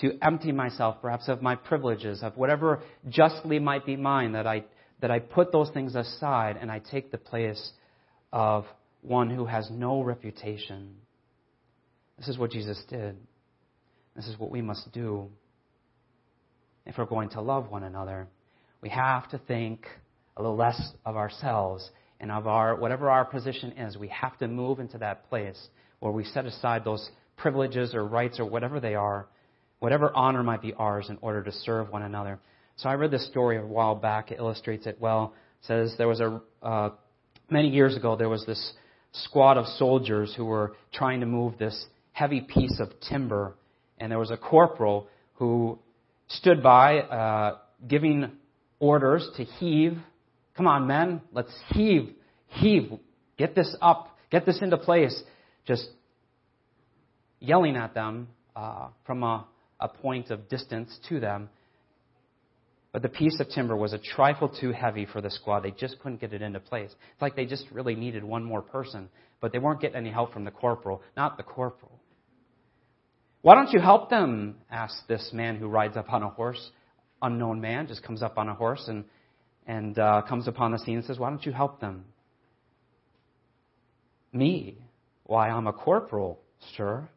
to 0.00 0.18
empty 0.20 0.52
myself, 0.52 0.96
perhaps, 1.00 1.28
of 1.28 1.40
my 1.40 1.54
privileges, 1.54 2.22
of 2.22 2.36
whatever 2.36 2.82
justly 3.08 3.58
might 3.58 3.86
be 3.86 3.96
mine, 3.96 4.32
that 4.32 4.46
I, 4.46 4.64
that 5.00 5.10
I 5.10 5.20
put 5.20 5.50
those 5.50 5.70
things 5.70 5.94
aside 5.94 6.58
and 6.60 6.70
I 6.70 6.80
take 6.80 7.10
the 7.10 7.18
place 7.18 7.72
of 8.32 8.66
one 9.04 9.30
who 9.30 9.44
has 9.44 9.68
no 9.70 10.02
reputation. 10.02 10.94
This 12.18 12.28
is 12.28 12.38
what 12.38 12.50
Jesus 12.50 12.82
did. 12.88 13.16
This 14.16 14.26
is 14.26 14.38
what 14.38 14.50
we 14.50 14.62
must 14.62 14.92
do 14.92 15.28
if 16.86 16.98
we're 16.98 17.04
going 17.04 17.30
to 17.30 17.40
love 17.40 17.70
one 17.70 17.82
another. 17.82 18.28
We 18.80 18.90
have 18.90 19.28
to 19.30 19.38
think 19.38 19.86
a 20.36 20.42
little 20.42 20.56
less 20.56 20.80
of 21.04 21.16
ourselves 21.16 21.88
and 22.20 22.30
of 22.30 22.46
our 22.46 22.76
whatever 22.76 23.10
our 23.10 23.24
position 23.24 23.72
is. 23.72 23.96
We 23.96 24.08
have 24.08 24.38
to 24.38 24.48
move 24.48 24.78
into 24.78 24.98
that 24.98 25.28
place 25.28 25.68
where 26.00 26.12
we 26.12 26.24
set 26.24 26.46
aside 26.46 26.84
those 26.84 27.08
privileges 27.36 27.94
or 27.94 28.04
rights 28.06 28.38
or 28.38 28.44
whatever 28.44 28.80
they 28.80 28.94
are 28.94 29.26
whatever 29.84 30.10
honor 30.16 30.42
might 30.42 30.62
be 30.62 30.72
ours 30.72 31.08
in 31.10 31.18
order 31.20 31.42
to 31.42 31.52
serve 31.52 31.90
one 31.90 32.00
another. 32.00 32.38
So 32.76 32.88
I 32.88 32.94
read 32.94 33.10
this 33.10 33.26
story 33.26 33.58
a 33.58 33.66
while 33.66 33.94
back. 33.94 34.30
It 34.30 34.38
illustrates 34.38 34.86
it 34.86 34.96
well. 34.98 35.34
It 35.60 35.66
says 35.66 35.94
there 35.98 36.08
was 36.08 36.20
a 36.20 36.40
uh, 36.62 36.90
many 37.50 37.68
years 37.68 37.94
ago 37.94 38.16
there 38.16 38.30
was 38.30 38.46
this 38.46 38.72
squad 39.14 39.56
of 39.56 39.66
soldiers 39.66 40.34
who 40.36 40.44
were 40.44 40.74
trying 40.92 41.20
to 41.20 41.26
move 41.26 41.56
this 41.58 41.86
heavy 42.12 42.40
piece 42.40 42.78
of 42.80 42.88
timber, 43.08 43.54
and 43.98 44.10
there 44.10 44.18
was 44.18 44.30
a 44.30 44.36
corporal 44.36 45.08
who 45.34 45.78
stood 46.28 46.62
by, 46.62 47.00
uh, 47.00 47.58
giving 47.88 48.30
orders 48.80 49.28
to 49.36 49.44
heave. 49.44 49.98
Come 50.56 50.66
on, 50.66 50.86
men, 50.86 51.20
let's 51.32 51.52
heave, 51.70 52.10
heave, 52.48 52.92
get 53.36 53.54
this 53.54 53.74
up, 53.80 54.16
get 54.30 54.46
this 54.46 54.60
into 54.62 54.76
place. 54.76 55.22
Just 55.66 55.88
yelling 57.40 57.76
at 57.76 57.94
them 57.94 58.28
uh, 58.54 58.88
from 59.06 59.22
a, 59.22 59.46
a 59.80 59.88
point 59.88 60.30
of 60.30 60.48
distance 60.48 60.96
to 61.08 61.20
them. 61.20 61.48
But 62.94 63.02
the 63.02 63.08
piece 63.08 63.40
of 63.40 63.48
timber 63.48 63.76
was 63.76 63.92
a 63.92 63.98
trifle 63.98 64.48
too 64.48 64.70
heavy 64.70 65.04
for 65.04 65.20
the 65.20 65.28
squad. 65.28 65.64
They 65.64 65.72
just 65.72 65.98
couldn't 65.98 66.20
get 66.20 66.32
it 66.32 66.42
into 66.42 66.60
place. 66.60 66.92
It's 66.92 67.20
like 67.20 67.34
they 67.34 67.44
just 67.44 67.64
really 67.72 67.96
needed 67.96 68.22
one 68.22 68.44
more 68.44 68.62
person, 68.62 69.08
but 69.40 69.50
they 69.50 69.58
weren't 69.58 69.80
getting 69.80 69.96
any 69.96 70.12
help 70.12 70.32
from 70.32 70.44
the 70.44 70.52
corporal, 70.52 71.02
not 71.16 71.36
the 71.36 71.42
corporal. 71.42 71.98
Why 73.42 73.56
don't 73.56 73.72
you 73.72 73.80
help 73.80 74.10
them? 74.10 74.58
asked 74.70 75.08
this 75.08 75.30
man 75.32 75.56
who 75.56 75.66
rides 75.66 75.96
up 75.96 76.12
on 76.12 76.22
a 76.22 76.28
horse. 76.28 76.70
Unknown 77.20 77.60
man 77.60 77.88
just 77.88 78.04
comes 78.04 78.22
up 78.22 78.38
on 78.38 78.48
a 78.48 78.54
horse 78.54 78.84
and, 78.86 79.04
and 79.66 79.98
uh, 79.98 80.22
comes 80.28 80.46
upon 80.46 80.70
the 80.70 80.78
scene 80.78 80.98
and 80.98 81.04
says, 81.04 81.18
Why 81.18 81.30
don't 81.30 81.44
you 81.44 81.50
help 81.50 81.80
them? 81.80 82.04
Me? 84.32 84.78
Why, 85.24 85.48
I'm 85.48 85.66
a 85.66 85.72
corporal, 85.72 86.38
sir. 86.76 87.08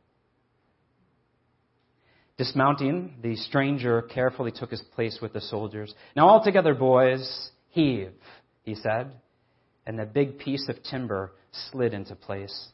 Dismounting, 2.37 3.15
the 3.23 3.35
stranger 3.35 4.03
carefully 4.03 4.51
took 4.51 4.69
his 4.69 4.81
place 4.93 5.17
with 5.21 5.33
the 5.33 5.41
soldiers. 5.41 5.93
Now, 6.15 6.27
all 6.27 6.43
together, 6.43 6.75
boys, 6.75 7.49
heave, 7.69 8.11
he 8.61 8.75
said. 8.75 9.11
And 9.87 9.97
the 9.97 10.05
big 10.05 10.37
piece 10.37 10.67
of 10.69 10.83
timber 10.83 11.31
slid 11.71 11.93
into 11.93 12.15
place. 12.15 12.67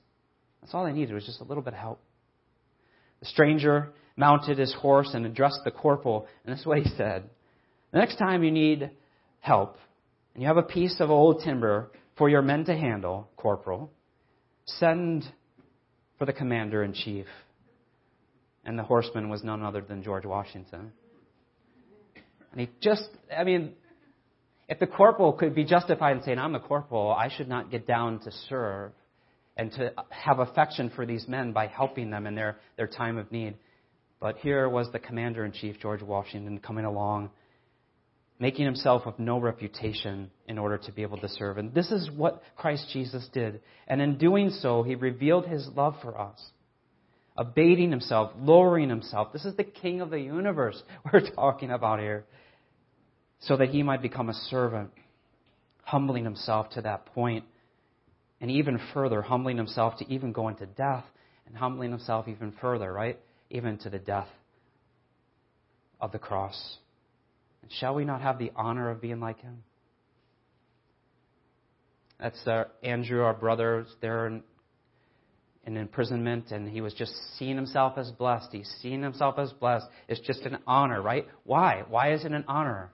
That's 0.61 0.74
all 0.74 0.86
they 0.86 0.91
needed 0.91 1.14
was 1.14 1.26
just 1.26 1.39
a 1.39 1.45
little 1.45 1.64
bit 1.64 1.74
of 1.74 1.80
help. 1.80 2.01
The 3.22 3.26
stranger 3.28 3.93
mounted 4.18 4.57
his 4.57 4.74
horse 4.74 5.11
and 5.14 5.26
addressed 5.26 5.61
the 5.64 5.72
corporal, 5.72 6.28
and 6.43 6.53
this 6.53 6.61
is 6.61 6.66
what 6.66 6.80
he 6.80 6.89
said. 6.97 7.30
The 7.91 7.99
next 7.99 8.18
time 8.18 8.43
you 8.43 8.51
need 8.51 8.91
help, 9.39 9.78
and 10.34 10.41
you 10.41 10.47
have 10.47 10.57
a 10.57 10.64
piece 10.64 10.99
of 10.99 11.09
old 11.09 11.41
timber 11.43 11.91
for 12.18 12.30
your 12.30 12.41
men 12.41 12.66
to 12.66 12.76
handle, 12.76 13.30
corporal, 13.38 13.91
send 14.66 15.24
for 16.18 16.26
the 16.26 16.34
commander 16.34 16.84
in 16.84 16.93
chief. 16.93 17.28
And 18.66 18.80
the 18.80 18.84
horseman 18.84 19.30
was 19.30 19.43
none 19.43 19.61
other 19.61 19.82
than 19.82 20.03
George 20.03 20.26
Washington. 20.26 20.91
And 22.51 22.61
he 22.61 22.70
just, 22.82 23.09
I 23.36 23.43
mean, 23.43 23.74
if 24.70 24.80
the 24.80 24.88
corporal 24.88 25.34
could 25.34 25.53
be 25.53 25.66
justified 25.66 26.18
in 26.18 26.24
saying, 26.24 26.39
I'm 26.39 26.55
a 26.55 26.59
corporal, 26.59 27.11
I 27.11 27.30
should 27.36 27.49
not 27.49 27.72
get 27.72 27.86
down 27.86 28.20
to 28.22 28.32
serve 28.49 28.91
and 29.57 29.72
to 29.74 29.93
have 30.09 30.39
affection 30.39 30.91
for 30.95 31.05
these 31.05 31.28
men 31.28 31.51
by 31.51 31.68
helping 31.68 32.09
them 32.09 32.26
in 32.26 32.36
their, 32.36 32.57
their 32.78 32.88
time 32.88 33.18
of 33.18 33.32
need. 33.32 33.55
But 34.20 34.38
here 34.38 34.70
was 34.70 34.89
the 34.91 34.99
commander 34.99 35.43
in 35.43 35.51
chief, 35.51 35.76
George 35.82 36.01
Washington, 36.01 36.59
coming 36.59 36.86
along, 36.86 37.30
making 38.39 38.66
himself 38.66 39.03
of 39.05 39.20
no 39.20 39.38
reputation 39.38 40.32
in 40.47 40.57
order 40.57 40.78
to 40.78 40.91
be 40.91 41.01
able 41.01 41.18
to 41.18 41.30
serve. 41.30 41.57
And 41.57 41.74
this 41.74 41.91
is 41.91 42.09
what 42.09 42.41
Christ 42.55 42.88
Jesus 42.93 43.28
did. 43.34 43.61
And 43.88 44.01
in 44.01 44.18
doing 44.18 44.49
so, 44.49 44.82
he 44.82 44.95
revealed 44.95 45.45
his 45.45 45.68
love 45.76 45.95
for 46.01 46.20
us 46.20 46.39
abating 47.36 47.91
himself, 47.91 48.31
lowering 48.39 48.89
himself. 48.89 49.34
This 49.34 49.45
is 49.45 49.55
the 49.55 49.63
king 49.63 50.01
of 50.01 50.09
the 50.09 50.19
universe 50.19 50.81
we're 51.13 51.29
talking 51.31 51.71
about 51.71 51.99
here. 51.99 52.25
So 53.41 53.57
that 53.57 53.69
he 53.69 53.84
might 53.84 54.01
become 54.01 54.29
a 54.29 54.34
servant, 54.34 54.91
humbling 55.84 56.23
himself 56.23 56.69
to 56.71 56.81
that 56.81 57.07
point, 57.07 57.43
and 58.39 58.49
even 58.49 58.79
further, 58.93 59.21
humbling 59.21 59.57
himself 59.57 59.97
to 59.97 60.09
even 60.09 60.31
go 60.31 60.47
into 60.47 60.65
death, 60.65 61.03
and 61.45 61.57
humbling 61.57 61.91
himself 61.91 62.27
even 62.27 62.53
further, 62.61 62.91
right? 62.91 63.19
Even 63.49 63.77
to 63.79 63.89
the 63.89 63.99
death 63.99 64.29
of 65.99 66.13
the 66.13 66.19
cross. 66.19 66.77
And 67.61 67.71
shall 67.79 67.95
we 67.95 68.05
not 68.05 68.21
have 68.21 68.39
the 68.39 68.51
honor 68.55 68.89
of 68.89 69.01
being 69.01 69.19
like 69.19 69.41
him? 69.41 69.63
That's 72.19 72.47
uh, 72.47 72.65
Andrew, 72.81 73.21
our 73.23 73.34
brother, 73.34 73.86
there 74.01 74.27
in 74.27 74.43
in 75.66 75.78
imprisonment 75.78 76.51
and 76.51 76.68
he 76.68 76.82
was 76.82 76.93
just 76.93 77.14
seeing 77.38 77.55
himself 77.55 77.97
as 77.97 78.11
blessed. 78.11 78.49
He's 78.51 78.72
seeing 78.82 79.01
himself 79.01 79.39
as 79.39 79.51
blessed. 79.53 79.86
It's 80.07 80.20
just 80.22 80.41
an 80.41 80.57
honor, 80.68 81.01
right? 81.01 81.28
Why? 81.43 81.84
Why 81.88 82.14
is 82.14 82.26
it 82.26 82.32
an 82.32 82.43
honor? 82.47 82.91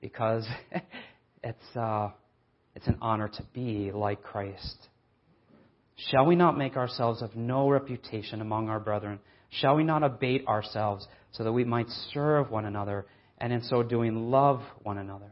Because 0.00 0.46
it's, 1.42 1.76
uh, 1.76 2.10
it's 2.74 2.86
an 2.86 2.98
honor 3.00 3.28
to 3.28 3.42
be 3.54 3.90
like 3.92 4.22
Christ. 4.22 4.76
Shall 6.10 6.26
we 6.26 6.36
not 6.36 6.58
make 6.58 6.76
ourselves 6.76 7.22
of 7.22 7.34
no 7.34 7.70
reputation 7.70 8.42
among 8.42 8.68
our 8.68 8.78
brethren? 8.78 9.18
Shall 9.48 9.76
we 9.76 9.84
not 9.84 10.02
abate 10.02 10.46
ourselves 10.46 11.06
so 11.32 11.44
that 11.44 11.52
we 11.52 11.64
might 11.64 11.88
serve 12.12 12.50
one 12.50 12.66
another 12.66 13.06
and 13.38 13.52
in 13.52 13.62
so 13.62 13.82
doing 13.82 14.30
love 14.30 14.60
one 14.82 14.98
another? 14.98 15.30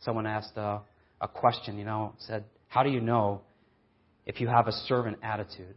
Someone 0.00 0.26
asked 0.26 0.56
a, 0.56 0.80
a 1.20 1.28
question, 1.28 1.78
you 1.78 1.84
know, 1.84 2.14
said, 2.18 2.44
How 2.66 2.82
do 2.82 2.90
you 2.90 3.00
know 3.00 3.42
if 4.26 4.40
you 4.40 4.48
have 4.48 4.68
a 4.68 4.72
servant 4.72 5.18
attitude? 5.22 5.74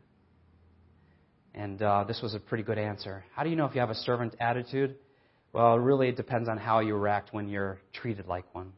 And 1.54 1.82
uh, 1.82 2.04
this 2.06 2.22
was 2.22 2.36
a 2.36 2.40
pretty 2.40 2.64
good 2.64 2.78
answer. 2.78 3.24
How 3.34 3.44
do 3.44 3.50
you 3.50 3.56
know 3.56 3.66
if 3.66 3.74
you 3.74 3.80
have 3.80 3.90
a 3.90 3.96
servant 3.96 4.36
attitude? 4.40 4.96
Well, 5.54 5.80
really, 5.80 6.10
it 6.10 6.18
depends 6.18 6.50
on 6.50 6.58
how 6.58 6.80
you 6.80 6.96
react 6.96 7.34
when 7.34 7.48
you're 7.48 7.80
treated 7.94 8.28
like 8.28 8.54
one. 8.54 8.74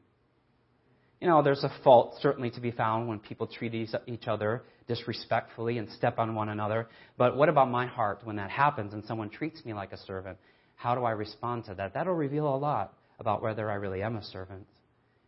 You 1.20 1.28
know, 1.28 1.42
there's 1.42 1.64
a 1.64 1.72
fault 1.84 2.20
certainly 2.22 2.52
to 2.52 2.62
be 2.62 2.70
found 2.70 3.08
when 3.08 3.18
people 3.18 3.48
treat 3.48 3.74
each 3.74 4.28
other 4.28 4.62
disrespectfully 4.88 5.80
and 5.80 5.90
step 5.90 6.20
on 6.20 6.36
one 6.36 6.50
another. 6.50 6.88
But 7.18 7.36
what 7.36 7.50
about 7.50 7.72
my 7.72 7.88
heart 7.88 8.22
when 8.24 8.36
that 8.36 8.52
happens 8.52 8.94
and 8.94 9.04
someone 9.06 9.32
treats 9.32 9.66
me 9.66 9.74
like 9.74 9.92
a 9.92 9.98
servant? 9.98 10.38
How 10.76 10.94
do 10.94 11.04
I 11.04 11.12
respond 11.12 11.66
to 11.66 11.74
that? 11.74 11.96
That'll 11.96 12.14
reveal 12.14 12.48
a 12.48 12.56
lot 12.56 12.94
about 13.20 13.42
whether 13.42 13.72
I 13.72 13.76
really 13.76 14.04
am 14.04 14.16
a 14.16 14.24
servant. 14.24 14.68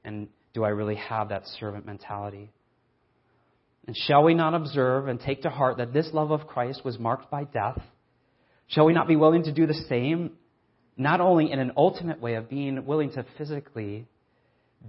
And 0.05 0.27
do 0.53 0.63
I 0.63 0.69
really 0.69 0.95
have 0.95 1.29
that 1.29 1.47
servant 1.59 1.87
mentality? 1.87 2.51
And 3.87 3.95
shall 3.95 4.23
we 4.23 4.33
not 4.33 4.53
observe 4.53 5.07
and 5.07 5.19
take 5.19 5.41
to 5.43 5.49
heart 5.49 5.77
that 5.77 5.93
this 5.93 6.09
love 6.13 6.31
of 6.31 6.47
Christ 6.47 6.85
was 6.85 6.99
marked 6.99 7.31
by 7.31 7.45
death? 7.45 7.81
Shall 8.67 8.85
we 8.85 8.93
not 8.93 9.07
be 9.07 9.15
willing 9.15 9.43
to 9.43 9.51
do 9.51 9.65
the 9.65 9.73
same, 9.73 10.33
not 10.95 11.21
only 11.21 11.51
in 11.51 11.59
an 11.59 11.71
ultimate 11.75 12.21
way 12.21 12.35
of 12.35 12.49
being 12.49 12.85
willing 12.85 13.11
to 13.13 13.25
physically 13.37 14.07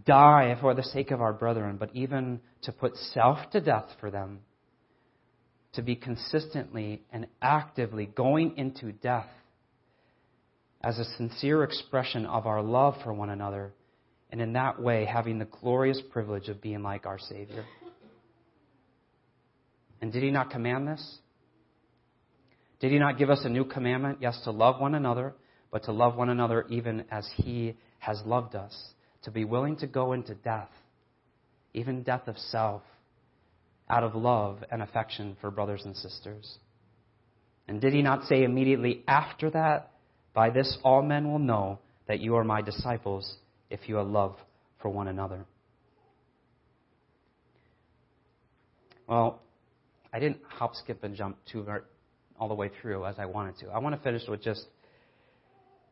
die 0.04 0.56
for 0.60 0.74
the 0.74 0.82
sake 0.82 1.10
of 1.10 1.22
our 1.22 1.32
brethren, 1.32 1.76
but 1.78 1.90
even 1.94 2.40
to 2.62 2.72
put 2.72 2.96
self 2.96 3.38
to 3.52 3.60
death 3.60 3.86
for 4.00 4.10
them? 4.10 4.40
To 5.74 5.82
be 5.82 5.96
consistently 5.96 7.02
and 7.10 7.26
actively 7.40 8.04
going 8.04 8.58
into 8.58 8.92
death 8.92 9.28
as 10.82 10.98
a 10.98 11.04
sincere 11.16 11.62
expression 11.62 12.26
of 12.26 12.46
our 12.46 12.62
love 12.62 12.94
for 13.04 13.12
one 13.12 13.30
another, 13.30 13.72
and 14.30 14.40
in 14.40 14.54
that 14.54 14.80
way 14.80 15.04
having 15.04 15.38
the 15.38 15.44
glorious 15.44 16.00
privilege 16.10 16.48
of 16.48 16.60
being 16.60 16.82
like 16.82 17.06
our 17.06 17.18
Savior. 17.18 17.64
And 20.00 20.12
did 20.12 20.22
he 20.22 20.30
not 20.30 20.50
command 20.50 20.88
this? 20.88 21.18
Did 22.80 22.92
he 22.92 22.98
not 22.98 23.18
give 23.18 23.28
us 23.28 23.40
a 23.44 23.48
new 23.48 23.64
commandment? 23.64 24.18
Yes, 24.20 24.40
to 24.44 24.50
love 24.50 24.80
one 24.80 24.94
another, 24.94 25.34
but 25.70 25.84
to 25.84 25.92
love 25.92 26.16
one 26.16 26.30
another 26.30 26.66
even 26.70 27.04
as 27.10 27.28
he 27.36 27.76
has 27.98 28.20
loved 28.24 28.54
us. 28.54 28.74
To 29.24 29.30
be 29.30 29.44
willing 29.44 29.76
to 29.76 29.86
go 29.86 30.14
into 30.14 30.34
death, 30.34 30.70
even 31.74 32.02
death 32.02 32.26
of 32.26 32.38
self, 32.38 32.82
out 33.90 34.02
of 34.02 34.14
love 34.14 34.64
and 34.70 34.80
affection 34.80 35.36
for 35.40 35.50
brothers 35.50 35.82
and 35.84 35.94
sisters. 35.94 36.58
And 37.68 37.80
did 37.80 37.92
he 37.92 38.00
not 38.00 38.24
say 38.24 38.44
immediately 38.44 39.04
after 39.06 39.50
that, 39.50 39.90
By 40.32 40.50
this 40.50 40.78
all 40.82 41.02
men 41.02 41.30
will 41.30 41.38
know 41.38 41.80
that 42.08 42.20
you 42.20 42.36
are 42.36 42.44
my 42.44 42.62
disciples 42.62 43.36
if 43.68 43.88
you 43.88 43.96
have 43.96 44.06
love 44.06 44.36
for 44.80 44.88
one 44.88 45.08
another? 45.08 45.44
Well, 49.06 49.42
I 50.12 50.18
didn't 50.18 50.38
hop, 50.48 50.74
skip, 50.74 51.04
and 51.04 51.14
jump 51.14 51.36
too 51.50 51.66
all 52.38 52.48
the 52.48 52.54
way 52.54 52.70
through 52.80 53.04
as 53.06 53.16
I 53.18 53.26
wanted 53.26 53.58
to. 53.58 53.68
I 53.68 53.78
want 53.78 53.94
to 53.94 54.02
finish 54.02 54.26
with 54.28 54.42
just 54.42 54.64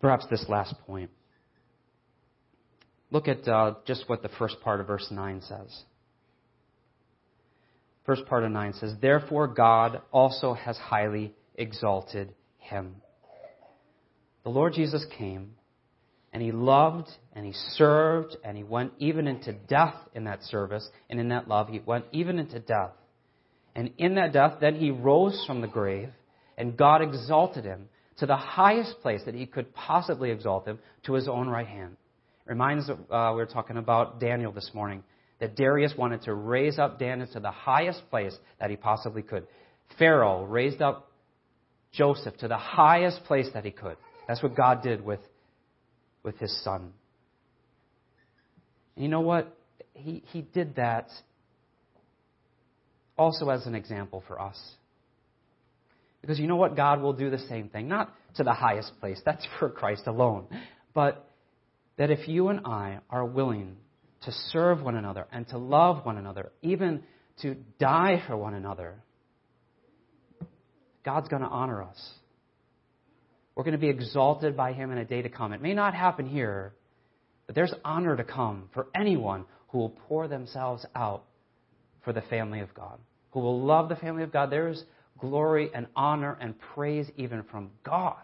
perhaps 0.00 0.26
this 0.30 0.44
last 0.48 0.74
point. 0.86 1.10
Look 3.10 3.28
at 3.28 3.46
uh, 3.46 3.74
just 3.86 4.04
what 4.08 4.22
the 4.22 4.28
first 4.38 4.60
part 4.60 4.80
of 4.80 4.86
verse 4.86 5.06
9 5.10 5.42
says. 5.42 5.82
First 8.04 8.26
part 8.26 8.44
of 8.44 8.50
9 8.50 8.74
says, 8.74 8.94
Therefore 9.00 9.46
God 9.46 10.02
also 10.12 10.54
has 10.54 10.76
highly 10.76 11.34
exalted 11.54 12.34
him. 12.58 12.96
The 14.44 14.50
Lord 14.50 14.72
Jesus 14.72 15.04
came, 15.18 15.52
and 16.32 16.42
he 16.42 16.52
loved, 16.52 17.08
and 17.34 17.44
he 17.44 17.52
served, 17.52 18.36
and 18.44 18.56
he 18.56 18.62
went 18.62 18.92
even 18.98 19.26
into 19.26 19.52
death 19.52 19.94
in 20.14 20.24
that 20.24 20.42
service, 20.42 20.88
and 21.10 21.20
in 21.20 21.28
that 21.28 21.48
love, 21.48 21.68
he 21.68 21.80
went 21.80 22.06
even 22.12 22.38
into 22.38 22.58
death 22.60 22.92
and 23.78 23.92
in 23.96 24.16
that 24.16 24.32
death, 24.32 24.54
then 24.60 24.74
he 24.74 24.90
rose 24.90 25.44
from 25.46 25.60
the 25.60 25.68
grave, 25.68 26.08
and 26.56 26.76
God 26.76 27.00
exalted 27.00 27.64
him 27.64 27.88
to 28.16 28.26
the 28.26 28.34
highest 28.34 29.00
place 29.02 29.20
that 29.24 29.36
he 29.36 29.46
could 29.46 29.72
possibly 29.72 30.32
exalt 30.32 30.66
him, 30.66 30.80
to 31.04 31.12
his 31.12 31.28
own 31.28 31.48
right 31.48 31.68
hand. 31.68 31.96
It 32.44 32.50
reminds 32.50 32.90
uh, 32.90 32.96
we 33.08 33.36
were 33.36 33.46
talking 33.46 33.76
about 33.76 34.18
Daniel 34.18 34.50
this 34.50 34.72
morning, 34.74 35.04
that 35.38 35.54
Darius 35.54 35.94
wanted 35.96 36.22
to 36.22 36.34
raise 36.34 36.76
up 36.80 36.98
Daniel 36.98 37.28
to 37.32 37.38
the 37.38 37.52
highest 37.52 38.02
place 38.10 38.36
that 38.58 38.68
he 38.68 38.74
possibly 38.74 39.22
could. 39.22 39.46
Pharaoh 39.96 40.42
raised 40.42 40.82
up 40.82 41.12
Joseph 41.92 42.36
to 42.38 42.48
the 42.48 42.58
highest 42.58 43.22
place 43.26 43.46
that 43.54 43.64
he 43.64 43.70
could. 43.70 43.96
That's 44.26 44.42
what 44.42 44.56
God 44.56 44.82
did 44.82 45.04
with 45.04 45.20
with 46.24 46.36
his 46.38 46.64
son. 46.64 46.92
And 48.96 49.04
you 49.04 49.08
know 49.08 49.20
what? 49.20 49.56
He, 49.94 50.24
he 50.32 50.42
did 50.42 50.74
that 50.74 51.10
also 53.18 53.50
as 53.50 53.66
an 53.66 53.74
example 53.74 54.22
for 54.26 54.40
us. 54.40 54.58
Because 56.20 56.38
you 56.38 56.46
know 56.46 56.56
what? 56.56 56.76
God 56.76 57.00
will 57.00 57.12
do 57.12 57.30
the 57.30 57.38
same 57.38 57.68
thing. 57.68 57.88
Not 57.88 58.12
to 58.36 58.44
the 58.44 58.52
highest 58.52 58.92
place, 59.00 59.20
that's 59.24 59.46
for 59.58 59.68
Christ 59.68 60.02
alone. 60.06 60.46
But 60.94 61.28
that 61.96 62.10
if 62.10 62.28
you 62.28 62.48
and 62.48 62.60
I 62.64 63.00
are 63.10 63.24
willing 63.24 63.76
to 64.22 64.32
serve 64.50 64.82
one 64.82 64.96
another 64.96 65.26
and 65.32 65.46
to 65.48 65.58
love 65.58 66.04
one 66.04 66.16
another, 66.16 66.52
even 66.62 67.02
to 67.42 67.56
die 67.78 68.22
for 68.26 68.36
one 68.36 68.54
another, 68.54 68.96
God's 71.04 71.28
going 71.28 71.42
to 71.42 71.48
honor 71.48 71.82
us. 71.82 71.96
We're 73.54 73.64
going 73.64 73.72
to 73.72 73.78
be 73.78 73.88
exalted 73.88 74.56
by 74.56 74.72
Him 74.72 74.92
in 74.92 74.98
a 74.98 75.04
day 75.04 75.22
to 75.22 75.28
come. 75.28 75.52
It 75.52 75.62
may 75.62 75.74
not 75.74 75.94
happen 75.94 76.26
here, 76.26 76.74
but 77.46 77.54
there's 77.54 77.72
honor 77.84 78.16
to 78.16 78.24
come 78.24 78.68
for 78.74 78.88
anyone 78.94 79.44
who 79.68 79.78
will 79.78 79.90
pour 80.08 80.28
themselves 80.28 80.84
out 80.94 81.24
for 82.05 82.12
the 82.12 82.22
family 82.22 82.61
of 82.61 82.72
God, 82.74 82.99
who 83.30 83.40
will 83.40 83.61
love 83.61 83.88
the 83.88 83.96
family 83.96 84.22
of 84.22 84.32
God. 84.32 84.51
There's 84.51 84.84
glory 85.18 85.70
and 85.74 85.86
honor 85.96 86.36
and 86.40 86.55
praise 86.74 87.07
even 87.16 87.42
from 87.44 87.70
God 87.84 88.16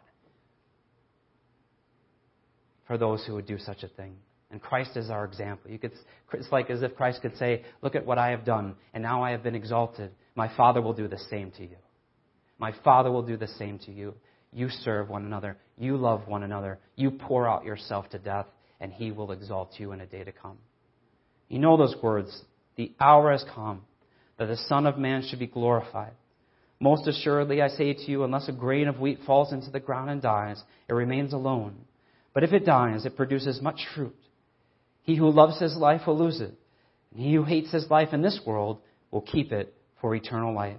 for 2.86 2.98
those 2.98 3.24
who 3.24 3.34
would 3.34 3.46
do 3.46 3.58
such 3.58 3.82
a 3.82 3.88
thing. 3.88 4.14
And 4.50 4.60
Christ 4.60 4.96
is 4.96 5.10
our 5.10 5.24
example. 5.24 5.70
You 5.70 5.78
could, 5.78 5.92
it's 6.32 6.52
like 6.52 6.70
as 6.70 6.82
if 6.82 6.94
Christ 6.94 7.22
could 7.22 7.36
say, 7.38 7.64
Look 7.82 7.94
at 7.94 8.06
what 8.06 8.18
I 8.18 8.30
have 8.30 8.44
done, 8.44 8.76
and 8.92 9.02
now 9.02 9.22
I 9.22 9.32
have 9.32 9.42
been 9.42 9.54
exalted. 9.54 10.12
My 10.36 10.54
Father 10.56 10.80
will 10.80 10.92
do 10.92 11.08
the 11.08 11.18
same 11.30 11.50
to 11.52 11.62
you. 11.62 11.76
My 12.58 12.72
Father 12.84 13.10
will 13.10 13.22
do 13.22 13.36
the 13.36 13.48
same 13.48 13.78
to 13.80 13.92
you. 13.92 14.14
You 14.52 14.68
serve 14.68 15.08
one 15.08 15.24
another. 15.24 15.56
You 15.76 15.96
love 15.96 16.28
one 16.28 16.44
another. 16.44 16.78
You 16.94 17.10
pour 17.10 17.48
out 17.48 17.64
yourself 17.64 18.08
to 18.10 18.18
death, 18.18 18.46
and 18.80 18.92
He 18.92 19.10
will 19.10 19.32
exalt 19.32 19.72
you 19.78 19.90
in 19.90 20.00
a 20.00 20.06
day 20.06 20.22
to 20.22 20.30
come. 20.30 20.58
You 21.48 21.58
know 21.58 21.76
those 21.76 21.96
words. 22.00 22.42
The 22.76 22.92
hour 23.00 23.30
has 23.32 23.44
come 23.54 23.82
that 24.38 24.46
the 24.46 24.56
Son 24.56 24.86
of 24.86 24.98
Man 24.98 25.22
should 25.22 25.38
be 25.38 25.46
glorified. 25.46 26.12
Most 26.80 27.06
assuredly, 27.06 27.62
I 27.62 27.68
say 27.68 27.94
to 27.94 28.10
you, 28.10 28.24
unless 28.24 28.48
a 28.48 28.52
grain 28.52 28.88
of 28.88 28.98
wheat 28.98 29.20
falls 29.26 29.52
into 29.52 29.70
the 29.70 29.80
ground 29.80 30.10
and 30.10 30.20
dies, 30.20 30.62
it 30.88 30.92
remains 30.92 31.32
alone. 31.32 31.76
But 32.32 32.42
if 32.42 32.52
it 32.52 32.66
dies, 32.66 33.06
it 33.06 33.16
produces 33.16 33.62
much 33.62 33.80
fruit. 33.94 34.16
He 35.02 35.16
who 35.16 35.30
loves 35.30 35.60
his 35.60 35.76
life 35.76 36.02
will 36.06 36.18
lose 36.18 36.40
it, 36.40 36.52
and 37.12 37.22
he 37.22 37.34
who 37.34 37.44
hates 37.44 37.70
his 37.70 37.88
life 37.90 38.08
in 38.12 38.22
this 38.22 38.40
world 38.44 38.80
will 39.10 39.20
keep 39.20 39.52
it 39.52 39.72
for 40.00 40.14
eternal 40.14 40.52
life. 40.52 40.76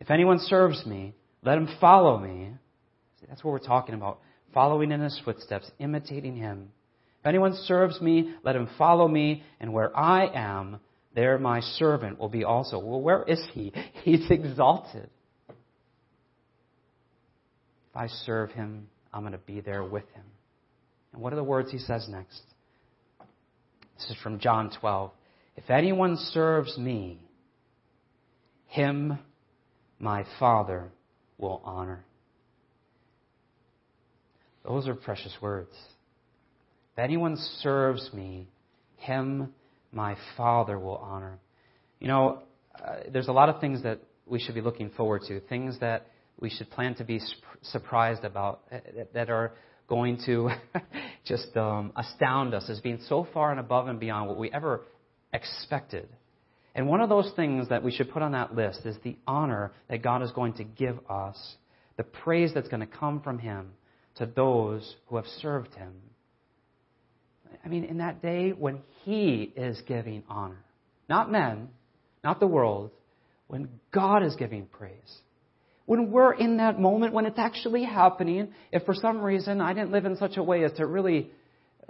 If 0.00 0.10
anyone 0.10 0.40
serves 0.40 0.84
me, 0.84 1.14
let 1.42 1.58
him 1.58 1.68
follow 1.80 2.18
me. 2.18 2.50
See, 3.20 3.26
that's 3.28 3.44
what 3.44 3.52
we're 3.52 3.58
talking 3.60 3.94
about. 3.94 4.18
Following 4.52 4.92
in 4.92 5.00
his 5.00 5.20
footsteps, 5.24 5.70
imitating 5.78 6.36
him. 6.36 6.70
If 7.20 7.26
anyone 7.26 7.54
serves 7.54 8.00
me, 8.00 8.34
let 8.42 8.56
him 8.56 8.68
follow 8.76 9.06
me, 9.08 9.42
and 9.60 9.72
where 9.72 9.96
I 9.96 10.26
am, 10.34 10.80
there 11.14 11.38
my 11.38 11.60
servant 11.60 12.18
will 12.18 12.28
be 12.28 12.44
also. 12.44 12.78
Well, 12.78 13.00
where 13.00 13.22
is 13.22 13.42
he? 13.52 13.72
He's 14.02 14.30
exalted. 14.30 15.10
If 15.48 15.56
I 17.96 18.08
serve 18.08 18.50
him, 18.50 18.88
I'm 19.12 19.22
going 19.22 19.32
to 19.32 19.38
be 19.38 19.60
there 19.60 19.84
with 19.84 20.08
him. 20.14 20.24
And 21.12 21.22
what 21.22 21.32
are 21.32 21.36
the 21.36 21.44
words 21.44 21.70
he 21.70 21.78
says 21.78 22.08
next? 22.08 22.40
This 23.96 24.10
is 24.10 24.16
from 24.22 24.40
John 24.40 24.72
12. 24.80 25.12
If 25.56 25.70
anyone 25.70 26.16
serves 26.16 26.76
me, 26.76 27.20
him 28.66 29.18
my 30.00 30.24
Father 30.40 30.90
will 31.38 31.62
honor. 31.64 32.04
Those 34.64 34.88
are 34.88 34.94
precious 34.94 35.34
words. 35.40 35.70
If 36.92 36.98
anyone 36.98 37.36
serves 37.60 38.10
me, 38.12 38.48
him 38.96 39.52
my 39.94 40.16
Father 40.36 40.78
will 40.78 40.96
honor. 40.96 41.38
You 42.00 42.08
know, 42.08 42.42
uh, 42.74 42.96
there's 43.12 43.28
a 43.28 43.32
lot 43.32 43.48
of 43.48 43.60
things 43.60 43.82
that 43.82 44.00
we 44.26 44.40
should 44.40 44.54
be 44.54 44.60
looking 44.60 44.90
forward 44.90 45.22
to, 45.28 45.40
things 45.40 45.78
that 45.80 46.06
we 46.40 46.50
should 46.50 46.70
plan 46.70 46.94
to 46.96 47.04
be 47.04 47.20
surprised 47.62 48.24
about, 48.24 48.62
uh, 48.72 48.78
that 49.12 49.30
are 49.30 49.52
going 49.88 50.18
to 50.26 50.50
just 51.24 51.56
um, 51.56 51.92
astound 51.96 52.54
us 52.54 52.68
as 52.68 52.80
being 52.80 52.98
so 53.08 53.26
far 53.32 53.50
and 53.50 53.60
above 53.60 53.88
and 53.88 54.00
beyond 54.00 54.28
what 54.28 54.38
we 54.38 54.50
ever 54.50 54.82
expected. 55.32 56.08
And 56.74 56.88
one 56.88 57.00
of 57.00 57.08
those 57.08 57.30
things 57.36 57.68
that 57.68 57.82
we 57.82 57.92
should 57.92 58.10
put 58.10 58.22
on 58.22 58.32
that 58.32 58.54
list 58.54 58.80
is 58.84 58.96
the 59.04 59.16
honor 59.26 59.72
that 59.88 60.02
God 60.02 60.22
is 60.22 60.32
going 60.32 60.54
to 60.54 60.64
give 60.64 60.98
us, 61.08 61.56
the 61.96 62.02
praise 62.02 62.52
that's 62.52 62.68
going 62.68 62.80
to 62.80 62.86
come 62.86 63.20
from 63.20 63.38
Him 63.38 63.70
to 64.16 64.26
those 64.26 64.96
who 65.06 65.16
have 65.16 65.26
served 65.40 65.74
Him. 65.74 65.92
I 67.64 67.68
mean, 67.68 67.84
in 67.84 67.98
that 67.98 68.22
day 68.22 68.50
when 68.50 68.80
He 69.04 69.52
is 69.56 69.80
giving 69.86 70.22
honor, 70.28 70.64
not 71.08 71.30
men, 71.30 71.68
not 72.22 72.40
the 72.40 72.46
world, 72.46 72.90
when 73.46 73.68
God 73.92 74.22
is 74.22 74.34
giving 74.36 74.66
praise. 74.66 75.18
When 75.86 76.10
we're 76.10 76.32
in 76.32 76.56
that 76.56 76.80
moment, 76.80 77.12
when 77.12 77.26
it's 77.26 77.38
actually 77.38 77.84
happening, 77.84 78.54
if 78.72 78.84
for 78.84 78.94
some 78.94 79.20
reason 79.20 79.60
I 79.60 79.74
didn't 79.74 79.92
live 79.92 80.06
in 80.06 80.16
such 80.16 80.38
a 80.38 80.42
way 80.42 80.64
as 80.64 80.72
to 80.72 80.86
really 80.86 81.30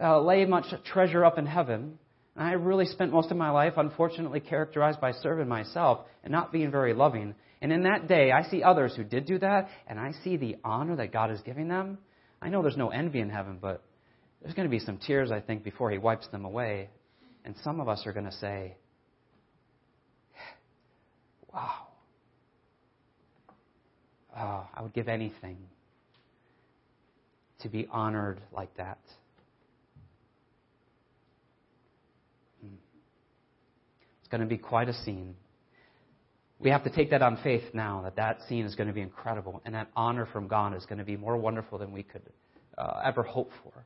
uh, 0.02 0.20
lay 0.20 0.44
much 0.44 0.66
treasure 0.84 1.24
up 1.24 1.38
in 1.38 1.46
heaven, 1.46 1.98
and 2.36 2.48
I 2.48 2.52
really 2.52 2.86
spent 2.86 3.12
most 3.12 3.30
of 3.30 3.36
my 3.36 3.50
life, 3.50 3.74
unfortunately, 3.76 4.40
characterized 4.40 5.00
by 5.00 5.12
serving 5.12 5.46
myself 5.46 6.00
and 6.24 6.32
not 6.32 6.50
being 6.50 6.72
very 6.72 6.92
loving. 6.92 7.34
And 7.62 7.72
in 7.72 7.84
that 7.84 8.08
day, 8.08 8.32
I 8.32 8.42
see 8.50 8.62
others 8.62 8.94
who 8.96 9.04
did 9.04 9.26
do 9.26 9.38
that, 9.38 9.68
and 9.86 10.00
I 10.00 10.10
see 10.24 10.36
the 10.36 10.56
honor 10.64 10.96
that 10.96 11.12
God 11.12 11.30
is 11.30 11.40
giving 11.42 11.68
them. 11.68 11.98
I 12.42 12.48
know 12.48 12.62
there's 12.62 12.76
no 12.76 12.90
envy 12.90 13.20
in 13.20 13.30
heaven, 13.30 13.58
but 13.60 13.82
there's 14.44 14.54
going 14.54 14.68
to 14.68 14.70
be 14.70 14.78
some 14.78 14.98
tears, 14.98 15.30
I 15.32 15.40
think, 15.40 15.64
before 15.64 15.90
He 15.90 15.96
wipes 15.96 16.28
them 16.28 16.44
away. 16.44 16.90
And 17.46 17.54
some 17.64 17.80
of 17.80 17.88
us 17.88 18.06
are 18.06 18.12
going 18.12 18.26
to 18.26 18.32
say, 18.32 18.76
Wow. 21.52 21.86
Oh, 24.36 24.66
I 24.74 24.82
would 24.82 24.92
give 24.92 25.08
anything 25.08 25.56
to 27.60 27.68
be 27.68 27.86
honored 27.90 28.40
like 28.52 28.76
that. 28.76 28.98
Hmm. 32.60 32.74
It's 34.20 34.28
going 34.28 34.40
to 34.40 34.46
be 34.46 34.58
quite 34.58 34.88
a 34.88 34.94
scene. 35.04 35.36
We 36.58 36.70
have 36.70 36.84
to 36.84 36.90
take 36.90 37.10
that 37.10 37.22
on 37.22 37.38
faith 37.42 37.62
now 37.72 38.02
that 38.02 38.16
that 38.16 38.40
scene 38.48 38.66
is 38.66 38.74
going 38.74 38.88
to 38.88 38.92
be 38.92 39.00
incredible 39.00 39.62
and 39.64 39.74
that 39.74 39.88
honor 39.96 40.26
from 40.26 40.48
God 40.48 40.74
is 40.74 40.84
going 40.84 40.98
to 40.98 41.04
be 41.04 41.16
more 41.16 41.36
wonderful 41.36 41.78
than 41.78 41.92
we 41.92 42.02
could 42.02 42.22
uh, 42.76 43.00
ever 43.04 43.22
hope 43.22 43.50
for. 43.62 43.84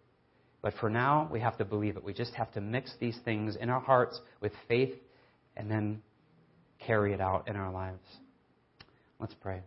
But 0.61 0.74
for 0.80 0.90
now, 0.90 1.28
we 1.30 1.40
have 1.40 1.56
to 1.59 1.64
believe 1.64 1.96
it. 1.96 2.04
We 2.04 2.12
just 2.12 2.34
have 2.34 2.52
to 2.52 2.61
mix 2.61 2.92
these 3.00 3.16
things 3.24 3.56
in 3.56 3.70
our 3.70 3.80
hearts 3.80 4.20
with 4.40 4.52
faith 4.66 4.94
and 5.56 5.70
then 5.70 6.02
carry 6.84 7.12
it 7.12 7.20
out 7.20 7.48
in 7.48 7.56
our 7.56 7.72
lives. 7.72 8.02
Let's 9.20 9.34
pray. 9.34 9.61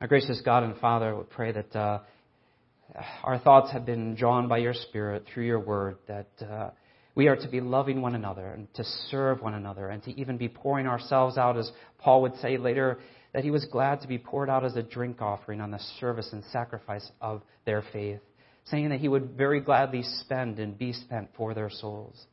Our 0.00 0.06
gracious 0.06 0.40
God 0.44 0.64
and 0.64 0.76
Father, 0.78 1.16
we 1.16 1.22
pray 1.24 1.52
that 1.52 1.76
uh, 1.76 2.00
our 3.22 3.38
thoughts 3.38 3.72
have 3.72 3.86
been 3.86 4.14
drawn 4.14 4.48
by 4.48 4.58
your 4.58 4.74
Spirit 4.74 5.24
through 5.32 5.46
your 5.46 5.60
word, 5.60 5.96
that 6.08 6.28
uh, 6.42 6.70
we 7.14 7.28
are 7.28 7.36
to 7.36 7.48
be 7.48 7.60
loving 7.60 8.02
one 8.02 8.14
another 8.14 8.48
and 8.48 8.72
to 8.74 8.84
serve 9.10 9.40
one 9.40 9.54
another 9.54 9.88
and 9.88 10.02
to 10.04 10.20
even 10.20 10.36
be 10.36 10.48
pouring 10.48 10.86
ourselves 10.86 11.38
out, 11.38 11.56
as 11.56 11.70
Paul 11.98 12.22
would 12.22 12.36
say 12.36 12.56
later, 12.56 12.98
that 13.32 13.44
he 13.44 13.50
was 13.50 13.64
glad 13.66 14.00
to 14.02 14.08
be 14.08 14.18
poured 14.18 14.50
out 14.50 14.64
as 14.64 14.76
a 14.76 14.82
drink 14.82 15.20
offering 15.20 15.60
on 15.60 15.70
the 15.70 15.80
service 16.00 16.28
and 16.32 16.42
sacrifice 16.52 17.08
of 17.20 17.42
their 17.64 17.82
faith, 17.92 18.20
saying 18.64 18.88
that 18.90 19.00
he 19.00 19.08
would 19.08 19.36
very 19.36 19.60
gladly 19.60 20.02
spend 20.02 20.58
and 20.58 20.78
be 20.78 20.92
spent 20.92 21.28
for 21.36 21.54
their 21.54 21.70
souls. 21.70 22.24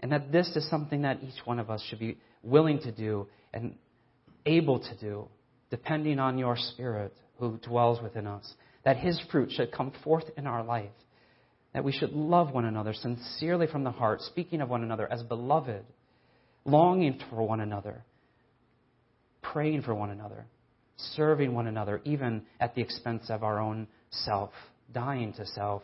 And 0.00 0.12
that 0.12 0.30
this 0.30 0.48
is 0.54 0.68
something 0.68 1.02
that 1.02 1.22
each 1.22 1.44
one 1.44 1.58
of 1.58 1.70
us 1.70 1.82
should 1.88 1.98
be 1.98 2.18
willing 2.42 2.78
to 2.80 2.92
do 2.92 3.26
and 3.52 3.74
able 4.44 4.78
to 4.78 4.96
do 5.00 5.28
depending 5.70 6.18
on 6.18 6.38
your 6.38 6.56
Spirit 6.56 7.12
who 7.38 7.58
dwells 7.58 8.00
within 8.00 8.26
us, 8.26 8.54
that 8.84 8.96
His 8.96 9.20
fruit 9.30 9.50
should 9.50 9.72
come 9.72 9.92
forth 10.04 10.24
in 10.36 10.46
our 10.46 10.62
life, 10.62 10.90
that 11.74 11.84
we 11.84 11.92
should 11.92 12.12
love 12.12 12.52
one 12.52 12.64
another 12.64 12.94
sincerely 12.94 13.66
from 13.66 13.84
the 13.84 13.90
heart, 13.90 14.22
speaking 14.22 14.60
of 14.60 14.68
one 14.68 14.82
another 14.82 15.10
as 15.10 15.22
beloved, 15.22 15.84
longing 16.64 17.20
for 17.28 17.42
one 17.42 17.60
another, 17.60 18.04
praying 19.42 19.82
for 19.82 19.94
one 19.94 20.10
another, 20.10 20.46
serving 21.14 21.52
one 21.52 21.66
another, 21.66 22.00
even 22.04 22.42
at 22.60 22.74
the 22.74 22.80
expense 22.80 23.28
of 23.28 23.42
our 23.42 23.58
own 23.58 23.86
self, 24.10 24.52
dying 24.92 25.32
to 25.34 25.46
self, 25.46 25.82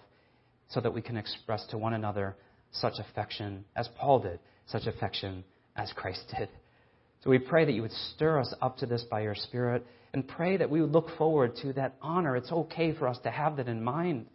so 0.68 0.80
that 0.80 0.94
we 0.94 1.02
can 1.02 1.16
express 1.16 1.66
to 1.66 1.78
one 1.78 1.94
another 1.94 2.36
such 2.72 2.94
affection 2.98 3.64
as 3.76 3.88
Paul 3.98 4.20
did, 4.20 4.38
such 4.66 4.86
affection 4.86 5.44
as 5.76 5.92
Christ 5.94 6.22
did. 6.36 6.48
So 7.22 7.30
we 7.30 7.38
pray 7.38 7.64
that 7.64 7.72
you 7.72 7.82
would 7.82 7.92
stir 7.92 8.40
us 8.40 8.52
up 8.60 8.78
to 8.78 8.86
this 8.86 9.04
by 9.10 9.20
your 9.20 9.34
Spirit 9.34 9.86
and 10.12 10.26
pray 10.26 10.56
that 10.56 10.70
we 10.70 10.80
would 10.80 10.92
look 10.92 11.08
forward 11.16 11.56
to 11.62 11.72
that 11.74 11.94
honor. 12.02 12.36
It's 12.36 12.50
okay 12.50 12.94
for 12.94 13.06
us 13.06 13.18
to 13.22 13.30
have 13.30 13.56
that 13.56 13.68
in 13.68 13.82
mind. 13.82 14.26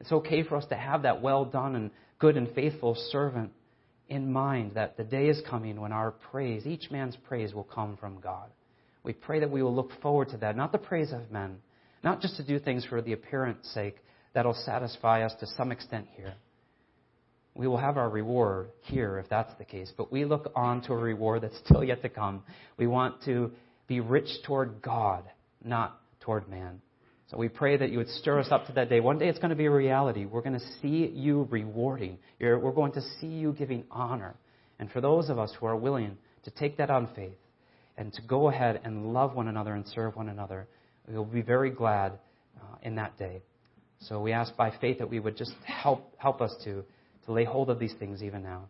It's 0.00 0.12
okay 0.12 0.42
for 0.42 0.56
us 0.56 0.66
to 0.66 0.76
have 0.76 1.02
that 1.02 1.20
well 1.20 1.44
done 1.44 1.76
and 1.76 1.90
good 2.18 2.36
and 2.36 2.52
faithful 2.54 2.94
servant 3.10 3.52
in 4.08 4.32
mind 4.32 4.72
that 4.74 4.96
the 4.96 5.04
day 5.04 5.28
is 5.28 5.40
coming 5.48 5.80
when 5.80 5.92
our 5.92 6.10
praise, 6.10 6.66
each 6.66 6.90
man's 6.90 7.16
praise, 7.28 7.54
will 7.54 7.64
come 7.64 7.96
from 7.96 8.20
God. 8.20 8.48
We 9.02 9.12
pray 9.12 9.40
that 9.40 9.50
we 9.50 9.62
will 9.62 9.74
look 9.74 9.90
forward 10.02 10.28
to 10.30 10.36
that, 10.38 10.56
not 10.56 10.72
the 10.72 10.78
praise 10.78 11.12
of 11.12 11.30
men, 11.30 11.58
not 12.02 12.20
just 12.20 12.36
to 12.36 12.44
do 12.44 12.58
things 12.58 12.84
for 12.84 13.00
the 13.00 13.12
appearance 13.12 13.68
sake, 13.72 13.96
that'll 14.34 14.54
satisfy 14.54 15.24
us 15.24 15.32
to 15.40 15.46
some 15.56 15.72
extent 15.72 16.06
here. 16.16 16.34
We 17.54 17.66
will 17.66 17.78
have 17.78 17.96
our 17.96 18.08
reward 18.08 18.70
here 18.82 19.18
if 19.18 19.28
that's 19.28 19.52
the 19.58 19.64
case, 19.64 19.92
but 19.96 20.12
we 20.12 20.24
look 20.24 20.52
on 20.54 20.82
to 20.82 20.92
a 20.92 20.96
reward 20.96 21.42
that's 21.42 21.58
still 21.64 21.82
yet 21.82 22.00
to 22.02 22.08
come. 22.08 22.42
We 22.76 22.86
want 22.86 23.22
to 23.24 23.50
be 23.86 24.00
rich 24.00 24.28
toward 24.46 24.80
God, 24.82 25.24
not 25.64 26.00
toward 26.20 26.48
man. 26.48 26.80
So 27.30 27.36
we 27.36 27.48
pray 27.48 27.76
that 27.76 27.90
you 27.90 27.98
would 27.98 28.08
stir 28.08 28.40
us 28.40 28.48
up 28.50 28.66
to 28.66 28.72
that 28.72 28.88
day. 28.88 29.00
One 29.00 29.18
day 29.18 29.28
it's 29.28 29.38
going 29.38 29.50
to 29.50 29.56
be 29.56 29.66
a 29.66 29.70
reality. 29.70 30.24
We're 30.24 30.42
going 30.42 30.58
to 30.58 30.66
see 30.80 31.12
you 31.14 31.46
rewarding. 31.50 32.18
We're 32.40 32.72
going 32.72 32.92
to 32.92 33.02
see 33.20 33.28
you 33.28 33.52
giving 33.52 33.84
honor. 33.90 34.34
And 34.78 34.90
for 34.90 35.00
those 35.00 35.28
of 35.28 35.38
us 35.38 35.52
who 35.58 35.66
are 35.66 35.76
willing 35.76 36.16
to 36.44 36.50
take 36.50 36.76
that 36.78 36.90
on 36.90 37.08
faith 37.14 37.36
and 37.96 38.12
to 38.14 38.22
go 38.22 38.48
ahead 38.48 38.80
and 38.84 39.12
love 39.12 39.34
one 39.34 39.46
another 39.46 39.74
and 39.74 39.86
serve 39.88 40.16
one 40.16 40.28
another, 40.28 40.66
we 41.06 41.14
will 41.14 41.24
be 41.24 41.42
very 41.42 41.70
glad 41.70 42.12
uh, 42.60 42.76
in 42.82 42.96
that 42.96 43.18
day. 43.18 43.42
So 44.00 44.20
we 44.20 44.32
ask 44.32 44.56
by 44.56 44.72
faith 44.80 44.98
that 44.98 45.10
we 45.10 45.20
would 45.20 45.36
just 45.36 45.52
help, 45.64 46.14
help 46.18 46.40
us 46.40 46.54
to, 46.64 46.84
to 47.26 47.32
lay 47.32 47.44
hold 47.44 47.70
of 47.70 47.78
these 47.78 47.94
things 47.98 48.22
even 48.22 48.42
now. 48.42 48.68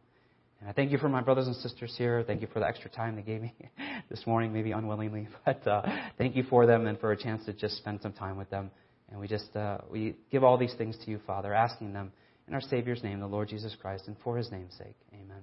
And 0.61 0.69
I 0.69 0.73
thank 0.73 0.91
you 0.91 0.99
for 0.99 1.09
my 1.09 1.23
brothers 1.23 1.47
and 1.47 1.57
sisters 1.57 1.95
here. 1.97 2.23
Thank 2.27 2.43
you 2.43 2.49
for 2.53 2.61
the 2.61 2.67
extra 2.67 2.91
time 2.91 3.17
they 3.17 3.23
gave 3.23 3.41
me 3.41 3.55
this 4.11 4.27
morning, 4.27 4.53
maybe 4.53 4.73
unwillingly, 4.73 5.29
but 5.47 5.67
uh, 5.67 5.83
thank 6.19 6.37
you 6.37 6.43
for 6.45 6.67
them 6.67 6.87
and 6.87 6.99
for 6.99 7.13
a 7.13 7.17
chance 7.17 7.45
to 7.47 7.53
just 7.53 7.77
spend 7.79 8.01
some 8.03 8.13
time 8.13 8.37
with 8.37 8.51
them. 8.51 8.71
And 9.11 9.19
we 9.19 9.27
just 9.27 9.55
uh, 9.57 9.79
we 9.91 10.17
give 10.31 10.45
all 10.45 10.57
these 10.57 10.75
things 10.75 10.97
to 11.05 11.11
you, 11.11 11.19
Father, 11.27 11.53
asking 11.53 11.93
them 11.93 12.13
in 12.47 12.55
our 12.55 12.61
Savior's 12.61 13.03
name, 13.03 13.21
the 13.21 13.27
Lord 13.27 13.49
Jesus 13.49 13.75
Christ, 13.81 14.05
and 14.07 14.17
for 14.23 14.37
His 14.37 14.53
name's 14.53 14.77
sake. 14.77 14.97
Amen. 15.13 15.43